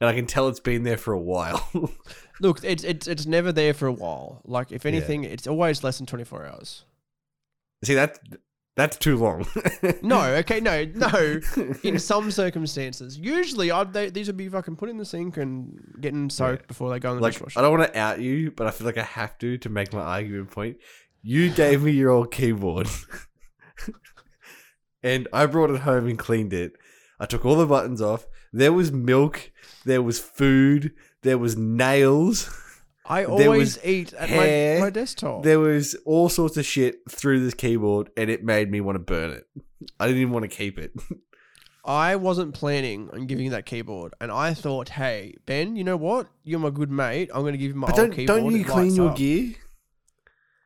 and 0.00 0.08
I 0.08 0.14
can 0.14 0.26
tell 0.26 0.48
it's 0.48 0.60
been 0.60 0.82
there 0.82 0.96
for 0.96 1.12
a 1.12 1.20
while. 1.20 1.68
Look, 2.40 2.64
it's 2.64 2.84
it's 2.84 3.06
it's 3.06 3.26
never 3.26 3.52
there 3.52 3.74
for 3.74 3.86
a 3.86 3.92
while. 3.92 4.40
Like 4.44 4.72
if 4.72 4.84
Yeah. 4.84 4.92
anything, 4.92 5.24
it's 5.24 5.46
always 5.46 5.84
less 5.84 5.98
than 5.98 6.06
twenty 6.06 6.24
four 6.24 6.46
hours. 6.46 6.84
See 7.84 7.94
that 7.94 8.18
that's 8.76 8.96
too 8.96 9.16
long. 9.16 9.46
No, 10.02 10.22
okay, 10.36 10.60
no, 10.60 10.84
no. 10.94 11.40
In 11.82 11.98
some 11.98 12.30
circumstances, 12.30 13.18
usually 13.18 13.70
I'd 13.70 13.92
they, 13.92 14.08
these 14.10 14.26
would 14.28 14.36
be 14.36 14.48
fucking 14.48 14.76
put 14.76 14.88
in 14.88 14.96
the 14.98 15.04
sink 15.04 15.36
and 15.36 15.78
getting 16.00 16.30
soaked 16.30 16.66
before 16.68 16.88
they 16.90 16.98
go 16.98 17.10
in 17.10 17.16
the 17.16 17.22
like 17.22 17.32
dishwasher. 17.34 17.58
I 17.58 17.62
don't 17.62 17.78
want 17.78 17.92
to 17.92 17.98
out 17.98 18.20
you, 18.20 18.50
but 18.52 18.66
I 18.66 18.70
feel 18.70 18.86
like 18.86 18.96
I 18.98 19.02
have 19.02 19.36
to 19.38 19.58
to 19.58 19.68
make 19.68 19.92
my 19.92 20.00
argument 20.00 20.50
point. 20.50 20.76
You 21.22 21.50
gave 21.50 21.82
me 21.82 21.92
your 21.92 22.10
old 22.10 22.30
keyboard, 22.30 22.88
and 25.02 25.28
I 25.32 25.46
brought 25.46 25.70
it 25.70 25.80
home 25.80 26.06
and 26.06 26.18
cleaned 26.18 26.52
it. 26.52 26.72
I 27.18 27.26
took 27.26 27.44
all 27.44 27.56
the 27.56 27.66
buttons 27.66 28.00
off. 28.00 28.26
There 28.52 28.72
was 28.72 28.90
milk. 28.92 29.49
There 29.84 30.02
was 30.02 30.18
food. 30.20 30.92
There 31.22 31.38
was 31.38 31.56
nails. 31.56 32.48
I 33.06 33.24
always 33.24 33.76
was 33.76 33.84
eat 33.84 34.12
at 34.12 34.28
hair. 34.28 34.78
my, 34.78 34.86
my 34.86 34.90
desktop. 34.90 35.42
There 35.42 35.58
was 35.58 35.96
all 36.04 36.28
sorts 36.28 36.56
of 36.56 36.64
shit 36.64 37.00
through 37.10 37.42
this 37.44 37.54
keyboard, 37.54 38.10
and 38.16 38.30
it 38.30 38.44
made 38.44 38.70
me 38.70 38.80
want 38.80 38.96
to 38.96 39.00
burn 39.00 39.30
it. 39.32 39.44
I 39.98 40.06
didn't 40.06 40.20
even 40.22 40.32
want 40.32 40.48
to 40.48 40.56
keep 40.56 40.78
it. 40.78 40.92
I 41.84 42.16
wasn't 42.16 42.54
planning 42.54 43.08
on 43.10 43.26
giving 43.26 43.46
you 43.46 43.50
that 43.52 43.66
keyboard, 43.66 44.14
and 44.20 44.30
I 44.30 44.54
thought, 44.54 44.90
hey, 44.90 45.34
Ben, 45.46 45.74
you 45.76 45.82
know 45.82 45.96
what? 45.96 46.28
You're 46.44 46.60
my 46.60 46.70
good 46.70 46.90
mate. 46.90 47.30
I'm 47.34 47.40
going 47.40 47.52
to 47.54 47.58
give 47.58 47.70
you 47.70 47.74
my 47.74 47.86
But 47.88 47.98
old 47.98 48.08
don't 48.10 48.16
keyboard. 48.16 48.42
don't 48.42 48.52
you 48.54 48.64
clean 48.64 48.94
your 48.94 49.10
up. 49.10 49.16
gear? 49.16 49.54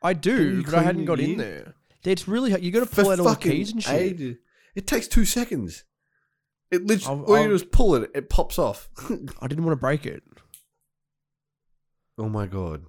I 0.03 0.13
do, 0.13 0.61
but 0.63 0.75
I 0.75 0.83
hadn't 0.83 1.05
got 1.05 1.19
in 1.19 1.37
there. 1.37 1.73
It's 2.03 2.27
really 2.27 2.51
you 2.61 2.69
got 2.71 2.87
to 2.87 2.95
pull 2.95 3.09
out 3.09 3.19
all 3.19 3.29
the 3.29 3.35
keys 3.37 3.71
and 3.71 3.81
shit. 3.81 4.37
It 4.75 4.85
takes 4.85 5.07
two 5.07 5.25
seconds. 5.25 5.83
It 6.71 6.85
literally 6.85 7.19
I'll- 7.19 7.25
all 7.25 7.35
you 7.37 7.43
I'll- 7.43 7.49
do 7.49 7.55
is 7.55 7.63
pull 7.63 7.95
it. 7.95 8.11
It 8.15 8.29
pops 8.29 8.57
off. 8.59 8.89
I 9.41 9.47
didn't 9.47 9.63
want 9.65 9.73
to 9.77 9.81
break 9.81 10.05
it. 10.05 10.23
oh 12.17 12.29
my 12.29 12.45
god. 12.45 12.85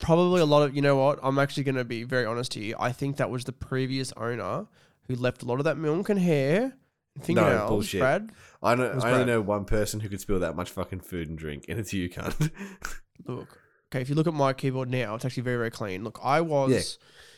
Probably 0.00 0.40
a 0.40 0.44
lot 0.46 0.62
of 0.62 0.76
you 0.76 0.82
know 0.82 0.96
what? 0.96 1.18
I'm 1.22 1.38
actually 1.38 1.64
going 1.64 1.74
to 1.74 1.84
be 1.84 2.04
very 2.04 2.24
honest 2.24 2.54
here. 2.54 2.76
I 2.78 2.92
think 2.92 3.16
that 3.16 3.30
was 3.30 3.44
the 3.44 3.52
previous 3.52 4.12
owner 4.16 4.66
who 5.08 5.16
left 5.16 5.42
a 5.42 5.46
lot 5.46 5.58
of 5.58 5.64
that 5.64 5.76
milk 5.76 6.08
and 6.08 6.20
hair, 6.20 6.76
and 7.16 7.24
fingernails. 7.24 7.68
bullshit. 7.68 8.00
Brad, 8.00 8.30
I 8.62 8.74
know. 8.76 8.92
Was 8.94 9.04
I 9.04 9.08
only 9.10 9.24
Brad. 9.24 9.26
know 9.26 9.40
one 9.40 9.64
person 9.64 10.00
who 10.00 10.08
could 10.08 10.20
spill 10.20 10.38
that 10.40 10.54
much 10.54 10.70
fucking 10.70 11.00
food 11.00 11.28
and 11.28 11.36
drink, 11.36 11.64
and 11.68 11.80
it's 11.80 11.92
you, 11.92 12.08
cunt. 12.08 12.50
look. 13.26 13.58
Okay, 13.90 14.02
if 14.02 14.08
you 14.10 14.14
look 14.14 14.26
at 14.26 14.34
my 14.34 14.52
keyboard 14.52 14.90
now, 14.90 15.14
it's 15.14 15.24
actually 15.24 15.44
very 15.44 15.56
very 15.56 15.70
clean. 15.70 16.04
Look, 16.04 16.18
I 16.22 16.40
was. 16.42 16.70
Yeah. 16.70 16.80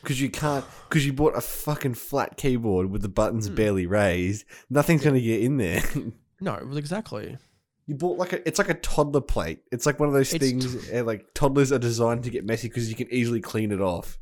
Because 0.01 0.19
you 0.19 0.29
can't. 0.29 0.65
Because 0.89 1.05
you 1.05 1.13
bought 1.13 1.37
a 1.37 1.41
fucking 1.41 1.93
flat 1.93 2.35
keyboard 2.35 2.89
with 2.91 3.01
the 3.03 3.09
buttons 3.09 3.47
Hmm. 3.47 3.55
barely 3.55 3.85
raised. 3.85 4.45
Nothing's 4.69 5.03
gonna 5.03 5.21
get 5.21 5.41
in 5.41 5.57
there. 5.57 5.81
No, 6.43 6.57
well, 6.65 6.77
exactly. 6.77 7.37
You 7.85 7.93
bought 7.93 8.17
like 8.17 8.33
a, 8.33 8.47
it's 8.47 8.57
like 8.57 8.69
a 8.69 8.73
toddler 8.73 9.21
plate. 9.21 9.59
It's 9.71 9.85
like 9.85 9.99
one 9.99 10.09
of 10.09 10.13
those 10.15 10.33
It's 10.33 10.43
things, 10.43 10.89
uh, 10.91 11.03
like 11.03 11.35
toddlers 11.35 11.71
are 11.71 11.77
designed 11.77 12.23
to 12.23 12.31
get 12.31 12.43
messy 12.43 12.67
because 12.67 12.89
you 12.89 12.95
can 12.95 13.07
easily 13.13 13.41
clean 13.41 13.71
it 13.71 13.79
off. 13.79 14.17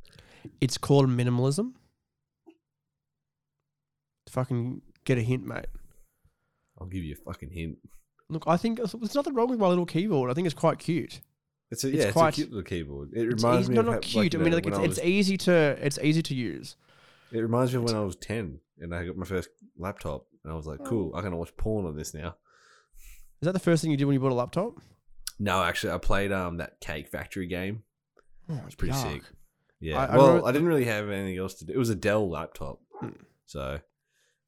It's 0.59 0.77
called 0.77 1.07
minimalism. 1.07 1.75
Fucking 4.29 4.81
get 5.05 5.17
a 5.17 5.21
hint, 5.21 5.45
mate. 5.45 5.67
I'll 6.79 6.87
give 6.87 7.03
you 7.03 7.13
a 7.13 7.23
fucking 7.31 7.51
hint. 7.51 7.77
Look, 8.29 8.43
I 8.47 8.57
think 8.57 8.77
there's 8.77 9.15
nothing 9.15 9.33
wrong 9.33 9.49
with 9.49 9.59
my 9.59 9.67
little 9.67 9.85
keyboard. 9.85 10.29
I 10.29 10.33
think 10.33 10.45
it's 10.45 10.53
quite 10.53 10.77
cute. 10.79 11.21
It's 11.71 11.84
a 11.84 11.88
It's 11.89 11.97
yeah, 11.97 12.03
it's, 12.05 12.13
quite- 12.13 12.29
a 12.34 12.36
cute 12.36 12.49
little 12.49 12.63
keyboard. 12.63 13.10
It 13.13 13.25
It's 13.29 13.43
reminds 13.43 13.65
easy, 13.65 13.69
me 13.71 13.75
no, 13.75 13.82
of 13.82 13.86
not 13.88 14.01
cute. 14.01 14.34
you 14.34 14.39
I 14.39 14.43
mean, 14.43 14.49
know, 14.51 14.58
like 14.58 14.65
when 14.65 14.73
it's, 14.73 14.79
I 14.79 14.84
it's 14.86 14.97
was- 14.97 15.05
easy 15.05 15.38
to 15.38 15.51
it's 15.86 15.99
easy 15.99 16.21
to 16.23 16.36
use. 16.36 16.75
It 17.32 17.39
reminds 17.39 17.71
me 17.73 17.77
of 17.77 17.84
when 17.84 17.95
I 17.95 18.01
was 18.01 18.15
ten 18.15 18.60
and 18.79 18.93
I 18.95 19.05
got 19.05 19.15
my 19.17 19.25
first 19.25 19.49
laptop, 19.77 20.25
and 20.43 20.51
I 20.51 20.55
was 20.55 20.67
Oh. 20.67 20.71
like, 20.71 20.84
"Cool, 20.86 21.13
I 21.15 21.21
can 21.21 21.36
watch 21.38 21.55
porn 21.58 21.86
on 21.86 21.95
this 21.95 22.13
now." 22.13 22.36
Is 23.41 23.45
that 23.45 23.51
the 23.53 23.60
first 23.60 23.82
thing 23.82 23.91
you 23.91 23.97
did 23.97 24.05
when 24.05 24.13
you 24.15 24.19
bought 24.19 24.32
a 24.32 24.36
laptop? 24.36 24.73
No, 25.38 25.63
actually, 25.63 25.93
I 25.93 25.97
played 25.99 26.32
um 26.32 26.58
that 26.58 26.79
Cake 26.82 27.08
Factory 27.08 27.45
game. 27.47 27.84
Oh, 28.49 28.60
It's 28.65 28.75
pretty 28.75 28.93
yuck. 28.95 29.12
sick. 29.13 29.21
Yeah. 29.79 29.99
I- 29.99 30.05
I 30.08 30.17
well, 30.17 30.27
remember- 30.27 30.47
I 30.47 30.51
didn't 30.51 30.67
really 30.67 30.86
have 30.86 31.10
anything 31.10 31.38
else 31.38 31.53
to 31.55 31.65
do. 31.65 31.73
It 31.73 31.77
was 31.77 31.89
a 31.89 31.95
Dell 31.95 32.27
laptop, 32.29 32.82
Hmm. 32.99 33.10
so 33.45 33.79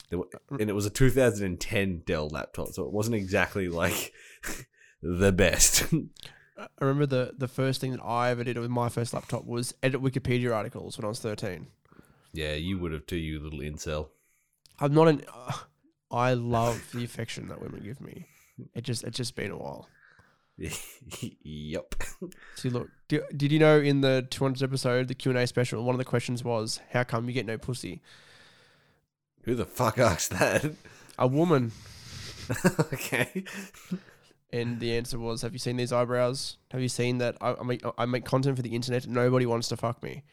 there, 0.10 0.19
wa- 0.19 0.25
Uh, 0.51 0.57
and 0.60 0.69
it 0.69 0.73
was 0.73 0.86
a 0.86 0.89
2010 0.89 2.01
Dell 2.05 2.27
laptop, 2.29 2.69
so 2.73 2.84
it 2.86 2.91
wasn't 2.91 3.15
exactly 3.15 3.69
like 3.69 4.12
the 5.03 5.31
best. 5.31 5.86
I 6.62 6.86
remember 6.86 7.06
the 7.06 7.34
the 7.38 7.47
first 7.47 7.82
thing 7.82 7.91
that 7.91 8.04
I 8.04 8.30
ever 8.32 8.43
did 8.43 8.58
with 8.58 8.69
my 8.69 8.89
first 8.89 9.13
laptop 9.13 9.45
was 9.45 9.74
edit 9.82 10.02
Wikipedia 10.02 10.54
articles 10.56 10.97
when 10.97 11.06
I 11.06 11.10
was 11.10 11.19
13. 11.19 11.67
yeah, 12.34 12.54
you 12.54 12.78
would 12.80 12.91
have 12.93 13.06
too, 13.06 13.17
you 13.17 13.39
little 13.39 13.60
incel. 13.60 14.10
I'm 14.80 14.93
not 14.93 15.08
an. 15.08 15.24
Uh, 15.34 15.54
I 16.12 16.34
love 16.34 16.89
the 16.93 17.06
affection 17.06 17.47
that 17.47 17.62
women 17.62 17.82
give 17.84 18.02
me. 18.02 18.28
It 18.74 18.84
just 18.84 19.04
it's 19.04 19.17
just 19.17 19.36
been 19.36 19.52
a 19.52 19.58
while. 19.58 19.88
yep. 21.41 21.95
See, 22.56 22.69
look, 22.69 22.89
do, 23.08 23.24
did 23.36 23.52
you 23.52 23.58
know 23.60 23.80
in 23.80 24.02
the 24.02 24.28
200th 24.30 24.62
episode, 24.62 25.08
the 25.08 25.15
Q 25.15 25.32
and 25.32 25.39
A 25.39 25.47
special, 25.47 25.84
one 25.84 25.95
of 25.95 26.00
the 26.00 26.06
questions 26.06 26.43
was, 26.43 26.82
"How 26.91 27.04
come 27.04 27.28
you 27.28 27.34
get 27.34 27.45
no 27.45 27.58
pussy?" 27.58 28.02
Who 29.43 29.56
the 29.56 29.65
fuck 29.65 29.97
asked 29.97 30.32
that? 30.32 30.74
A 31.17 31.26
woman, 31.28 31.71
okay. 32.93 33.43
And 34.53 34.79
the 34.79 34.95
answer 34.97 35.17
was, 35.19 35.41
"Have 35.41 35.53
you 35.53 35.59
seen 35.59 35.77
these 35.77 35.91
eyebrows? 35.93 36.57
Have 36.71 36.81
you 36.81 36.89
seen 36.89 37.17
that 37.19 37.37
I, 37.41 37.55
I 37.59 37.63
make 37.63 37.81
I 37.97 38.05
make 38.05 38.25
content 38.25 38.55
for 38.55 38.61
the 38.61 38.75
internet? 38.75 39.07
Nobody 39.07 39.45
wants 39.45 39.67
to 39.69 39.77
fuck 39.77 40.01
me. 40.03 40.23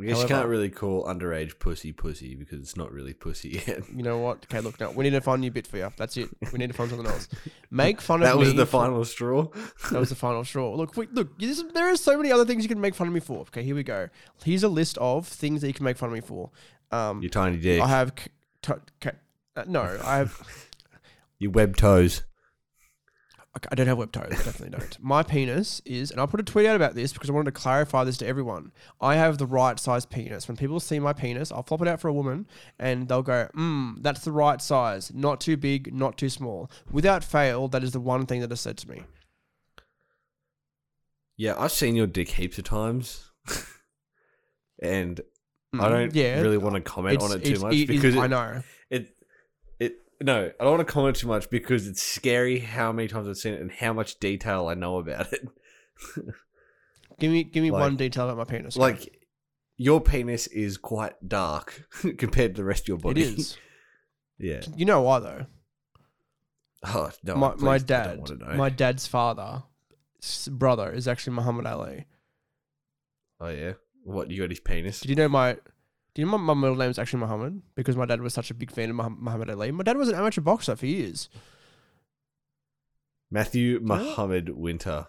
I 0.00 0.04
guess 0.04 0.22
you 0.22 0.28
can't 0.28 0.48
really 0.48 0.70
call 0.70 1.04
underage 1.04 1.58
pussy 1.58 1.92
pussy 1.92 2.34
because 2.34 2.58
it's 2.60 2.76
not 2.76 2.90
really 2.90 3.12
pussy 3.12 3.60
yet. 3.66 3.82
You 3.94 4.02
know 4.02 4.18
what? 4.18 4.44
Okay, 4.44 4.60
look, 4.60 4.80
now 4.80 4.92
we 4.92 5.04
need 5.04 5.10
to 5.10 5.20
find 5.20 5.40
a 5.40 5.42
new 5.42 5.50
bit 5.50 5.66
for 5.66 5.76
you. 5.76 5.92
That's 5.98 6.16
it. 6.16 6.30
We 6.52 6.58
need 6.58 6.68
to 6.68 6.72
find 6.72 6.88
something 6.88 7.06
else. 7.06 7.28
Make 7.70 8.00
fun 8.00 8.22
of 8.22 8.28
that 8.28 8.36
me. 8.36 8.44
That 8.44 8.46
was 8.46 8.54
the 8.54 8.66
final 8.66 9.04
straw. 9.04 9.48
That 9.90 10.00
was 10.00 10.08
the 10.08 10.14
final 10.14 10.42
straw. 10.44 10.74
Look, 10.74 10.96
look. 10.96 11.38
This, 11.38 11.62
there 11.74 11.88
are 11.92 11.96
so 11.96 12.16
many 12.16 12.32
other 12.32 12.46
things 12.46 12.62
you 12.62 12.68
can 12.68 12.80
make 12.80 12.94
fun 12.94 13.08
of 13.08 13.12
me 13.12 13.20
for. 13.20 13.40
Okay, 13.40 13.62
here 13.62 13.74
we 13.74 13.82
go. 13.82 14.08
Here's 14.42 14.62
a 14.62 14.68
list 14.68 14.96
of 14.98 15.26
things 15.28 15.60
that 15.60 15.66
you 15.66 15.74
can 15.74 15.84
make 15.84 15.98
fun 15.98 16.08
of 16.08 16.14
me 16.14 16.20
for. 16.20 16.50
Um, 16.90 17.20
Your 17.20 17.30
tiny 17.30 17.58
dick. 17.58 17.82
I 17.82 17.88
have. 17.88 18.12
C- 18.18 18.30
t- 18.62 18.72
c- 19.04 19.10
uh, 19.56 19.64
no, 19.66 19.82
I 20.02 20.16
have. 20.16 20.40
Your 21.38 21.50
web 21.50 21.76
toes. 21.76 22.22
I 23.70 23.74
don't 23.74 23.88
have 23.88 23.98
web 23.98 24.12
toes. 24.12 24.26
I 24.30 24.36
definitely 24.36 24.70
don't. 24.78 24.96
My 25.00 25.24
penis 25.24 25.82
is, 25.84 26.12
and 26.12 26.20
I 26.20 26.26
put 26.26 26.38
a 26.38 26.44
tweet 26.44 26.66
out 26.66 26.76
about 26.76 26.94
this 26.94 27.12
because 27.12 27.28
I 27.28 27.32
wanted 27.32 27.46
to 27.52 27.60
clarify 27.60 28.04
this 28.04 28.16
to 28.18 28.26
everyone. 28.26 28.70
I 29.00 29.16
have 29.16 29.38
the 29.38 29.46
right 29.46 29.76
size 29.78 30.06
penis. 30.06 30.46
When 30.46 30.56
people 30.56 30.78
see 30.78 31.00
my 31.00 31.12
penis, 31.12 31.50
I'll 31.50 31.64
flop 31.64 31.82
it 31.82 31.88
out 31.88 32.00
for 32.00 32.06
a 32.06 32.12
woman, 32.12 32.46
and 32.78 33.08
they'll 33.08 33.22
go, 33.22 33.48
"Hmm, 33.52 33.94
that's 34.02 34.20
the 34.22 34.30
right 34.30 34.62
size. 34.62 35.12
Not 35.12 35.40
too 35.40 35.56
big, 35.56 35.92
not 35.92 36.16
too 36.16 36.28
small." 36.28 36.70
Without 36.92 37.24
fail, 37.24 37.66
that 37.68 37.82
is 37.82 37.90
the 37.90 37.98
one 38.00 38.24
thing 38.24 38.40
that 38.40 38.52
is 38.52 38.60
said 38.60 38.78
to 38.78 38.88
me. 38.90 39.02
Yeah, 41.36 41.54
I've 41.58 41.72
seen 41.72 41.96
your 41.96 42.06
dick 42.06 42.28
heaps 42.28 42.58
of 42.58 42.64
times, 42.64 43.30
and 44.82 45.20
I 45.72 45.76
Mm, 45.76 45.90
don't 45.90 46.14
yeah, 46.14 46.40
really 46.40 46.58
want 46.58 46.74
to 46.74 46.80
comment 46.80 47.22
on 47.22 47.30
it 47.32 47.44
too 47.44 47.58
much 47.60 47.74
it 47.74 47.80
is- 47.82 47.86
because 47.86 48.16
I 48.16 48.24
it, 48.26 48.28
know. 48.28 48.62
It 50.20 50.24
it 50.24 50.26
no, 50.26 50.50
I 50.60 50.64
don't 50.64 50.76
want 50.76 50.86
to 50.86 50.92
comment 50.92 51.16
too 51.16 51.26
much 51.28 51.48
because 51.50 51.86
it's 51.86 52.02
scary 52.02 52.58
how 52.60 52.92
many 52.92 53.08
times 53.08 53.26
I've 53.26 53.36
seen 53.38 53.54
it 53.54 53.60
and 53.60 53.72
how 53.72 53.92
much 53.92 54.18
detail 54.20 54.68
I 54.68 54.74
know 54.74 54.98
about 54.98 55.32
it. 55.32 55.48
Give 57.18 57.30
me, 57.30 57.44
give 57.44 57.62
me 57.62 57.70
Like- 57.70 57.80
one 57.80 57.96
detail 57.96 58.24
about 58.30 58.38
my 58.38 58.44
penis. 58.44 58.76
like 58.78 59.14
your 59.76 60.00
penis 60.00 60.46
is 60.46 60.78
quite 60.78 61.12
dark 61.26 61.86
compared 62.18 62.54
to 62.54 62.62
the 62.62 62.64
rest 62.64 62.84
of 62.84 62.88
your 62.88 62.96
it 62.98 63.02
body. 63.02 63.22
is. 63.22 63.58
yeah. 64.38 64.62
You 64.74 64.86
know 64.86 65.02
why 65.02 65.18
though? 65.18 65.46
Oh 66.84 67.10
no, 67.24 67.34
my 67.36 67.50
please, 67.50 67.62
my 67.62 67.72
I 67.74 67.78
don't 67.78 67.86
dad, 67.86 68.18
wanna 68.20 68.34
know. 68.36 68.54
my 68.56 68.70
dad's 68.70 69.06
father, 69.06 69.64
s- 70.22 70.48
brother 70.48 70.90
is 70.90 71.06
actually 71.06 71.34
Muhammad 71.36 71.66
Ali. 71.66 72.06
oh 73.38 73.48
yeah. 73.50 73.72
What 74.02 74.30
you 74.30 74.40
got 74.40 74.48
his 74.48 74.60
penis? 74.60 75.00
Did 75.00 75.10
you 75.10 75.16
know 75.16 75.28
my? 75.28 75.58
Do 76.14 76.22
you 76.22 76.26
know 76.26 76.38
my, 76.38 76.54
my 76.54 76.60
middle 76.60 76.76
name 76.76 76.90
is 76.90 76.98
actually 76.98 77.20
Muhammad 77.20 77.62
because 77.74 77.96
my 77.96 78.06
dad 78.06 78.20
was 78.20 78.34
such 78.34 78.50
a 78.50 78.54
big 78.54 78.70
fan 78.70 78.90
of 78.90 78.96
Muhammad 78.96 79.50
Ali. 79.50 79.70
My 79.70 79.84
dad 79.84 79.96
was 79.96 80.08
an 80.08 80.16
amateur 80.16 80.40
boxer 80.40 80.76
for 80.76 80.86
years. 80.86 81.28
Matthew? 83.30 83.78
Muhammad 83.80 84.48
Winter. 84.50 85.06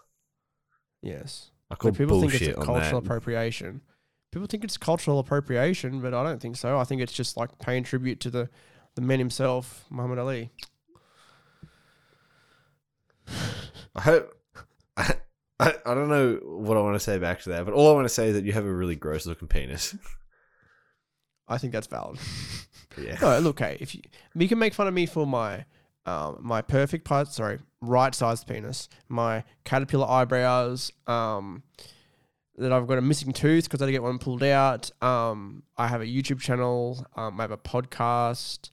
Yes, 1.01 1.49
I 1.71 1.75
call 1.75 1.91
but 1.91 1.97
people 1.97 2.21
think 2.21 2.35
it's 2.35 2.47
a 2.47 2.59
on 2.59 2.65
cultural 2.65 3.01
that. 3.01 3.07
appropriation. 3.07 3.81
People 4.31 4.47
think 4.47 4.63
it's 4.63 4.77
cultural 4.77 5.19
appropriation, 5.19 5.99
but 6.01 6.13
I 6.13 6.23
don't 6.23 6.39
think 6.39 6.55
so. 6.55 6.77
I 6.77 6.83
think 6.83 7.01
it's 7.01 7.13
just 7.13 7.35
like 7.35 7.57
paying 7.59 7.83
tribute 7.83 8.19
to 8.21 8.29
the 8.29 8.49
the 8.95 9.01
man 9.01 9.19
himself, 9.19 9.85
Muhammad 9.89 10.19
Ali. 10.19 10.51
I 13.95 14.01
hope. 14.01 14.33
I, 14.95 15.15
I, 15.59 15.73
I 15.85 15.93
don't 15.95 16.09
know 16.09 16.39
what 16.43 16.77
I 16.77 16.81
want 16.81 16.95
to 16.95 16.99
say 16.99 17.17
back 17.17 17.41
to 17.41 17.49
that, 17.49 17.65
but 17.65 17.73
all 17.73 17.89
I 17.89 17.93
want 17.93 18.05
to 18.05 18.13
say 18.13 18.27
is 18.27 18.35
that 18.35 18.45
you 18.45 18.53
have 18.53 18.65
a 18.65 18.73
really 18.73 18.95
gross 18.95 19.25
looking 19.25 19.47
penis. 19.47 19.95
I 21.51 21.57
think 21.57 21.73
that's 21.73 21.87
valid. 21.87 22.17
yeah. 22.97 23.17
No, 23.21 23.39
look, 23.39 23.59
hey, 23.59 23.77
if 23.79 23.93
you, 23.93 24.01
you 24.35 24.47
can 24.47 24.57
make 24.57 24.73
fun 24.73 24.87
of 24.87 24.93
me 24.93 25.05
for 25.05 25.27
my 25.27 25.65
um, 26.05 26.37
my 26.41 26.61
perfect 26.61 27.05
part, 27.05 27.27
sorry, 27.27 27.59
right 27.81 28.15
sized 28.15 28.47
penis, 28.47 28.89
my 29.07 29.43
caterpillar 29.65 30.09
eyebrows, 30.09 30.91
um, 31.05 31.61
that 32.57 32.71
I've 32.71 32.87
got 32.87 32.97
a 32.97 33.01
missing 33.01 33.33
tooth 33.33 33.65
because 33.65 33.81
I 33.81 33.85
had 33.85 33.87
to 33.87 33.91
get 33.91 34.03
one 34.03 34.17
pulled 34.17 34.43
out. 34.43 34.89
Um, 35.03 35.63
I 35.77 35.87
have 35.87 36.01
a 36.01 36.05
YouTube 36.05 36.39
channel. 36.39 37.05
Um, 37.15 37.39
I 37.39 37.43
have 37.43 37.51
a 37.51 37.57
podcast. 37.57 38.69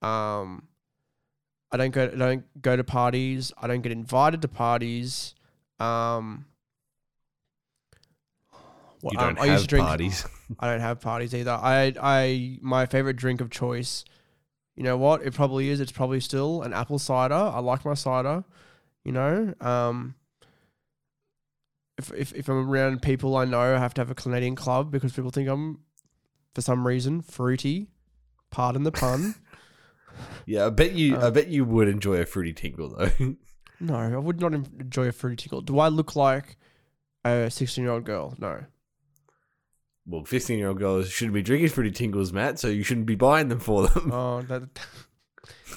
Um, 0.00 0.68
I 1.70 1.76
don't 1.76 1.90
go. 1.90 2.04
I 2.04 2.16
don't 2.16 2.62
go 2.62 2.76
to 2.76 2.84
parties. 2.84 3.52
I 3.60 3.66
don't 3.66 3.80
get 3.82 3.92
invited 3.92 4.42
to 4.42 4.48
parties. 4.48 5.34
Um, 5.80 6.46
You 9.02 9.18
um, 9.18 9.34
don't 9.34 9.40
I 9.40 9.46
used 9.46 9.52
have 9.52 9.60
to 9.62 9.66
drink- 9.68 9.86
parties. 9.86 10.26
I 10.60 10.70
don't 10.70 10.80
have 10.80 11.00
parties 11.00 11.34
either. 11.34 11.50
I 11.52 11.92
I 12.00 12.58
my 12.60 12.86
favorite 12.86 13.16
drink 13.16 13.40
of 13.40 13.50
choice. 13.50 14.04
You 14.76 14.84
know 14.84 14.96
what? 14.96 15.22
It 15.22 15.34
probably 15.34 15.68
is. 15.70 15.80
It's 15.80 15.92
probably 15.92 16.20
still 16.20 16.62
an 16.62 16.72
apple 16.72 16.98
cider. 16.98 17.34
I 17.34 17.58
like 17.58 17.84
my 17.84 17.94
cider. 17.94 18.44
You 19.04 19.12
know, 19.12 19.54
um, 19.60 20.14
if 21.98 22.12
if 22.12 22.32
if 22.34 22.48
I'm 22.48 22.70
around 22.70 23.02
people 23.02 23.36
I 23.36 23.44
know, 23.44 23.74
I 23.74 23.78
have 23.78 23.94
to 23.94 24.00
have 24.00 24.10
a 24.10 24.14
Canadian 24.14 24.54
club 24.54 24.90
because 24.90 25.12
people 25.12 25.30
think 25.30 25.48
I'm, 25.48 25.80
for 26.54 26.62
some 26.62 26.86
reason, 26.86 27.20
fruity. 27.22 27.88
Pardon 28.50 28.82
the 28.84 28.92
pun. 28.92 29.34
Yeah, 30.44 30.66
I 30.66 30.70
bet 30.70 30.92
you. 30.92 31.16
I 31.16 31.20
Uh, 31.20 31.30
bet 31.30 31.48
you 31.48 31.64
would 31.64 31.88
enjoy 31.88 32.16
a 32.16 32.26
fruity 32.26 32.52
tingle 32.52 32.90
though. 32.90 33.36
No, 33.80 33.94
I 33.96 34.16
would 34.16 34.40
not 34.40 34.52
enjoy 34.54 35.08
a 35.08 35.12
fruity 35.12 35.36
tingle. 35.42 35.60
Do 35.62 35.78
I 35.80 35.88
look 35.88 36.14
like 36.14 36.56
a 37.24 37.50
16 37.50 37.82
year 37.82 37.92
old 37.92 38.04
girl? 38.04 38.34
No. 38.38 38.64
Well, 40.06 40.24
fifteen-year-old 40.24 40.78
girls 40.78 41.10
shouldn't 41.10 41.34
be 41.34 41.42
drinking 41.42 41.68
fruity 41.70 41.90
tingles, 41.90 42.32
Matt. 42.32 42.58
So 42.58 42.68
you 42.68 42.82
shouldn't 42.82 43.06
be 43.06 43.14
buying 43.14 43.48
them 43.48 43.60
for 43.60 43.86
them. 43.88 44.10
Oh, 44.12 44.42
that. 44.42 44.62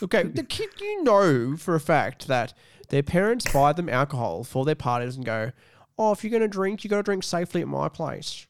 Okay, 0.03 0.23
the 0.23 0.43
kid, 0.43 0.69
you 0.82 1.03
know 1.03 1.55
for 1.55 1.73
a 1.73 1.80
fact 1.80 2.28
that 2.28 2.53
their 2.89 3.01
parents 3.01 3.49
buy 3.51 3.71
them 3.71 3.88
alcohol 3.88 4.43
for 4.43 4.65
their 4.65 4.76
parties 4.76 5.15
and 5.15 5.26
go, 5.26 5.53
"Oh, 5.97 6.11
if 6.11 6.21
you're 6.21 6.32
gonna 6.32 6.49
drink, 6.49 6.84
you 6.84 6.89
gotta 6.89 7.01
drink 7.01 7.23
safely 7.23 7.61
at 7.61 7.67
my 7.69 7.88
place." 7.88 8.45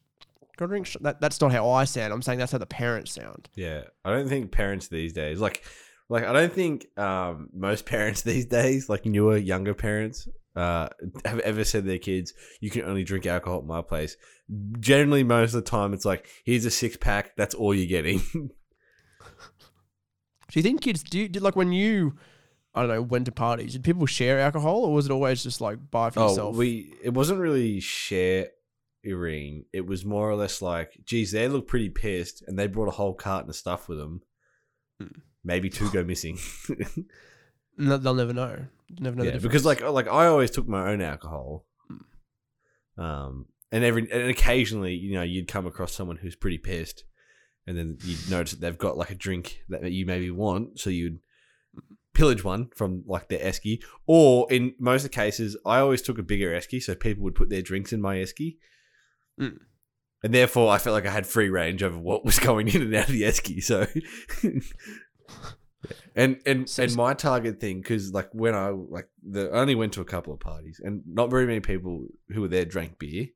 Gotta 0.58 0.70
drink. 0.70 0.88
sh-" 0.88 0.98
That, 1.02 1.22
that's 1.22 1.40
not 1.40 1.52
how 1.52 1.70
I 1.70 1.84
sound. 1.84 2.12
I'm 2.14 2.24
saying 2.24 2.40
that's 2.40 2.52
how 2.52 2.58
the 2.58 2.66
parents 2.66 3.12
sound. 3.12 3.48
Yeah, 3.54 3.84
I 4.04 4.12
don't 4.12 4.28
think 4.28 4.52
parents 4.52 4.88
these 4.88 5.14
days 5.14 5.40
like 5.40 5.64
like 6.10 6.24
I 6.26 6.34
don't 6.34 6.52
think 6.52 6.88
um 6.98 7.50
most 7.54 7.86
parents 7.96 8.24
these 8.24 8.48
days, 8.48 8.90
like 8.90 9.06
newer 9.06 9.38
younger 9.38 9.76
parents, 9.76 10.28
uh 10.56 10.90
have 11.26 11.40
ever 11.40 11.64
said 11.64 11.84
to 11.84 11.88
their 11.88 11.98
kids, 11.98 12.34
you 12.60 12.70
can 12.70 12.84
only 12.84 13.04
drink 13.04 13.26
alcohol 13.26 13.60
at 13.60 13.66
my 13.66 13.82
place. 13.82 14.18
Generally 14.80 15.24
most 15.24 15.54
of 15.54 15.64
the 15.64 15.70
time 15.70 15.94
it's 15.94 16.06
like, 16.06 16.28
here's 16.44 16.66
a 16.66 16.72
six 16.72 16.98
pack, 16.98 17.36
that's 17.36 17.56
all 17.56 17.74
you're 17.74 17.88
getting. 17.88 18.22
Do 20.52 20.60
you 20.60 20.64
think 20.64 20.82
kids 20.82 21.04
do? 21.04 21.20
You, 21.20 21.40
like 21.40 21.56
when 21.56 21.72
you, 21.72 22.16
I 22.74 22.82
don't 22.82 22.90
know, 22.90 23.02
went 23.02 23.26
to 23.26 23.32
parties? 23.32 23.74
Did 23.74 23.84
people 23.84 24.06
share 24.06 24.40
alcohol, 24.40 24.86
or 24.86 24.94
was 24.94 25.08
it 25.08 25.12
always 25.12 25.44
just 25.44 25.60
like 25.60 25.80
buy 25.92 26.12
for 26.12 26.20
oh, 26.22 26.30
yourself? 26.30 26.56
we 26.56 26.94
it 27.04 27.14
wasn't 27.14 27.40
really 27.40 27.80
share, 27.80 28.50
sharing. 29.04 29.66
It 29.74 29.86
was 29.86 30.06
more 30.06 30.30
or 30.30 30.36
less 30.36 30.62
like, 30.62 30.98
geez, 31.04 31.32
they 31.32 31.48
look 31.48 31.68
pretty 31.68 31.90
pissed 31.90 32.44
and 32.48 32.58
they 32.58 32.68
brought 32.68 32.88
a 32.88 32.92
whole 32.92 33.14
carton 33.14 33.50
of 33.50 33.56
stuff 33.56 33.90
with 33.90 33.98
them. 33.98 34.22
Hmm. 35.02 35.20
Maybe 35.44 35.70
two 35.70 35.92
go 35.92 36.04
missing. 36.04 36.38
No, 37.78 37.98
they'll 37.98 38.14
never 38.14 38.34
know. 38.34 38.68
Never 39.00 39.16
know 39.16 39.24
the 39.24 39.28
yeah, 39.28 39.34
difference. 39.34 39.52
because 39.52 39.66
like 39.66 39.82
like 39.82 40.08
I 40.08 40.28
always 40.28 40.52
took 40.52 40.68
my 40.68 40.90
own 40.90 41.02
alcohol, 41.02 41.66
um, 42.98 43.48
and 43.72 43.84
every 43.84 44.10
and 44.12 44.30
occasionally 44.30 44.94
you 44.94 45.14
know 45.14 45.24
you'd 45.24 45.48
come 45.48 45.66
across 45.66 45.94
someone 45.94 46.18
who's 46.18 46.36
pretty 46.36 46.58
pissed, 46.58 47.04
and 47.66 47.78
then 47.78 47.98
you'd 48.04 48.30
notice 48.30 48.52
that 48.52 48.62
they've 48.62 48.78
got 48.78 48.98
like 48.98 49.10
a 49.10 49.16
drink 49.16 49.64
that 49.70 49.92
you 49.92 50.06
maybe 50.06 50.30
want, 50.32 50.80
so 50.80 50.90
you'd 50.90 51.20
pillage 52.16 52.44
one 52.44 52.70
from 52.76 53.04
like 53.06 53.28
their 53.28 53.40
esky, 53.40 53.84
or 54.08 54.52
in 54.52 54.74
most 54.80 55.06
of 55.06 55.12
the 55.12 55.16
cases, 55.16 55.56
I 55.66 55.80
always 55.80 56.02
took 56.02 56.18
a 56.18 56.24
bigger 56.24 56.52
esky, 56.52 56.82
so 56.82 56.96
people 56.96 57.24
would 57.26 57.36
put 57.36 57.50
their 57.50 57.62
drinks 57.62 57.94
in 57.94 58.02
my 58.02 58.16
esky. 58.18 58.58
Mm. 59.40 59.60
And 60.24 60.34
therefore, 60.34 60.72
I 60.72 60.80
felt 60.80 60.96
like 60.96 61.06
I 61.06 61.12
had 61.12 61.28
free 61.28 61.50
range 61.50 61.84
over 61.84 62.00
what 62.00 62.26
was 62.26 62.40
going 62.50 62.68
in 62.68 62.82
and 62.82 62.96
out 62.96 63.10
of 63.10 63.14
the 63.14 63.24
esky. 63.24 63.62
So, 63.62 63.86
and 66.16 66.40
and 66.46 66.70
So- 66.70 66.84
and 66.84 66.96
my 66.96 67.14
target 67.14 67.60
thing 67.60 67.82
because 67.82 68.14
like 68.14 68.30
when 68.34 68.54
I 68.56 68.70
like 68.70 69.10
the 69.24 69.50
I 69.52 69.60
only 69.60 69.76
went 69.76 69.94
to 69.94 70.02
a 70.02 70.06
couple 70.06 70.34
of 70.34 70.40
parties 70.40 70.82
and 70.84 71.02
not 71.08 71.30
very 71.30 71.46
many 71.46 71.60
people 71.60 72.08
who 72.30 72.42
were 72.42 72.48
there 72.48 72.66
drank 72.66 73.00
beer, 73.00 73.28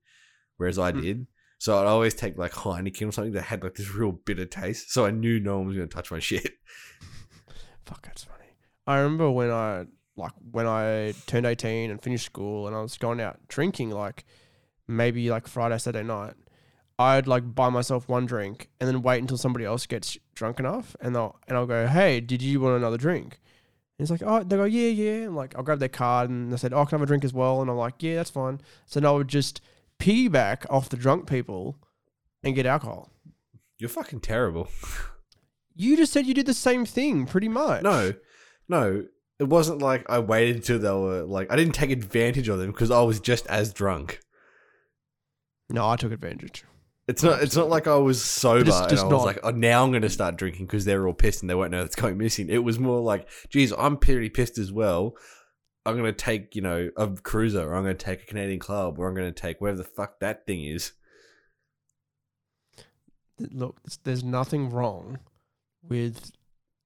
whereas 0.57 0.77
I 0.79 0.91
Mm. 0.91 1.01
did. 1.01 1.27
So 1.61 1.77
I'd 1.77 1.87
always 1.87 2.13
take 2.13 2.37
like 2.37 2.53
Heineken 2.53 3.09
or 3.09 3.11
something 3.11 3.33
that 3.33 3.43
had 3.43 3.63
like 3.63 3.75
this 3.75 3.93
real 3.93 4.13
bitter 4.13 4.45
taste. 4.45 4.91
So 4.93 5.05
I 5.05 5.11
knew 5.11 5.39
no 5.41 5.57
one 5.57 5.67
was 5.67 5.75
going 5.75 5.89
to 5.89 5.93
touch 5.93 6.09
my 6.09 6.19
shit. 6.19 6.53
Fuck, 7.85 8.03
that's 8.05 8.23
funny. 8.23 8.45
I 8.87 8.99
remember 8.99 9.29
when 9.31 9.51
I 9.51 9.85
like 10.15 10.31
when 10.51 10.67
I 10.67 11.13
turned 11.27 11.45
eighteen 11.45 11.91
and 11.91 12.01
finished 12.01 12.25
school, 12.25 12.67
and 12.67 12.75
I 12.75 12.81
was 12.81 12.97
going 12.97 13.19
out 13.19 13.39
drinking, 13.47 13.89
like 13.91 14.25
maybe 14.87 15.29
like 15.29 15.47
Friday, 15.47 15.77
Saturday 15.77 16.07
night. 16.07 16.33
I'd 16.99 17.27
like 17.27 17.55
buy 17.55 17.69
myself 17.69 18.09
one 18.09 18.25
drink 18.25 18.69
and 18.79 18.87
then 18.87 19.01
wait 19.01 19.21
until 19.21 19.37
somebody 19.37 19.63
else 19.63 19.85
gets 19.85 20.17
drunk 20.35 20.59
enough, 20.59 20.97
and 20.99 21.15
I'll 21.15 21.39
and 21.47 21.57
I'll 21.57 21.65
go, 21.65 21.87
"Hey, 21.87 22.19
did 22.19 22.41
you 22.41 22.59
want 22.59 22.75
another 22.75 22.97
drink?" 22.97 23.39
And 23.97 24.03
it's 24.03 24.11
like, 24.11 24.21
"Oh," 24.23 24.43
they 24.43 24.57
go, 24.57 24.65
"Yeah, 24.65 24.89
yeah." 24.89 25.23
And 25.23 25.35
like 25.35 25.55
I'll 25.55 25.63
grab 25.63 25.79
their 25.79 25.87
card, 25.87 26.29
and 26.29 26.51
they 26.51 26.57
said, 26.57 26.73
"Oh, 26.73 26.85
can 26.85 26.95
I 26.95 26.99
have 26.99 27.03
a 27.03 27.07
drink 27.07 27.23
as 27.23 27.33
well?" 27.33 27.61
And 27.61 27.71
I'm 27.71 27.77
like, 27.77 28.03
"Yeah, 28.03 28.15
that's 28.17 28.29
fine." 28.29 28.59
So 28.85 28.99
then 28.99 29.09
I 29.09 29.13
would 29.13 29.29
just 29.29 29.61
piggyback 29.97 30.65
off 30.69 30.89
the 30.89 30.97
drunk 30.97 31.27
people 31.27 31.77
and 32.43 32.53
get 32.53 32.65
alcohol. 32.65 33.11
You're 33.77 33.89
fucking 33.89 34.19
terrible. 34.19 34.67
You 35.73 35.95
just 35.95 36.11
said 36.11 36.25
you 36.25 36.33
did 36.33 36.45
the 36.45 36.53
same 36.53 36.85
thing, 36.85 37.25
pretty 37.25 37.47
much. 37.47 37.83
No, 37.83 38.13
no, 38.67 39.05
it 39.39 39.45
wasn't 39.45 39.81
like 39.81 40.05
I 40.09 40.19
waited 40.19 40.57
until 40.57 40.79
they 40.79 40.91
were 40.91 41.23
like 41.23 41.49
I 41.49 41.55
didn't 41.55 41.75
take 41.75 41.91
advantage 41.91 42.49
of 42.49 42.59
them 42.59 42.71
because 42.71 42.91
I 42.91 43.01
was 43.03 43.21
just 43.21 43.47
as 43.47 43.71
drunk. 43.71 44.19
no, 45.69 45.87
I 45.87 45.95
took 45.95 46.11
advantage. 46.11 46.65
It's 47.09 47.23
not. 47.23 47.41
It's 47.41 47.55
not 47.55 47.69
like 47.69 47.87
I 47.87 47.95
was 47.95 48.23
sober 48.23 48.63
Just- 48.65 48.91
and 48.91 48.99
I 48.99 49.03
was 49.03 49.11
not- 49.11 49.25
like, 49.25 49.39
"Oh, 49.43 49.49
now 49.49 49.83
I'm 49.83 49.89
going 49.91 50.03
to 50.03 50.09
start 50.09 50.35
drinking 50.37 50.67
because 50.67 50.85
they're 50.85 51.07
all 51.07 51.13
pissed 51.13 51.41
and 51.41 51.49
they 51.49 51.55
won't 51.55 51.71
know 51.71 51.81
that's 51.81 51.95
going 51.95 52.17
missing." 52.17 52.49
It 52.49 52.63
was 52.63 52.77
more 52.79 53.01
like, 53.01 53.27
"Geez, 53.49 53.73
I'm 53.77 53.97
pretty 53.97 54.29
pissed 54.29 54.57
as 54.57 54.71
well. 54.71 55.15
I'm 55.85 55.93
going 55.97 56.05
to 56.05 56.13
take, 56.13 56.55
you 56.55 56.61
know, 56.61 56.89
a 56.95 57.07
cruiser, 57.09 57.67
or 57.67 57.73
I'm 57.75 57.83
going 57.83 57.97
to 57.97 58.05
take 58.05 58.21
a 58.23 58.25
Canadian 58.25 58.59
club, 58.59 58.99
or 58.99 59.07
I'm 59.07 59.15
going 59.15 59.33
to 59.33 59.41
take 59.41 59.59
whatever 59.59 59.79
the 59.79 59.83
fuck 59.85 60.19
that 60.19 60.45
thing 60.45 60.63
is." 60.63 60.91
look, 63.39 63.81
there's- 63.83 63.99
there's 64.03 64.23
nothing 64.23 64.69
wrong 64.69 65.19
with 65.81 66.31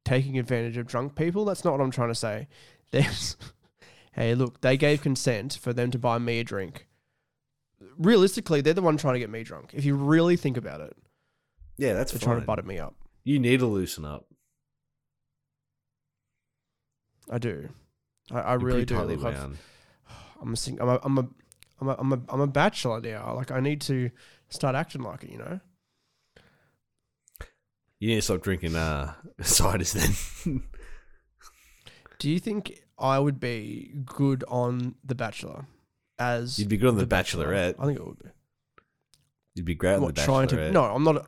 taking 0.06 0.38
advantage 0.38 0.78
of 0.78 0.86
drunk 0.88 1.16
people. 1.16 1.46
That's 1.46 1.64
not 1.66 1.72
what 1.72 1.82
I'm 1.82 1.92
trying 1.92 2.10
to 2.10 2.16
say. 2.16 2.48
There's, 2.92 3.36
hey, 4.12 4.36
look, 4.36 4.62
they 4.62 4.78
gave 4.78 5.02
consent 5.02 5.58
for 5.60 5.74
them 5.74 5.90
to 5.90 5.98
buy 5.98 6.20
me 6.20 6.40
a 6.40 6.44
drink. 6.44 6.88
Realistically, 7.98 8.62
they're 8.62 8.74
the 8.74 8.82
one 8.82 8.98
trying 8.98 9.14
to 9.16 9.20
get 9.20 9.30
me 9.30 9.44
drunk. 9.44 9.72
If 9.74 9.86
you 9.86 9.96
really 9.96 10.36
think 10.36 10.58
about 10.58 10.82
it, 10.82 10.96
Yeah, 11.78 11.94
that's 11.94 12.12
they're 12.12 12.20
fine. 12.20 12.28
trying 12.28 12.40
to 12.42 12.46
butter 12.46 12.64
me 12.64 12.80
up. 12.80 12.96
you 13.24 13.40
need 13.40 13.60
to 13.60 13.66
loosen 13.68 14.06
up. 14.06 14.26
I 17.30 17.38
do. 17.38 17.70
I, 18.32 18.40
I 18.40 18.52
You're 18.54 18.60
really 18.60 18.86
do. 18.86 18.96
tightly 18.96 19.16
Look, 19.16 19.34
I've, 19.36 19.58
I'm 20.42 20.54
a, 20.54 20.58
sing- 20.58 20.80
I'm 20.82 20.90
a, 20.90 21.00
I'm 21.04 21.18
a, 21.18 21.28
I'm 21.82 21.88
a, 21.90 21.96
I'm 22.00 22.14
a, 22.14 22.22
I'm 22.30 22.42
a 22.42 22.48
bachelor 22.48 23.00
now. 23.02 23.34
Like 23.36 23.52
I 23.52 23.60
need 23.60 23.82
to 23.82 24.10
start 24.50 24.76
acting 24.76 25.02
like 25.02 25.24
it. 25.24 25.32
You 25.32 25.38
know. 25.40 25.60
You 28.00 28.10
need 28.10 28.16
to 28.16 28.22
stop 28.22 28.42
drinking 28.42 28.76
uh, 28.76 29.14
ciders 29.42 29.94
then. 30.44 30.64
Do 32.20 32.30
you 32.30 32.40
think 32.40 32.82
I 33.00 33.18
would 33.20 33.40
be 33.40 33.94
good 34.06 34.44
on 34.50 34.96
The 35.06 35.16
Bachelor? 35.16 35.68
As 36.20 36.60
You'd 36.60 36.70
be 36.70 36.78
good 36.78 36.90
on 36.90 36.98
The 36.98 37.06
Bachelor? 37.06 37.48
Bachelorette. 37.48 37.76
I 37.80 37.86
think 37.86 38.00
it 38.00 38.06
would 38.06 38.20
be. 38.20 38.30
You'd 39.56 39.66
be 39.66 39.76
great 39.76 39.94
on 39.96 40.04
I'm 40.04 40.14
the 40.14 40.22
not 40.22 40.26
trying 40.26 40.48
to. 40.50 40.56
Bachelorette. 40.56 40.72
No, 40.74 40.84
I'm 40.84 41.04
not. 41.04 41.16
A, 41.18 41.26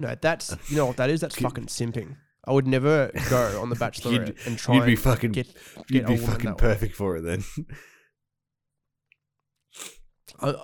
no, 0.00 0.14
that's 0.20 0.56
you 0.68 0.76
know 0.76 0.86
what 0.86 0.96
that 0.96 1.10
is. 1.10 1.20
That's 1.20 1.36
fucking 1.36 1.66
simping. 1.66 2.16
I 2.44 2.52
would 2.52 2.66
never 2.66 3.10
go 3.30 3.60
on 3.60 3.68
the 3.70 3.76
Bachelorette 3.84 4.28
You'd- 4.28 4.34
and 4.46 4.58
try 4.58 4.74
you'd 4.76 4.86
be 4.86 4.92
and 4.92 5.00
fucking. 5.00 5.32
get. 5.32 5.46
you'd 5.88 6.06
get 6.06 6.06
be 6.06 6.14
woman 6.14 6.26
fucking 6.26 6.44
that 6.46 6.54
way. 6.62 6.68
perfect 6.74 6.94
for 6.96 7.16
it 7.16 7.22
then. 7.22 7.44
I, 10.40 10.54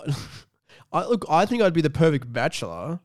I 0.93 1.07
look. 1.07 1.25
I 1.29 1.47
think 1.47 1.63
I'd 1.63 1.73
be 1.75 1.83
the 1.83 1.91
perfect 1.91 2.33
bachelor. 2.33 3.01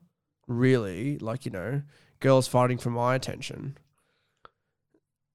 Really, 0.46 1.18
like 1.18 1.44
you 1.44 1.50
know, 1.50 1.82
girls 2.20 2.48
fighting 2.48 2.78
for 2.78 2.90
my 2.90 3.14
attention. 3.14 3.78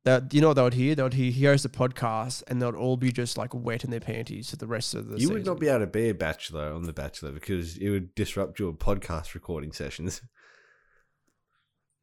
That 0.09 0.33
you 0.33 0.41
know 0.41 0.47
what 0.47 0.55
they 0.55 0.63
would 0.63 0.73
hear? 0.73 0.95
They 0.95 1.03
would 1.03 1.13
hear 1.13 1.31
he 1.31 1.45
hosts 1.45 1.65
a 1.65 1.69
podcast, 1.69 2.43
and 2.47 2.61
they'd 2.61 2.73
all 2.73 2.97
be 2.97 3.11
just 3.11 3.37
like 3.37 3.53
wet 3.53 3.83
in 3.83 3.91
their 3.91 3.99
panties 3.99 4.49
for 4.49 4.55
the 4.55 4.65
rest 4.65 4.95
of 4.95 5.07
the. 5.07 5.19
you 5.19 5.29
would 5.29 5.45
not 5.45 5.59
be 5.59 5.67
able 5.67 5.81
to 5.81 5.87
be 5.87 6.09
a 6.09 6.13
bachelor 6.13 6.73
on 6.73 6.83
The 6.83 6.93
Bachelor 6.93 7.31
because 7.31 7.77
it 7.77 7.89
would 7.89 8.15
disrupt 8.15 8.59
your 8.59 8.73
podcast 8.73 9.33
recording 9.33 9.71
sessions. 9.71 10.21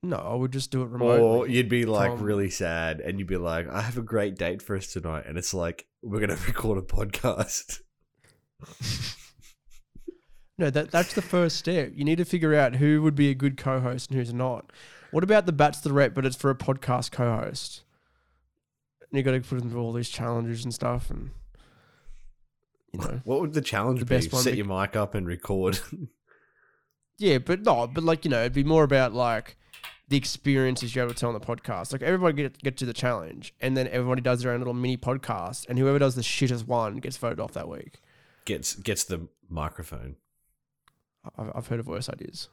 No, 0.02 0.18
I 0.18 0.34
would 0.34 0.52
just 0.52 0.70
do 0.70 0.82
it 0.82 0.90
remotely. 0.90 1.20
Or 1.20 1.48
you'd 1.48 1.70
be 1.70 1.84
like 1.84 2.10
Tom. 2.10 2.22
really 2.22 2.50
sad 2.50 3.00
and 3.00 3.18
you'd 3.18 3.26
be 3.26 3.38
like, 3.38 3.68
I 3.68 3.80
have 3.80 3.98
a 3.98 4.02
great 4.02 4.36
date 4.36 4.62
for 4.62 4.76
us 4.76 4.92
tonight. 4.92 5.24
And 5.26 5.36
it's 5.36 5.52
like, 5.52 5.86
we're 6.00 6.24
going 6.24 6.28
to 6.38 6.46
record 6.46 6.78
a 6.78 6.82
podcast. 6.82 7.80
No, 10.58 10.70
that 10.70 10.90
that's 10.90 11.12
the 11.12 11.20
first 11.22 11.56
step. 11.56 11.92
You 11.94 12.04
need 12.04 12.16
to 12.16 12.24
figure 12.24 12.54
out 12.54 12.76
who 12.76 13.02
would 13.02 13.14
be 13.14 13.28
a 13.28 13.34
good 13.34 13.58
co-host 13.58 14.10
and 14.10 14.18
who's 14.18 14.32
not. 14.32 14.72
What 15.10 15.22
about 15.22 15.44
the 15.44 15.52
Bachelorette, 15.52 16.14
but 16.14 16.24
it's 16.24 16.36
for 16.36 16.50
a 16.50 16.54
podcast 16.54 17.10
co-host? 17.10 17.82
You 19.16 19.22
got 19.22 19.32
to 19.32 19.40
put 19.40 19.58
them 19.58 19.70
through 19.70 19.80
all 19.82 19.92
these 19.92 20.08
challenges 20.08 20.64
and 20.64 20.72
stuff, 20.74 21.10
and 21.10 21.30
you 22.92 23.00
know, 23.00 23.20
What 23.24 23.40
would 23.40 23.52
the 23.54 23.60
challenge 23.60 24.00
The 24.00 24.06
be? 24.06 24.16
best 24.16 24.32
one 24.32 24.42
Set 24.42 24.52
be- 24.52 24.58
your 24.58 24.66
mic 24.66 24.96
up 24.96 25.14
and 25.14 25.26
record. 25.26 25.78
yeah, 27.18 27.38
but 27.38 27.62
no, 27.62 27.86
but 27.86 28.04
like 28.04 28.24
you 28.24 28.30
know, 28.30 28.40
it'd 28.40 28.52
be 28.52 28.64
more 28.64 28.84
about 28.84 29.12
like 29.12 29.56
the 30.08 30.16
experiences 30.16 30.94
you're 30.94 31.04
able 31.04 31.14
to 31.14 31.18
tell 31.20 31.30
on 31.30 31.34
the 31.34 31.44
podcast. 31.44 31.92
Like 31.92 32.02
everybody 32.02 32.34
get 32.36 32.58
get 32.58 32.76
to 32.78 32.86
the 32.86 32.92
challenge, 32.92 33.54
and 33.60 33.76
then 33.76 33.88
everybody 33.88 34.20
does 34.22 34.42
their 34.42 34.52
own 34.52 34.58
little 34.60 34.74
mini 34.74 34.96
podcast, 34.96 35.66
and 35.68 35.78
whoever 35.78 35.98
does 35.98 36.14
the 36.14 36.22
shittest 36.22 36.66
one 36.66 36.96
gets 36.98 37.16
voted 37.16 37.40
off 37.40 37.52
that 37.52 37.68
week. 37.68 38.00
gets 38.44 38.74
gets 38.76 39.04
the 39.04 39.28
microphone. 39.48 40.16
I've, 41.36 41.50
I've 41.54 41.66
heard 41.66 41.80
of 41.80 41.88
worse 41.88 42.08
ideas. 42.08 42.48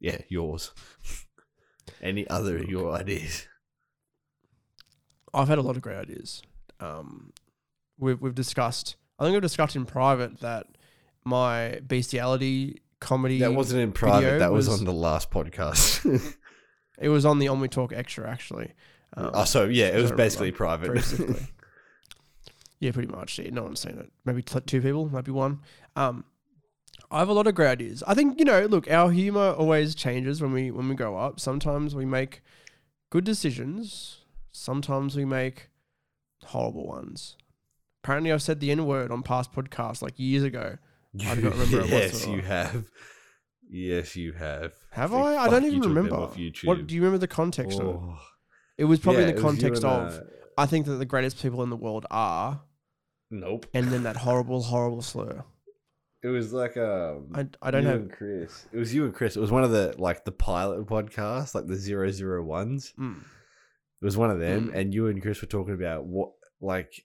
Yeah, 0.00 0.18
yours. 0.28 0.70
Any 2.02 2.28
other 2.28 2.58
of 2.58 2.68
your 2.68 2.92
ideas? 2.92 3.48
I've 5.34 5.48
had 5.48 5.58
a 5.58 5.62
lot 5.62 5.76
of 5.76 5.82
great 5.82 5.96
ideas. 5.96 6.42
Um, 6.80 7.32
we've 7.98 8.20
we've 8.20 8.34
discussed. 8.34 8.96
I 9.18 9.24
think 9.24 9.32
we've 9.32 9.42
discussed 9.42 9.76
in 9.76 9.84
private 9.84 10.40
that 10.40 10.66
my 11.24 11.80
bestiality 11.86 12.82
comedy. 13.00 13.38
That 13.40 13.54
wasn't 13.54 13.82
in 13.82 13.92
private. 13.92 14.38
That 14.38 14.52
was, 14.52 14.68
was- 14.68 14.80
on 14.80 14.84
the 14.84 14.92
last 14.92 15.30
podcast. 15.30 16.34
It 17.00 17.10
was 17.10 17.24
on 17.24 17.38
the 17.38 17.48
On 17.48 17.60
We 17.60 17.68
Talk 17.68 17.92
Extra 17.92 18.28
actually. 18.28 18.72
Um, 19.16 19.30
oh, 19.32 19.44
so 19.44 19.64
yeah, 19.66 19.86
it 19.96 20.02
was 20.02 20.12
basically 20.12 20.50
private. 20.50 21.04
yeah, 22.80 22.92
pretty 22.92 23.08
much. 23.08 23.38
Yeah, 23.38 23.50
no 23.50 23.62
one's 23.62 23.80
seen 23.80 23.98
it. 23.98 24.10
Maybe 24.24 24.42
t- 24.42 24.60
two 24.60 24.82
people, 24.82 25.08
maybe 25.08 25.30
one. 25.30 25.60
Um, 25.96 26.24
I 27.10 27.20
have 27.20 27.28
a 27.28 27.32
lot 27.32 27.46
of 27.46 27.54
great 27.54 27.68
ideas. 27.68 28.02
I 28.06 28.14
think 28.14 28.38
you 28.38 28.44
know. 28.44 28.66
Look, 28.66 28.90
our 28.90 29.10
humor 29.10 29.52
always 29.52 29.94
changes 29.94 30.42
when 30.42 30.52
we 30.52 30.70
when 30.70 30.88
we 30.88 30.94
grow 30.94 31.16
up. 31.16 31.40
Sometimes 31.40 31.94
we 31.94 32.04
make 32.04 32.42
good 33.10 33.24
decisions. 33.24 34.24
Sometimes 34.52 35.16
we 35.16 35.24
make 35.24 35.68
horrible 36.44 36.86
ones. 36.86 37.36
Apparently, 38.02 38.32
I've 38.32 38.42
said 38.42 38.60
the 38.60 38.70
N 38.70 38.86
word 38.86 39.10
on 39.10 39.22
past 39.22 39.52
podcasts 39.52 40.02
like 40.02 40.14
years 40.18 40.42
ago. 40.42 40.78
I 41.20 41.34
don't 41.34 41.44
remember 41.50 41.80
it 41.80 41.88
yes, 41.88 42.26
you 42.26 42.40
have. 42.42 42.84
Yes, 43.70 44.16
you 44.16 44.32
have. 44.32 44.72
Have 44.92 45.12
I? 45.14 45.36
I 45.36 45.48
don't 45.48 45.64
even 45.64 45.80
remember. 45.82 46.28
What 46.64 46.86
do 46.86 46.94
you 46.94 47.00
remember 47.02 47.18
the 47.18 47.28
context 47.28 47.78
of 47.80 47.86
it? 47.86 47.92
Oh. 48.00 48.18
It 48.78 48.84
was 48.84 49.00
probably 49.00 49.22
Yeah, 49.22 49.28
in 49.30 49.34
the 49.34 49.40
it 49.40 49.44
was 49.44 49.54
you 49.54 49.60
context 49.60 49.84
of 49.84 50.12
uh, 50.12 50.20
I 50.56 50.66
think 50.66 50.86
that 50.86 50.94
the 50.94 51.04
greatest 51.04 51.42
people 51.42 51.62
in 51.64 51.70
the 51.70 51.76
world 51.76 52.06
are, 52.10 52.62
Nope. 53.30 53.66
and 53.74 53.88
then 53.88 54.04
that 54.04 54.16
horrible, 54.26 54.62
horrible 54.62 55.02
slur. 55.02 55.44
It 56.22 56.28
was 56.28 56.52
like 56.52 56.76
um. 56.76 57.28
I, 57.34 57.46
I 57.60 57.70
don't 57.70 57.82
you 57.82 57.88
have. 57.88 58.00
and 58.00 58.12
Chris. 58.12 58.66
It 58.72 58.78
was 58.78 58.94
you 58.94 59.04
and 59.04 59.14
Chris. 59.14 59.36
It 59.36 59.40
was 59.40 59.50
one 59.50 59.64
of 59.64 59.70
the 59.70 59.94
like 59.98 60.24
the 60.24 60.32
pilot 60.32 60.86
podcasts, 60.86 61.54
like 61.54 61.66
the 61.66 61.76
zero 61.76 62.10
zero 62.10 62.42
ones. 62.42 62.92
Mm. 62.98 63.22
It 64.00 64.04
was 64.04 64.16
one 64.16 64.30
of 64.30 64.38
them, 64.38 64.68
Mm. 64.68 64.74
and 64.74 64.94
you 64.94 65.06
and 65.08 65.20
Chris 65.22 65.40
were 65.40 65.48
talking 65.48 65.74
about 65.74 66.04
what 66.06 66.30
like 66.60 67.04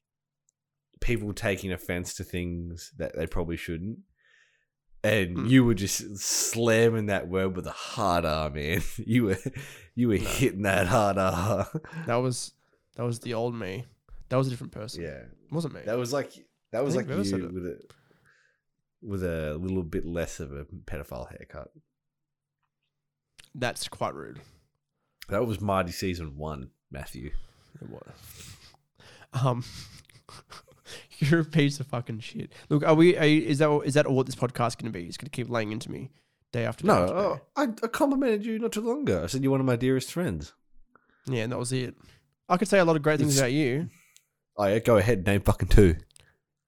people 1.01 1.33
taking 1.33 1.71
offense 1.71 2.13
to 2.15 2.23
things 2.23 2.91
that 2.97 3.15
they 3.15 3.27
probably 3.27 3.57
shouldn't. 3.57 3.99
And 5.03 5.35
Mm. 5.37 5.49
you 5.49 5.65
were 5.65 5.73
just 5.73 6.17
slamming 6.17 7.07
that 7.07 7.27
word 7.27 7.55
with 7.55 7.67
a 7.67 7.71
hard 7.71 8.25
R, 8.25 8.49
man. 8.49 8.81
You 9.05 9.25
were 9.25 9.37
you 9.95 10.07
were 10.09 10.17
No. 10.17 10.23
hitting 10.29 10.61
that 10.63 10.87
hard 10.87 11.17
R. 11.17 11.69
That 12.07 12.15
was 12.17 12.53
that 12.95 13.03
was 13.03 13.19
the 13.19 13.33
old 13.33 13.55
me. 13.55 13.85
That 14.29 14.37
was 14.37 14.47
a 14.47 14.49
different 14.49 14.71
person. 14.73 15.03
yeah. 15.03 15.23
It 15.23 15.51
wasn't 15.51 15.73
me. 15.75 15.81
That 15.85 15.97
was 15.97 16.13
like 16.13 16.31
that 16.71 16.83
was 16.83 16.95
like 16.95 17.07
you 17.07 17.13
it. 17.19 17.53
with 17.53 17.65
a 17.67 17.79
with 19.01 19.23
a 19.23 19.55
little 19.57 19.83
bit 19.83 20.05
less 20.05 20.39
of 20.39 20.53
a 20.53 20.63
pedophile 20.65 21.29
haircut. 21.29 21.69
That's 23.55 23.87
quite 23.87 24.15
rude. 24.15 24.39
That 25.29 25.45
was 25.45 25.61
Marty 25.61 25.91
season 25.91 26.37
one, 26.37 26.71
Matthew. 26.93 27.31
It 27.81 27.89
was. 27.89 28.55
Um, 29.33 29.63
you're 31.19 31.41
a 31.41 31.45
piece 31.45 31.79
of 31.79 31.87
fucking 31.87 32.19
shit. 32.19 32.53
Look, 32.69 32.83
are 32.83 32.93
we? 32.93 33.17
Are 33.17 33.25
you, 33.25 33.41
is 33.41 33.57
that 33.57 33.69
is 33.83 33.95
that 33.95 34.05
all 34.05 34.23
this 34.23 34.35
podcast 34.35 34.77
going 34.81 34.91
to 34.93 34.97
be? 34.97 35.05
It's 35.05 35.17
going 35.17 35.25
to 35.29 35.31
keep 35.35 35.49
laying 35.49 35.71
into 35.71 35.91
me 35.91 36.11
day 36.51 36.65
after 36.65 36.83
day. 36.83 36.87
No, 36.93 37.07
day. 37.07 37.13
oh, 37.13 37.41
I, 37.55 37.63
I 37.63 37.87
complimented 37.87 38.45
you 38.45 38.59
not 38.59 38.71
too 38.71 38.81
long 38.81 39.01
ago. 39.01 39.23
I 39.23 39.27
said 39.27 39.41
you're 39.43 39.51
one 39.51 39.59
of 39.59 39.65
my 39.65 39.75
dearest 39.75 40.11
friends. 40.13 40.53
yeah, 41.25 41.43
and 41.43 41.51
that 41.51 41.57
was 41.59 41.73
it. 41.73 41.95
I 42.47 42.57
could 42.57 42.67
say 42.67 42.77
a 42.79 42.85
lot 42.85 42.95
of 42.95 43.01
great 43.01 43.19
things 43.19 43.35
It's- 43.35 43.41
about 43.41 43.51
you. 43.53 43.89
Oh 44.55 44.65
yeah, 44.67 44.77
go 44.79 44.97
ahead, 44.97 45.25
name 45.25 45.41
fucking 45.41 45.69
two. 45.69 45.95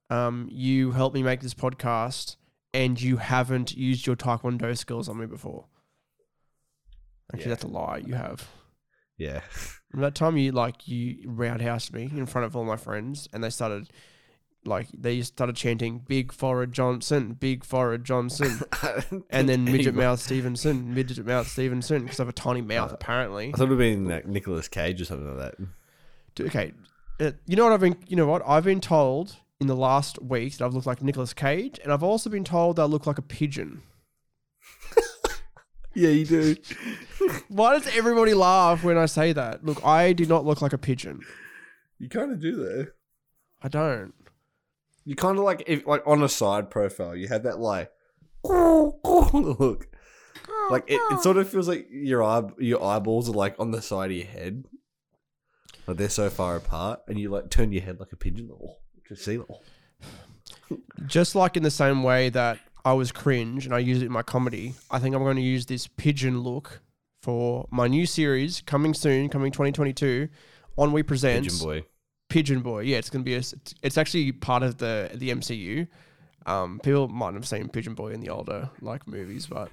Um, 0.09 0.47
you 0.51 0.91
helped 0.91 1.13
me 1.13 1.21
make 1.21 1.41
this 1.41 1.53
podcast, 1.53 2.35
and 2.73 2.99
you 2.99 3.17
haven't 3.17 3.77
used 3.77 4.07
your 4.07 4.15
Taekwondo 4.15 4.75
skills 4.75 5.07
on 5.07 5.19
me 5.19 5.27
before. 5.27 5.67
Actually, 7.31 7.43
Yeah. 7.43 7.49
that's 7.49 7.63
a 7.63 7.67
lie. 7.67 7.97
You 8.05 8.15
have. 8.15 8.47
Yeah. 9.17 9.41
Remember 9.95 10.07
that 10.09 10.15
time 10.15 10.35
you 10.35 10.51
like 10.51 10.89
you 10.89 11.19
roundhoused 11.25 11.93
me 11.93 12.03
in 12.03 12.25
front 12.25 12.45
of 12.45 12.53
all 12.53 12.65
my 12.65 12.75
friends, 12.75 13.29
and 13.31 13.41
they 13.41 13.49
started 13.49 13.89
like 14.65 14.87
they 14.91 15.21
started 15.21 15.55
chanting 15.55 15.99
"Big 15.99 16.33
Forehead 16.33 16.73
Johnson, 16.73 17.31
Big 17.31 17.63
Forehead 17.63 18.03
Johnson," 18.03 18.59
and 19.29 19.47
then 19.47 19.63
midget 19.63 19.95
mouth 19.95 20.19
Stevenson, 20.19 20.93
midget 20.93 21.25
mouth 21.25 21.47
Stevenson, 21.47 22.03
because 22.03 22.19
I 22.19 22.23
have 22.23 22.29
a 22.29 22.33
tiny 22.33 22.61
mouth 22.61 22.91
apparently. 22.91 23.53
I 23.53 23.57
thought 23.57 23.67
it 23.67 23.69
would 23.69 23.77
been 23.77 24.09
like 24.09 24.27
Nicolas 24.27 24.67
Cage 24.67 24.99
or 24.99 25.05
something 25.05 25.37
like 25.37 25.57
that. 25.57 25.67
Dude, 26.35 26.47
Okay, 26.47 26.73
uh, 27.21 27.31
you 27.45 27.55
know 27.55 27.63
what 27.63 27.71
I've 27.71 27.79
been. 27.79 27.95
You 28.05 28.17
know 28.17 28.27
what 28.27 28.41
I've 28.45 28.65
been 28.65 28.81
told 28.81 29.37
in 29.61 29.67
the 29.67 29.77
last 29.77 30.21
week 30.21 30.57
that 30.57 30.65
I've 30.65 30.73
looked 30.73 30.87
like 30.87 31.01
Nicolas 31.01 31.33
Cage, 31.33 31.79
and 31.81 31.93
I've 31.93 32.03
also 32.03 32.29
been 32.29 32.43
told 32.43 32.75
that 32.75 32.81
I 32.81 32.85
look 32.85 33.07
like 33.07 33.17
a 33.17 33.21
pigeon. 33.21 33.81
Yeah, 35.95 36.09
you 36.09 36.25
do. 36.25 36.55
Why 37.47 37.77
does 37.77 37.87
everybody 37.95 38.33
laugh 38.33 38.83
when 38.83 38.97
I 38.97 39.05
say 39.05 39.33
that? 39.33 39.65
Look, 39.65 39.83
I 39.85 40.13
do 40.13 40.25
not 40.25 40.45
look 40.45 40.61
like 40.61 40.73
a 40.73 40.77
pigeon. 40.77 41.21
You 41.97 42.09
kind 42.09 42.31
of 42.31 42.41
do 42.41 42.55
though. 42.55 42.85
I 43.63 43.69
don't. 43.69 44.13
You 45.05 45.15
kind 45.15 45.37
of 45.37 45.43
like 45.43 45.63
if 45.67 45.87
like 45.87 46.03
on 46.05 46.21
a 46.21 46.29
side 46.29 46.69
profile, 46.69 47.15
you 47.15 47.27
had 47.27 47.43
that 47.43 47.59
like 47.59 47.91
look. 48.43 49.87
Like 50.69 50.83
it, 50.87 50.99
it 51.11 51.21
sort 51.21 51.37
of 51.37 51.49
feels 51.49 51.67
like 51.67 51.87
your 51.89 52.23
eye, 52.23 52.43
your 52.59 52.83
eyeballs 52.83 53.29
are 53.29 53.33
like 53.33 53.55
on 53.59 53.71
the 53.71 53.81
side 53.81 54.11
of 54.11 54.17
your 54.17 54.25
head, 54.25 54.65
like 55.87 55.97
they're 55.97 56.09
so 56.09 56.29
far 56.29 56.55
apart, 56.55 57.01
and 57.07 57.19
you 57.19 57.29
like 57.29 57.49
turn 57.49 57.71
your 57.71 57.83
head 57.83 57.99
like 57.99 58.11
a 58.11 58.17
pigeon. 58.17 58.49
Oh, 58.51 58.77
just 59.07 59.23
see. 59.23 59.39
Oh. 59.39 59.61
Just 61.05 61.35
like 61.35 61.55
in 61.55 61.63
the 61.63 61.71
same 61.71 62.03
way 62.03 62.29
that 62.29 62.59
I 62.85 62.93
was 62.93 63.11
cringe 63.11 63.65
and 63.65 63.73
I 63.75 63.79
use 63.79 64.01
it 64.01 64.05
in 64.05 64.11
my 64.11 64.21
comedy, 64.21 64.75
I 64.91 64.99
think 64.99 65.15
I'm 65.15 65.23
going 65.23 65.35
to 65.37 65.41
use 65.41 65.65
this 65.65 65.87
pigeon 65.87 66.39
look 66.41 66.81
for 67.23 67.67
my 67.71 67.87
new 67.87 68.05
series 68.05 68.61
coming 68.61 68.93
soon, 68.93 69.27
coming 69.29 69.51
2022 69.51 70.29
on 70.77 70.91
We 70.91 71.01
Present 71.03 71.43
Pigeon 71.45 71.59
boy. 71.59 71.83
Pigeon 72.29 72.61
Boy. 72.61 72.81
Yeah, 72.81 72.97
it's 72.97 73.09
going 73.09 73.23
to 73.23 73.25
be 73.25 73.33
a, 73.35 73.39
it's, 73.39 73.53
it's 73.81 73.97
actually 73.97 74.31
part 74.31 74.61
of 74.63 74.77
the 74.77 75.09
the 75.13 75.29
MCU. 75.31 75.87
Um, 76.45 76.79
people 76.83 77.07
might 77.07 77.33
have 77.33 77.47
seen 77.47 77.69
Pigeon 77.69 77.95
Boy 77.95 78.11
in 78.11 78.19
the 78.21 78.29
older 78.29 78.69
like 78.81 79.07
movies, 79.07 79.47
but 79.47 79.69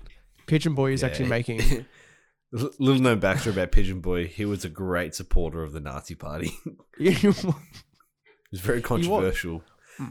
Pigeon 0.46 0.74
Boy 0.74 0.92
is 0.92 1.02
Yeah. 1.02 1.08
actually 1.08 1.28
making 1.28 1.60
Little 2.52 3.00
known 3.02 3.18
backstory 3.20 3.52
about 3.52 3.72
Pigeon 3.72 4.00
Boy, 4.00 4.26
he 4.26 4.44
was 4.44 4.64
a 4.64 4.68
great 4.68 5.14
supporter 5.14 5.62
of 5.62 5.72
the 5.72 5.80
Nazi 5.80 6.14
Party. 6.14 6.52
he 6.98 7.26
was 7.26 7.44
very 8.60 8.82
controversial, 8.82 9.62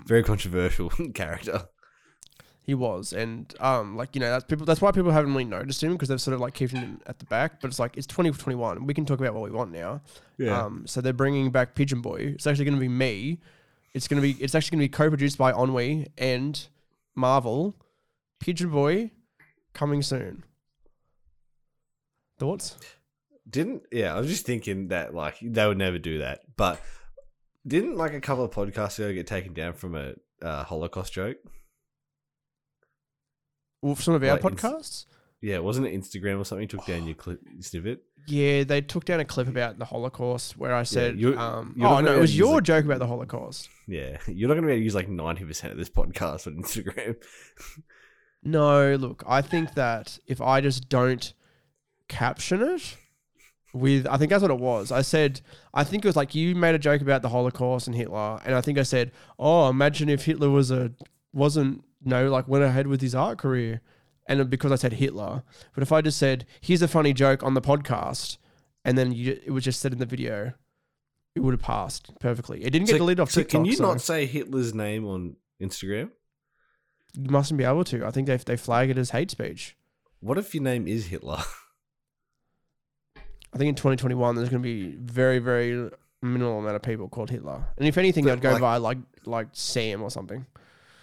very 0.06 0.24
controversial 0.24 0.90
character. 1.14 1.68
He 2.64 2.76
was, 2.76 3.12
and 3.12 3.54
um, 3.60 3.98
like 3.98 4.16
you 4.16 4.22
know, 4.22 4.30
that's 4.30 4.46
people. 4.46 4.68
That's 4.68 4.82
why 4.82 4.92
people 4.92 5.12
haven't 5.12 5.32
really 5.32 5.46
noticed 5.46 5.82
him 5.82 5.94
because 5.94 6.10
they've 6.10 6.22
sort 6.22 6.36
of 6.36 6.42
like 6.42 6.54
kept 6.54 6.72
him 6.72 7.02
at 7.08 7.18
the 7.18 7.26
back. 7.26 7.60
But 7.60 7.70
it's 7.70 7.80
like 7.80 7.98
it's 7.98 8.06
twenty 8.06 8.30
twenty 8.32 8.56
one. 8.56 8.86
We 8.86 8.94
can 8.94 9.06
talk 9.06 9.20
about 9.20 9.34
what 9.34 9.44
we 9.44 9.50
want 9.50 9.72
now. 9.72 10.02
Um, 10.66 10.86
so 10.86 11.02
they're 11.02 11.12
bringing 11.12 11.50
back 11.50 11.74
Pigeon 11.74 12.02
Boy. 12.02 12.34
It's 12.36 12.46
actually 12.46 12.66
going 12.66 12.76
to 12.76 12.82
be 12.82 12.88
me. 12.88 13.40
It's 13.94 14.08
going 14.08 14.22
to 14.22 14.28
be. 14.28 14.42
It's 14.42 14.54
actually 14.54 14.78
going 14.78 14.88
to 14.88 14.92
be 14.92 14.96
co-produced 14.96 15.38
by 15.40 15.52
On 15.52 15.74
We 15.74 16.08
and 16.18 16.68
Marvel. 17.16 17.76
Pigeon 18.40 18.70
Boy, 18.70 19.12
coming 19.74 20.04
soon. 20.04 20.44
Thoughts? 22.40 22.78
Didn't 23.50 23.84
yeah? 23.92 24.16
I 24.16 24.20
was 24.20 24.30
just 24.30 24.46
thinking 24.46 24.90
that 24.90 25.16
like 25.16 25.38
they 25.42 25.68
would 25.68 25.78
never 25.78 25.98
do 25.98 26.20
that, 26.20 26.42
but 26.58 26.80
didn't 27.68 27.98
like 27.98 28.14
a 28.14 28.22
couple 28.22 28.44
of 28.44 28.52
podcasts 28.52 29.00
ago 29.00 29.14
get 29.14 29.28
taken 29.28 29.54
down 29.54 29.74
from 29.74 29.96
a 29.96 30.14
uh, 30.42 30.64
Holocaust 30.64 31.14
joke? 31.14 31.38
Well, 33.82 33.96
some 33.96 34.14
of 34.14 34.24
our 34.24 34.32
Like, 34.32 34.42
podcasts. 34.42 35.06
Yeah, 35.42 35.58
wasn't 35.60 35.88
it 35.88 36.00
Instagram 36.00 36.40
or 36.40 36.46
something? 36.46 36.68
Took 36.68 36.86
down 36.86 37.06
your 37.06 37.16
clip 37.16 37.40
snippet. 37.62 38.04
Yeah, 38.28 38.64
they 38.64 38.82
took 38.82 39.06
down 39.06 39.20
a 39.20 39.26
clip 39.26 39.48
about 39.48 39.80
the 39.80 39.86
Holocaust 39.86 40.56
where 40.56 40.76
I 40.76 40.84
said, 40.84 41.18
you're- 41.20 41.36
um, 41.36 41.74
you're 41.76 41.88
"Oh 41.88 42.00
no, 42.02 42.16
it 42.16 42.20
was 42.22 42.38
your 42.38 42.60
it. 42.60 42.66
joke 42.66 42.86
about 42.86 43.00
the 43.00 43.08
Holocaust." 43.08 43.68
Yeah, 43.88 44.18
you're 44.28 44.48
not 44.48 44.54
gonna 44.54 44.68
be 44.68 44.74
able 44.74 44.82
to 44.82 44.84
use 44.84 44.94
like 44.94 45.10
ninety 45.10 45.44
percent 45.44 45.72
of 45.72 45.80
this 45.80 45.90
podcast 45.90 46.46
on 46.46 46.62
Instagram. 46.62 47.16
No, 48.44 48.96
look, 48.96 49.24
I 49.28 49.42
think 49.42 49.76
that 49.76 50.18
if 50.26 50.42
I 50.42 50.62
just 50.62 50.90
don't 50.90 51.32
caption 52.08 52.62
it 52.62 52.98
with, 53.74 54.08
I 54.08 54.18
think 54.18 54.32
that's 54.32 54.42
what 54.42 54.50
it 54.52 54.58
was. 54.60 54.92
I 54.92 55.02
said, 55.04 55.42
I 55.74 55.84
think 55.84 56.04
it 56.04 56.08
was 56.08 56.16
like 56.16 56.34
you 56.34 56.56
made 56.56 56.74
a 56.74 56.80
joke 56.80 57.02
about 57.02 57.22
the 57.22 57.30
Holocaust 57.30 57.86
and 57.88 57.96
Hitler, 57.96 58.40
and 58.44 58.56
I 58.56 58.62
think 58.62 58.78
I 58.80 58.84
said, 58.84 59.12
"Oh, 59.38 59.70
imagine 59.70 60.10
if 60.10 60.26
Hitler 60.26 60.50
was 60.50 60.72
a 60.72 60.92
wasn't 61.34 61.84
no 62.04 62.30
like 62.30 62.48
went 62.48 62.64
ahead 62.64 62.88
with 62.88 63.02
his 63.02 63.14
art 63.16 63.38
career," 63.38 63.82
and 64.28 64.50
because 64.50 64.72
I 64.72 64.76
said 64.76 64.94
Hitler, 64.94 65.44
but 65.74 65.82
if 65.84 65.92
I 65.92 66.02
just 66.02 66.18
said, 66.18 66.46
"Here's 66.62 66.82
a 66.82 66.88
funny 66.88 67.14
joke 67.14 67.44
on 67.44 67.54
the 67.54 67.62
podcast," 67.62 68.38
and 68.86 68.98
then 68.98 69.12
you, 69.12 69.40
it 69.46 69.52
was 69.52 69.64
just 69.64 69.80
said 69.82 69.94
in 69.94 70.00
the 70.00 70.06
video, 70.06 70.54
it 71.36 71.40
would 71.42 71.54
have 71.54 71.62
passed 71.62 72.12
perfectly. 72.20 72.64
It 72.64 72.72
didn't 72.72 72.88
get 72.88 72.94
So- 72.94 72.98
deleted 73.00 73.20
off 73.22 73.32
so 73.32 73.42
TikTok. 73.42 73.60
can 73.60 73.66
you 73.66 73.76
so 73.76 73.84
not 73.84 74.02
say 74.02 74.26
Hitler's 74.26 74.74
name 74.74 75.06
on 75.08 75.36
Instagram? 75.62 76.12
You 77.18 77.30
mustn't 77.30 77.58
be 77.58 77.64
able 77.66 77.84
to. 77.86 78.06
I 78.06 78.12
think 78.12 78.28
they 78.28 78.38
they 78.38 78.58
flag 78.58 78.90
it 78.90 78.98
as 78.98 79.10
hate 79.12 79.32
speech. 79.32 79.76
What 80.22 80.38
if 80.38 80.54
your 80.56 80.64
name 80.64 80.88
is 80.88 81.08
Hitler? 81.08 81.40
I 83.54 83.58
think 83.58 83.68
in 83.70 83.76
2021 83.76 84.36
there's 84.36 84.48
going 84.50 84.62
to 84.62 84.68
be 84.68 84.96
very 84.98 85.40
very 85.40 85.90
minimal 86.22 86.60
amount 86.60 86.76
of 86.76 86.82
people 86.84 87.10
called 87.10 87.30
Hitler, 87.30 87.66
and 87.78 87.88
if 87.88 87.98
anything, 87.98 88.26
they'd 88.26 88.40
go 88.42 88.52
Like- 88.54 88.62
by 88.62 88.78
like 88.78 88.98
like 89.26 89.48
Sam 89.54 90.02
or 90.02 90.10
something. 90.12 90.46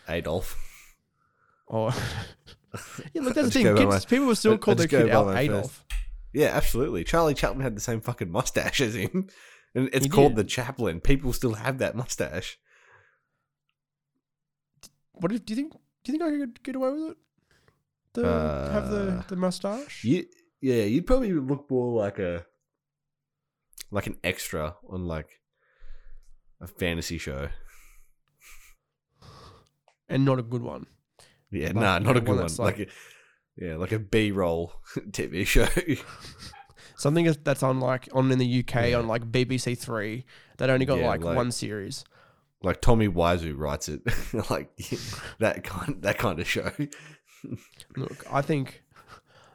Adolf. 0.08 0.56
Or 1.68 1.92
yeah, 3.12 3.22
look, 3.22 3.34
that's 3.34 3.48
the 3.48 3.50
thing. 3.62 3.76
Kids, 3.76 3.86
my- 3.86 3.98
people 4.00 4.26
will 4.26 4.34
still 4.36 4.52
I'd- 4.52 4.60
call 4.60 4.72
I'd 4.72 4.78
their 4.78 4.88
kid 4.88 5.06
by 5.06 5.10
Al 5.12 5.24
first- 5.26 5.38
Adolf. 5.38 5.84
Yeah, 6.32 6.48
absolutely. 6.48 7.04
Charlie 7.04 7.34
Chaplin 7.34 7.60
had 7.62 7.74
the 7.76 7.80
same 7.80 8.00
fucking 8.00 8.30
mustache 8.30 8.80
as 8.82 8.94
him, 8.94 9.28
and 9.74 9.88
it's 9.92 10.04
He 10.04 10.10
called 10.10 10.34
did. 10.34 10.44
the 10.44 10.48
Chaplin. 10.50 11.00
People 11.00 11.32
still 11.32 11.54
have 11.54 11.78
that 11.78 11.96
mustache. 11.96 12.58
What 15.12 15.32
if, 15.32 15.44
do 15.44 15.52
you 15.52 15.56
think? 15.56 15.72
Do 15.72 16.12
you 16.12 16.18
think 16.18 16.22
I 16.22 16.36
could 16.38 16.62
get 16.62 16.76
away 16.76 16.90
with 16.92 17.10
it? 17.12 17.16
The 18.14 18.24
have 18.72 18.90
the 18.90 19.08
Uh, 19.18 19.22
the 19.28 19.36
mustache. 19.36 20.04
You 20.04 20.26
Yeah, 20.60 20.84
you'd 20.84 21.06
probably 21.06 21.32
look 21.32 21.70
more 21.70 21.98
like 22.00 22.18
a 22.18 22.44
like 23.90 24.06
an 24.06 24.16
extra 24.22 24.76
on 24.88 25.06
like 25.06 25.28
a 26.60 26.66
fantasy 26.66 27.18
show. 27.18 27.48
and 30.08 30.24
not 30.24 30.38
a 30.38 30.42
good 30.42 30.62
one. 30.62 30.86
Yeah, 31.50 31.66
Like, 31.68 31.74
nah, 31.76 31.98
not 31.98 32.16
a 32.16 32.20
good 32.20 32.36
one. 32.36 32.46
Like, 32.46 32.58
like- 32.58 32.78
a, 32.80 32.86
yeah, 33.56 33.76
like 33.76 33.92
a 33.92 33.98
B 33.98 34.30
roll 34.32 34.72
TV 35.10 35.46
show. 35.46 35.66
Something 36.96 37.24
that's- 37.26 37.62
on 37.62 37.80
like 37.80 38.08
on 38.12 38.30
in 38.32 38.38
the 38.38 38.60
UK 38.60 38.90
Yeah. 38.90 38.98
on 38.98 39.06
like 39.08 39.30
BBC 39.30 39.78
Three 39.78 40.26
that 40.58 40.68
only 40.70 40.84
got 40.86 40.98
Yeah, 40.98 41.08
like, 41.08 41.22
like- 41.22 41.36
one 41.36 41.50
series. 41.52 42.04
like 42.62 42.80
Tommy 42.80 43.08
Wiseau 43.08 43.56
writes 43.56 43.88
it, 43.88 44.02
like 44.50 44.76
that 45.38 45.62
kind 45.64 46.02
that 46.02 46.18
kind 46.18 46.40
of 46.40 46.48
show. 46.48 46.70
Look, 47.96 48.24
I 48.32 48.42
think, 48.42 48.82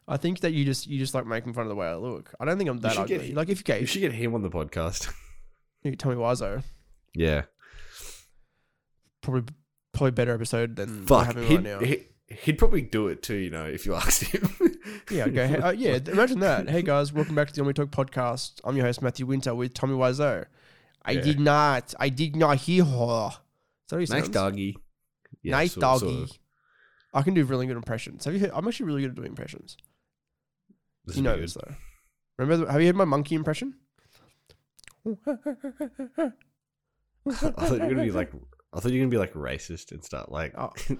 I 0.08 0.16
think 0.16 0.40
that 0.40 0.54
you 0.54 0.64
just 0.64 0.88
you 0.88 0.98
just 1.00 1.14
like 1.14 1.26
making 1.26 1.54
fun 1.54 1.64
of 1.64 1.70
the 1.70 1.76
way 1.76 1.88
I 1.88 1.96
look. 1.96 2.34
I 2.40 2.46
don't 2.46 2.58
think 2.58 2.70
I'm 2.70 2.80
that 2.80 2.94
should 2.94 3.08
get- 3.08 3.20
ugly. 3.22 3.34
like 3.34 3.50
if 3.50 3.68
you 3.68 3.76
You 3.76 3.86
should 3.86 4.00
get 4.00 4.14
him 4.14 4.34
on 4.36 4.42
the 4.42 4.50
podcast. 4.50 5.14
you 5.84 5.96
Tommy 5.98 6.16
Wiseau, 6.16 6.64
Yeah, 7.14 7.44
probably 9.22 9.54
probably 9.94 10.12
better 10.12 10.34
episode 10.34 10.76
than 10.76 11.06
fuck, 11.06 11.28
having 11.28 11.44
he'd, 11.48 11.56
right 11.56 11.64
now. 11.64 11.80
he- 11.80 12.04
he'd 12.28 12.58
probably 12.58 12.82
do 12.82 13.08
it 13.08 13.22
too. 13.24 13.36
You 13.36 13.50
know, 13.50 13.66
if 13.66 13.86
you 13.86 13.96
asked 13.96 14.24
him. 14.24 14.50
Yeah, 15.12 15.28
go. 15.30 15.44
Uh, 15.46 15.72
yeah, 15.72 16.00
imagine 16.08 16.40
that. 16.40 16.70
Hey 16.74 16.82
guys, 16.82 17.14
welcome 17.14 17.36
back 17.36 17.48
to 17.48 17.54
the 17.54 17.62
On 17.62 17.68
We 17.68 17.74
Talk 17.74 17.90
podcast. 17.92 18.60
I'm 18.64 18.76
your 18.76 18.86
host 18.86 19.02
Matthew 19.02 19.26
Winter 19.26 19.54
with 19.56 19.74
Tommy 19.74 19.94
Wiseau. 19.96 20.46
I 21.06 21.12
Yeah. 21.12 21.22
did 21.22 21.40
not. 21.40 21.94
I 22.00 22.10
did 22.10 22.36
not 22.36 22.58
hear 22.58 22.84
her. 22.84 23.30
Is 23.30 23.90
that 23.90 23.96
how 23.96 23.98
he 23.98 24.02
nice 24.06 24.10
sounds? 24.10 24.30
doggy. 24.30 24.78
Yeah, 25.44 25.52
nice 25.52 25.74
sort- 25.74 26.00
sort 26.00 26.12
doggy. 26.12 26.24
of. 26.24 26.32
I 27.14 27.22
can 27.22 27.34
do 27.36 27.44
really 27.46 27.68
good 27.68 27.78
impressions. 27.78 28.26
Have 28.26 28.34
you? 28.34 28.40
Heard, 28.40 28.52
I'm 28.54 28.68
actually 28.68 28.88
really 28.88 29.02
good 29.02 29.12
at 29.12 29.16
doing 29.16 29.28
impressions. 29.30 29.78
This 31.06 31.18
you 31.18 31.22
know 31.22 31.38
this 31.40 31.54
though. 31.54 31.76
Remember? 32.40 32.66
The, 32.66 32.72
have 32.72 32.82
you 32.82 32.88
heard 32.88 32.96
my 32.96 33.06
monkey 33.06 33.36
impression? 33.36 33.76
I 35.06 35.12
thought 37.32 37.60
you 37.60 37.70
were 37.70 37.78
gonna 37.90 38.04
be 38.04 38.12
like, 38.12 38.32
I 38.74 38.80
thought 38.80 38.92
you 38.92 39.00
were 39.00 39.06
gonna 39.06 39.12
be 39.12 39.18
like 39.18 39.34
racist 39.34 39.92
and 39.92 40.04
start 40.04 40.32
like. 40.32 40.54
Oh, 40.58 40.72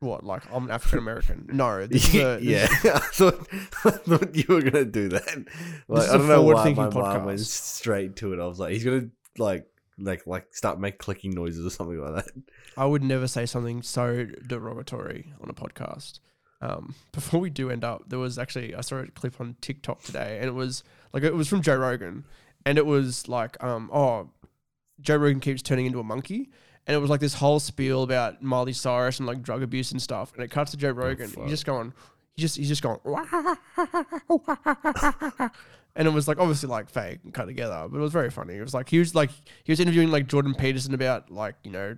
what? 0.00 0.24
Like 0.24 0.42
I'm 0.52 0.64
an 0.64 0.70
African 0.70 0.98
American? 0.98 1.48
No. 1.52 1.86
This 1.86 2.14
is 2.14 2.20
a, 2.20 2.38
yeah, 2.42 2.68
I 2.70 2.98
thought 2.98 3.46
I 3.84 3.90
thought 3.90 4.34
you 4.34 4.44
were 4.48 4.62
gonna 4.62 4.84
do 4.84 5.08
that. 5.10 5.44
Like, 5.88 6.04
is 6.04 6.10
I 6.10 6.14
a 6.14 6.18
don't 6.18 6.28
know 6.28 6.42
why 6.42 6.52
my 6.54 6.74
forward-thinking 6.74 7.02
mom 7.02 7.24
went 7.24 7.40
podcast. 7.40 7.46
straight 7.46 8.16
to 8.16 8.32
it. 8.32 8.40
I 8.40 8.46
was 8.46 8.58
like, 8.58 8.72
he's 8.72 8.84
gonna 8.84 9.08
like 9.38 9.66
like 9.98 10.26
like 10.26 10.46
start 10.54 10.80
make 10.80 10.98
clicking 10.98 11.32
noises 11.32 11.64
or 11.64 11.70
something 11.70 12.00
like 12.00 12.24
that. 12.24 12.32
I 12.76 12.86
would 12.86 13.02
never 13.02 13.26
say 13.28 13.46
something 13.46 13.82
so 13.82 14.26
derogatory 14.46 15.32
on 15.40 15.50
a 15.50 15.54
podcast. 15.54 16.20
Um, 16.62 16.94
before 17.12 17.40
we 17.40 17.50
do 17.50 17.70
end 17.70 17.84
up, 17.84 18.04
there 18.08 18.18
was 18.18 18.38
actually 18.38 18.74
I 18.74 18.82
saw 18.82 18.96
a 18.96 19.06
clip 19.08 19.40
on 19.40 19.56
TikTok 19.60 20.02
today, 20.02 20.38
and 20.40 20.46
it 20.46 20.54
was 20.54 20.84
like 21.12 21.22
it 21.22 21.34
was 21.34 21.48
from 21.48 21.62
Joe 21.62 21.76
Rogan, 21.76 22.24
and 22.66 22.78
it 22.78 22.86
was 22.86 23.28
like, 23.28 23.62
um, 23.62 23.90
oh, 23.92 24.30
Joe 25.00 25.16
Rogan 25.16 25.40
keeps 25.40 25.62
turning 25.62 25.86
into 25.86 26.00
a 26.00 26.04
monkey, 26.04 26.50
and 26.86 26.94
it 26.94 26.98
was 26.98 27.10
like 27.10 27.20
this 27.20 27.34
whole 27.34 27.60
spiel 27.60 28.02
about 28.02 28.42
Miley 28.42 28.72
Cyrus 28.72 29.18
and 29.18 29.26
like 29.26 29.42
drug 29.42 29.62
abuse 29.62 29.92
and 29.92 30.00
stuff, 30.00 30.32
and 30.34 30.42
it 30.42 30.50
cuts 30.50 30.70
to 30.72 30.76
Joe 30.76 30.88
oh, 30.88 30.92
Rogan. 30.92 31.28
fuck. 31.28 31.44
he's 31.44 31.52
just 31.52 31.66
going, 31.66 31.92
he 32.34 32.42
just 32.42 32.56
he's 32.56 32.68
just 32.68 32.82
going, 32.82 32.98
and 35.96 36.08
it 36.08 36.12
was 36.12 36.28
like 36.28 36.38
obviously 36.38 36.68
like 36.68 36.90
fake 36.90 37.20
and 37.24 37.34
cut 37.34 37.46
together, 37.46 37.86
but 37.90 37.98
it 37.98 38.00
was 38.00 38.12
very 38.12 38.30
funny. 38.30 38.54
It 38.54 38.62
was 38.62 38.74
like 38.74 38.88
he 38.88 38.98
was 38.98 39.14
like 39.14 39.30
he 39.64 39.72
was 39.72 39.80
interviewing 39.80 40.10
like 40.10 40.26
Jordan 40.26 40.54
Peterson 40.54 40.94
about 40.94 41.30
like 41.30 41.56
you 41.64 41.70
know 41.70 41.96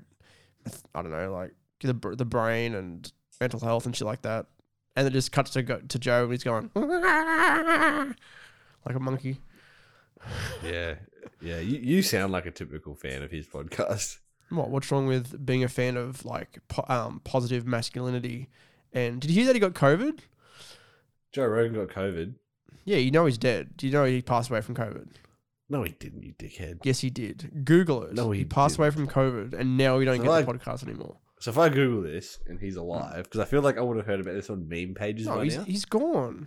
I 0.94 1.03
don't 1.03 1.11
know, 1.11 1.32
like 1.32 1.53
the 1.80 1.94
the 2.16 2.24
brain 2.24 2.74
and 2.74 3.11
mental 3.40 3.61
health 3.61 3.86
and 3.86 3.96
shit 3.96 4.07
like 4.07 4.22
that. 4.22 4.46
And 4.94 5.07
it 5.07 5.12
just 5.12 5.32
cuts 5.32 5.53
to 5.53 5.62
go, 5.62 5.80
to 5.80 5.98
Joe 5.98 6.24
and 6.24 6.32
he's 6.32 6.44
going 6.44 6.70
like 6.74 8.14
a 8.94 9.00
monkey. 9.00 9.40
Yeah, 10.62 10.94
yeah. 11.41 11.59
You, 11.61 11.79
you 11.79 12.03
sound 12.03 12.33
like 12.33 12.47
a 12.47 12.51
typical 12.51 12.95
fan 12.95 13.23
of 13.23 13.31
his 13.31 13.47
podcast. 13.47 14.18
What 14.51 14.68
what's 14.70 14.91
wrong 14.93 15.07
with 15.07 15.45
being 15.47 15.64
a 15.64 15.68
fan 15.68 15.97
of 15.97 16.25
like 16.25 16.59
po- 16.68 16.85
um, 16.89 17.20
positive 17.25 17.66
masculinity? 17.66 18.49
And 18.93 19.20
did 19.20 19.31
you 19.31 19.37
hear 19.37 19.47
that 19.47 19.55
he 19.57 19.61
got 19.61 19.73
COVID? 19.73 20.18
Joe 21.33 21.47
Rogan 21.47 21.75
got 21.75 21.95
COVID. 21.95 22.35
Yeah, 22.85 22.99
you 22.99 23.11
know 23.11 23.27
he's 23.27 23.39
dead. 23.39 23.77
Do 23.77 23.87
you 23.87 23.93
know 23.93 24.05
he 24.05 24.20
passed 24.23 24.51
away 24.51 24.61
from 24.61 24.75
COVID? 24.75 25.09
No, 25.70 25.83
he 25.85 25.93
didn't. 25.93 26.23
You 26.23 26.35
dickhead. 26.35 26.81
Yes, 26.83 27.01
he 27.01 27.09
did. 27.09 27.64
Google 27.64 28.03
it. 28.03 28.12
No, 28.12 28.31
he 28.31 28.45
passed 28.45 28.77
away 28.77 28.91
from 28.91 29.07
COVID, 29.09 29.55
and 29.55 29.79
now 29.79 29.97
we 29.97 30.05
don't 30.05 30.18
So 30.18 30.23
get 30.25 30.29
like- 30.31 30.47
the 30.47 30.53
podcast 30.53 30.83
anymore. 30.87 31.16
So 31.39 31.51
if 31.51 31.59
I 31.59 31.70
Google 31.70 32.03
this 32.03 32.39
and 32.47 32.61
he's 32.61 32.77
alive, 32.77 33.25
because 33.25 33.41
I 33.41 33.47
feel 33.47 33.62
like 33.62 33.77
I 33.77 33.81
would 33.81 33.97
have 33.97 34.07
heard 34.07 34.20
about 34.20 34.35
this 34.35 34.49
on 34.49 34.68
meme 34.68 34.95
pages 34.95 35.27
No, 35.27 35.37
by 35.37 35.45
he's, 35.45 35.57
now. 35.57 35.64
he's 35.64 35.85
gone. 35.85 36.47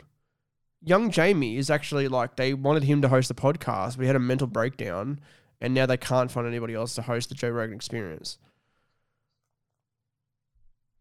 Young 0.85 1.09
Jamie 1.09 1.57
is 1.57 1.71
actually 1.71 2.07
like 2.07 2.35
they 2.35 2.53
wanted 2.53 2.83
him 2.83 3.01
to 3.01 3.09
host 3.09 3.27
the 3.27 3.33
podcast. 3.33 3.97
We 3.97 4.05
had 4.05 4.15
a 4.15 4.19
mental 4.19 4.45
breakdown, 4.45 5.19
and 5.59 5.73
now 5.73 5.87
they 5.87 5.97
can't 5.97 6.29
find 6.29 6.45
anybody 6.45 6.75
else 6.75 6.93
to 6.95 7.01
host 7.01 7.29
the 7.29 7.35
Joe 7.35 7.49
Rogan 7.49 7.75
Experience. 7.75 8.37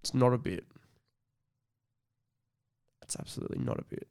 It's 0.00 0.14
not 0.14 0.32
a 0.32 0.38
bit. 0.38 0.64
It's 3.02 3.14
absolutely 3.16 3.58
not 3.58 3.78
a 3.78 3.84
bit. 3.84 4.08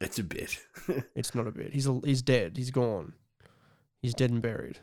It's 0.00 0.18
a 0.18 0.24
bit. 0.24 0.58
It's 1.14 1.34
not 1.34 1.46
a 1.46 1.50
bit. 1.50 1.74
He's 1.74 1.86
a, 1.86 2.00
he's 2.04 2.22
dead. 2.22 2.56
He's 2.56 2.70
gone. 2.70 3.12
He's 4.00 4.14
dead 4.14 4.30
and 4.30 4.40
buried. 4.40 4.78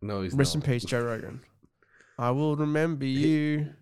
no, 0.00 0.22
he's 0.22 0.32
Rest 0.32 0.54
in 0.54 0.62
peace, 0.62 0.84
Joe 0.84 1.02
Rogan. 1.02 1.42
I 2.18 2.30
will 2.30 2.56
remember 2.56 3.04
you. 3.04 3.74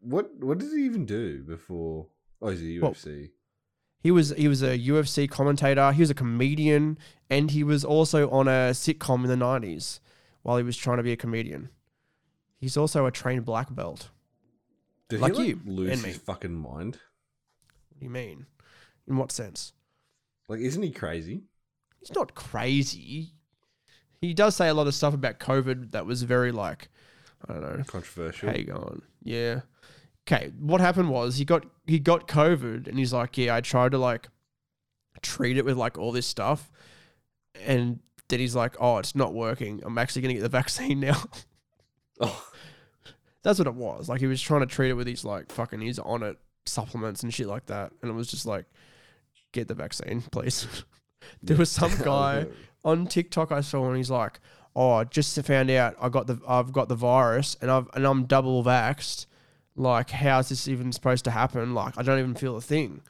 What 0.00 0.30
What 0.38 0.58
did 0.58 0.70
he 0.72 0.84
even 0.84 1.04
do 1.06 1.42
before? 1.42 2.06
Oh, 2.40 2.48
he's 2.48 2.62
a 2.62 2.80
Well, 2.80 2.92
UFC. 2.92 3.30
He 4.00 4.10
was 4.10 4.30
he 4.30 4.46
was 4.46 4.62
a 4.62 4.78
UFC 4.78 5.28
commentator. 5.28 5.92
He 5.92 6.00
was 6.00 6.10
a 6.10 6.14
comedian, 6.14 6.98
and 7.28 7.50
he 7.50 7.64
was 7.64 7.84
also 7.84 8.30
on 8.30 8.46
a 8.46 8.70
sitcom 8.72 9.24
in 9.24 9.28
the 9.28 9.36
nineties 9.36 10.00
while 10.42 10.56
he 10.56 10.62
was 10.62 10.76
trying 10.76 10.98
to 10.98 11.02
be 11.02 11.12
a 11.12 11.16
comedian. 11.16 11.70
He's 12.60 12.76
also 12.76 13.06
a 13.06 13.10
trained 13.10 13.44
black 13.44 13.74
belt. 13.74 14.10
Did 15.08 15.20
like 15.20 15.32
he 15.34 15.38
like, 15.38 15.48
you 15.48 15.60
lose 15.64 16.04
his 16.04 16.18
fucking 16.18 16.54
mind? 16.54 16.98
What 17.88 18.00
do 18.00 18.04
you 18.04 18.10
mean? 18.10 18.46
In 19.06 19.16
what 19.16 19.32
sense? 19.32 19.72
Like, 20.48 20.60
isn't 20.60 20.82
he 20.82 20.90
crazy? 20.90 21.42
He's 21.98 22.14
not 22.14 22.34
crazy. 22.34 23.32
He 24.20 24.34
does 24.34 24.56
say 24.56 24.68
a 24.68 24.74
lot 24.74 24.86
of 24.86 24.94
stuff 24.94 25.14
about 25.14 25.38
COVID 25.38 25.92
that 25.92 26.06
was 26.06 26.22
very 26.22 26.52
like, 26.52 26.88
I 27.48 27.52
don't 27.52 27.62
know. 27.62 27.84
Controversial. 27.84 28.50
How 28.50 28.56
you 28.56 28.64
going? 28.64 29.02
Yeah. 29.22 29.60
Okay. 30.30 30.52
What 30.58 30.82
happened 30.82 31.08
was 31.08 31.38
he 31.38 31.46
got 31.46 31.64
he 31.86 31.98
got 31.98 32.28
COVID 32.28 32.86
and 32.86 32.98
he's 32.98 33.14
like, 33.14 33.38
yeah, 33.38 33.56
I 33.56 33.62
tried 33.62 33.92
to 33.92 33.98
like 33.98 34.28
treat 35.22 35.56
it 35.56 35.64
with 35.64 35.76
like 35.76 35.96
all 35.96 36.12
this 36.12 36.26
stuff, 36.26 36.70
and 37.64 38.00
then 38.28 38.38
he's 38.38 38.54
like, 38.54 38.76
oh, 38.78 38.98
it's 38.98 39.14
not 39.14 39.32
working. 39.32 39.80
I'm 39.84 39.96
actually 39.96 40.22
gonna 40.22 40.34
get 40.34 40.42
the 40.42 40.48
vaccine 40.60 41.00
now. 41.00 41.22
Oh, 42.20 42.46
That's 43.42 43.58
what 43.58 43.68
it 43.68 43.74
was. 43.74 44.08
Like 44.08 44.20
he 44.20 44.26
was 44.26 44.42
trying 44.42 44.60
to 44.60 44.66
treat 44.66 44.90
it 44.90 44.94
with 44.94 45.06
these 45.06 45.24
like 45.24 45.50
fucking 45.50 45.80
he's 45.80 45.98
Onnit 45.98 46.36
supplements 46.66 47.22
and 47.22 47.32
shit 47.32 47.46
like 47.46 47.66
that, 47.66 47.92
and 48.02 48.10
it 48.10 48.14
was 48.14 48.28
just 48.28 48.44
like, 48.44 48.66
get 49.52 49.66
the 49.68 49.74
vaccine, 49.74 50.20
please. 50.30 50.66
there 51.42 51.56
was 51.56 51.70
some 51.70 51.96
guy 52.04 52.46
on 52.84 53.06
TikTok 53.06 53.50
I 53.50 53.62
saw 53.62 53.88
and 53.88 53.96
he's 53.96 54.10
like, 54.10 54.40
"Oh, 54.76 55.04
just 55.04 55.34
to 55.36 55.42
found 55.42 55.70
out 55.70 55.96
I 55.98 56.10
got 56.10 56.26
the 56.26 56.38
I've 56.46 56.72
got 56.72 56.90
the 56.90 56.96
virus 56.96 57.56
and 57.62 57.70
I've 57.70 57.88
and 57.94 58.04
I'm 58.04 58.24
double 58.26 58.62
vaxxed. 58.62 59.24
Like, 59.78 60.10
how's 60.10 60.48
this 60.48 60.66
even 60.68 60.92
supposed 60.92 61.24
to 61.24 61.30
happen? 61.30 61.72
Like, 61.74 61.94
I 61.96 62.02
don't 62.02 62.18
even 62.18 62.34
feel 62.34 62.56
a 62.56 62.60
thing." 62.60 63.00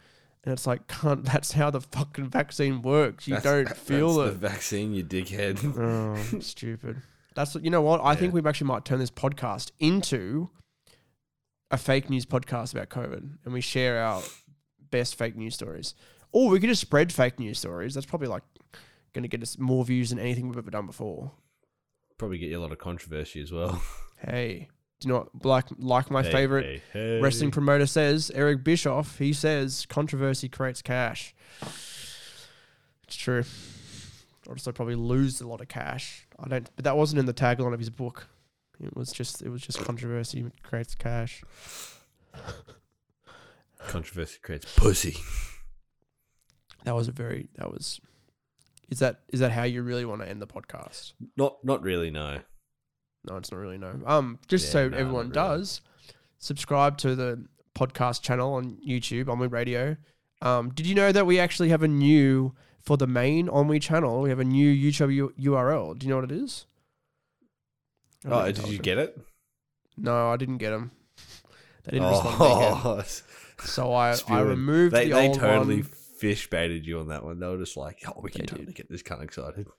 And 0.44 0.52
it's 0.52 0.66
like, 0.66 0.86
can't, 0.88 1.24
that's 1.24 1.52
how 1.52 1.70
the 1.70 1.80
fucking 1.80 2.28
vaccine 2.28 2.82
works. 2.82 3.26
You 3.26 3.34
That's- 3.36 3.66
don't 3.66 3.76
feel 3.76 4.14
that's 4.14 4.36
it. 4.36 4.40
The 4.40 4.48
vaccine, 4.48 4.94
you 4.94 5.02
dickhead. 5.04 5.58
Oh, 5.78 6.38
stupid. 6.40 7.02
That's 7.34 7.54
you 7.56 7.70
know. 7.70 7.82
What 7.82 8.00
I 8.04 8.14
think 8.14 8.32
Yeah. 8.34 8.40
we 8.40 8.48
actually 8.48 8.66
might 8.68 8.84
turn 8.84 8.98
this 8.98 9.10
podcast 9.10 9.72
into 9.80 10.50
a 11.70 11.76
fake 11.76 12.08
news 12.10 12.24
podcast 12.26 12.72
about 12.72 12.88
COVID, 12.88 13.38
and 13.44 13.52
we 13.52 13.60
share 13.60 14.02
our 14.02 14.22
best 14.90 15.16
fake 15.16 15.36
news 15.36 15.54
stories. 15.54 15.94
Or 16.32 16.50
we 16.50 16.60
could 16.60 16.68
just 16.68 16.80
spread 16.82 17.12
fake 17.12 17.38
news 17.38 17.58
stories. 17.58 17.94
That's 17.94 18.06
probably 18.06 18.28
like 18.28 18.42
going 19.12 19.22
to 19.22 19.28
get 19.28 19.42
us 19.42 19.58
more 19.58 19.84
views 19.84 20.10
than 20.10 20.18
anything 20.18 20.48
we've 20.48 20.58
ever 20.58 20.70
done 20.70 20.86
before. 20.86 21.32
Probably 22.18 22.38
get 22.38 22.50
you 22.50 22.58
a 22.58 22.60
lot 22.60 22.72
of 22.72 22.78
controversy 22.78 23.40
as 23.40 23.50
well. 23.52 23.82
Hey, 24.20 24.68
do 25.01 25.09
you 25.09 25.14
know 25.14 25.28
what? 25.32 25.44
Like, 25.44 25.64
like 25.78 26.11
my 26.11 26.22
Hey, 26.22 26.32
favorite 26.32 26.66
hey, 26.66 26.82
hey. 26.92 27.20
wrestling 27.20 27.51
promoter 27.51 27.86
says, 27.86 28.30
Eric 28.34 28.64
Bischoff. 28.64 29.18
He 29.18 29.32
says 29.32 29.86
controversy 29.88 30.49
creates 30.49 30.82
cash. 30.82 31.34
It's 33.05 33.16
true. 33.16 33.44
Also, 34.49 34.72
probably 34.72 34.94
lose 34.96 35.40
a 35.40 35.46
lot 35.46 35.61
of 35.61 35.68
cash. 35.68 36.26
I 36.38 36.49
don't, 36.49 36.68
but 36.74 36.84
that 36.84 36.96
wasn't 36.96 37.20
in 37.20 37.26
the 37.26 37.34
tagline 37.34 37.72
of 37.74 37.78
his 37.78 37.90
book. 37.90 38.28
It 38.82 38.96
was 38.96 39.12
just, 39.12 39.42
it 39.42 39.51
was 39.51 39.62
just 39.62 39.78
controversy 39.80 40.51
creates 40.62 40.94
cash. 40.94 41.42
Controversy 43.86 44.38
creates 44.42 44.66
pussy. 44.76 45.16
That 46.84 46.94
was 46.94 47.09
a 47.09 47.12
very, 47.12 47.49
that 47.57 47.70
was. 47.70 48.01
Is 48.88 49.01
that 49.01 49.20
is 49.28 49.40
that 49.40 49.53
how 49.53 49.64
you 49.64 49.82
really 49.82 50.05
want 50.07 50.22
to 50.22 50.28
end 50.28 50.40
the 50.40 50.46
podcast? 50.46 51.12
Not, 51.36 51.62
not 51.62 51.82
really. 51.82 52.11
No. 52.11 52.40
No, 53.28 53.36
it's 53.36 53.50
not 53.52 53.58
really 53.58 53.78
no. 53.78 54.00
Um, 54.06 54.38
just 54.48 54.66
Yeah, 54.66 54.72
so 54.72 54.88
no, 54.88 54.96
everyone 54.96 55.26
really. 55.26 55.34
does, 55.34 55.80
subscribe 56.38 56.98
to 56.98 57.14
the 57.14 57.44
podcast 57.74 58.22
channel 58.22 58.54
on 58.54 58.78
YouTube, 58.86 59.28
On 59.28 59.38
We 59.38 59.46
Radio. 59.46 59.96
Um, 60.40 60.70
did 60.70 60.86
you 60.86 60.94
know 60.94 61.12
that 61.12 61.26
we 61.26 61.38
actually 61.38 61.68
have 61.70 61.82
a 61.82 61.88
new 61.88 62.54
for 62.80 62.96
the 62.96 63.06
main 63.06 63.48
On 63.48 63.68
We 63.68 63.78
channel? 63.80 64.20
We 64.22 64.30
have 64.30 64.38
a 64.38 64.44
new 64.44 64.72
YouTube 64.72 65.12
U- 65.14 65.32
URL. 65.38 65.98
Do 65.98 66.06
you 66.06 66.10
know 66.10 66.20
what 66.20 66.30
it 66.30 66.36
is? 66.42 66.66
I 68.24 68.28
Oh, 68.48 68.52
did 68.52 68.68
you 68.68 68.78
get 68.78 68.98
it? 68.98 69.18
No, 69.96 70.28
I 70.30 70.36
didn't 70.36 70.58
get 70.58 70.70
them. 70.70 70.92
They 71.84 71.92
didn't 71.98 72.08
respond. 72.08 72.36
to 72.38 72.44
me 72.44 72.50
again. 72.54 72.72
Oh, 72.84 73.04
So 73.64 73.92
I, 73.92 74.10
I 74.10 74.14
spewing. 74.14 74.46
removed 74.48 74.94
they 74.94 75.06
the 75.08 75.14
they 75.14 75.26
old 75.28 75.38
totally 75.40 75.76
one. 75.82 75.90
fish 76.20 76.48
baited 76.48 76.86
you 76.86 77.00
on 77.00 77.08
that 77.08 77.24
one. 77.24 77.40
They 77.40 77.46
were 77.48 77.58
just 77.58 77.76
like, 77.76 77.98
oh, 78.06 78.20
we 78.22 78.30
can 78.30 78.42
They 78.42 78.46
totally 78.46 78.66
did. 78.66 78.74
get 78.76 78.88
this 78.90 79.02
kind 79.02 79.20
of 79.20 79.24
excited. 79.26 79.66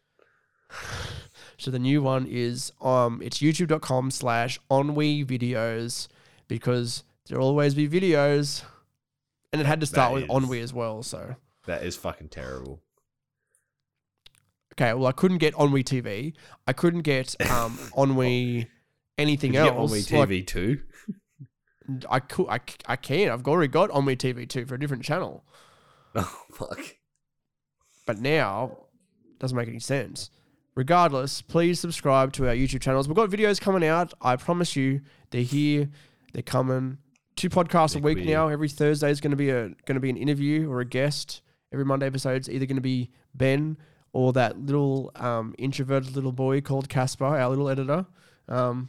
So 1.60 1.72
the 1.72 1.80
new 1.80 2.02
one 2.02 2.26
is 2.26 2.72
um 2.82 3.22
it's 3.22 3.40
youtube.com 3.40 4.12
slash 4.12 4.60
onwe 4.72 5.26
videos 5.26 6.08
because 6.48 7.04
there'll 7.28 7.46
always 7.48 7.76
be 7.76 7.88
videos. 7.88 8.64
And 9.52 9.60
it 9.62 9.66
had 9.66 9.80
to 9.82 9.86
start 9.86 10.12
That 10.12 10.16
with 10.16 10.24
is- 10.24 10.30
onwe 10.30 10.62
as 10.64 10.74
well, 10.74 11.04
so 11.04 11.36
That 11.66 11.84
is 11.84 11.96
fucking 11.98 12.30
terrible. 12.30 12.82
okay, 14.74 14.94
well 14.94 15.08
I 15.08 15.12
couldn't 15.12 15.40
get 15.40 15.54
onwe 15.56 15.84
TV. 15.84 16.34
I 16.68 16.74
couldn't 16.74 17.02
get 17.02 17.36
um 17.52 17.78
onwe 17.98 18.68
anything 19.18 19.52
Did 19.52 19.58
you 19.60 19.64
get 19.66 19.74
else. 19.76 19.92
on 19.92 19.98
me 19.98 20.20
Like, 20.20 20.30
TV 20.30 20.48
too? 20.48 20.82
I 22.10 22.20
could 22.20 22.48
I, 22.48 22.60
I 22.88 22.96
can. 22.96 23.30
I've 23.32 23.46
already 23.48 23.68
got 23.68 23.90
onwe 23.90 24.16
TV 24.16 24.48
too 24.48 24.66
for 24.66 24.76
a 24.76 24.80
different 24.80 25.04
channel. 25.04 25.44
Oh 26.16 26.42
fuck. 26.54 26.80
But 28.08 28.18
now 28.20 28.78
doesn't 29.38 29.56
make 29.56 29.68
any 29.68 29.80
sense. 29.80 30.32
Regardless, 30.80 31.42
please 31.42 31.78
subscribe 31.78 32.32
to 32.32 32.48
our 32.48 32.56
YouTube 32.56 32.80
channels. 32.80 33.10
We've 33.10 33.18
got 33.18 33.30
videos 33.30 33.60
coming 33.60 33.84
out. 33.84 34.14
I 34.22 34.38
promise 34.38 34.78
you, 34.78 35.02
they're 35.30 35.42
here. 35.42 35.90
They're 36.32 36.42
coming. 36.42 37.00
Two 37.36 37.50
podcasts 37.50 37.98
a 37.98 38.00
week 38.00 38.20
now. 38.20 38.48
Every 38.48 38.70
Thursday 38.70 39.12
is 39.12 39.20
going 39.20 39.32
to 39.32 39.36
be 39.36 39.50
a 39.50 39.64
going 39.64 39.96
to 39.96 40.00
be 40.00 40.10
an 40.10 40.16
interview 40.16 40.72
or 40.72 40.80
a 40.80 40.86
guest. 40.86 41.42
Every 41.74 41.84
Monday 41.84 42.06
episode 42.06 42.44
is 42.44 42.50
either 42.50 42.66
going 42.66 42.78
to 42.78 42.82
be 42.82 43.10
Ben 43.36 43.76
or 44.14 44.32
that 44.32 44.58
little 44.58 45.12
um, 45.16 45.54
introverted 45.58 46.16
little 46.16 46.32
boy 46.32 46.62
called 46.62 46.88
Casper, 46.88 47.26
our 47.26 47.50
little 47.50 47.68
editor. 47.68 48.06
Um, 48.48 48.88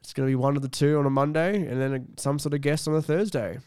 it's 0.00 0.12
going 0.12 0.26
to 0.26 0.32
be 0.32 0.34
one 0.34 0.56
of 0.56 0.62
the 0.62 0.68
two 0.68 0.98
on 0.98 1.06
a 1.06 1.10
Monday, 1.10 1.64
and 1.64 1.80
then 1.80 1.94
a, 1.94 2.20
some 2.20 2.40
sort 2.40 2.54
of 2.54 2.60
guest 2.60 2.88
on 2.88 2.96
a 2.96 3.02
Thursday. 3.02 3.60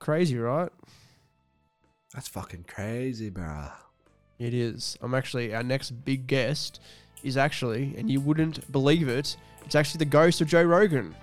Crazy, 0.00 0.36
right? 0.36 0.72
That's 2.12 2.26
fucking 2.26 2.64
crazy, 2.64 3.30
bruh. 3.30 3.70
It 4.42 4.54
is. 4.54 4.98
I'm 5.00 5.14
actually 5.14 5.54
our 5.54 5.62
next 5.62 5.92
big 6.04 6.26
guest 6.26 6.80
is 7.22 7.36
actually, 7.36 7.94
and 7.96 8.10
you 8.10 8.20
wouldn't 8.20 8.70
believe 8.72 9.08
it, 9.08 9.36
it's 9.64 9.76
actually 9.76 9.98
the 9.98 10.06
ghost 10.06 10.40
of 10.40 10.48
Joe 10.48 10.64
Rogan 10.64 11.14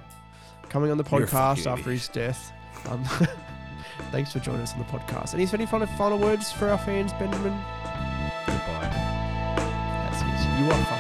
coming 0.69 0.89
on 0.89 0.97
the 0.97 1.03
podcast 1.03 1.67
after 1.67 1.91
his 1.91 2.07
death. 2.07 2.53
Um, 2.87 3.03
thanks 4.11 4.31
for 4.31 4.39
joining 4.39 4.61
us 4.61 4.71
on 4.71 4.79
the 4.79 4.85
podcast. 4.85 5.33
Any 5.33 5.45
any 5.51 5.65
final 5.65 5.87
final 5.97 6.17
words 6.17 6.49
for 6.53 6.69
our 6.69 6.77
fans, 6.77 7.11
Benjamin? 7.13 7.51
Goodbye. 8.47 8.89
That's 9.57 10.21
it. 10.21 10.63
You 10.63 10.71
are. 10.71 10.98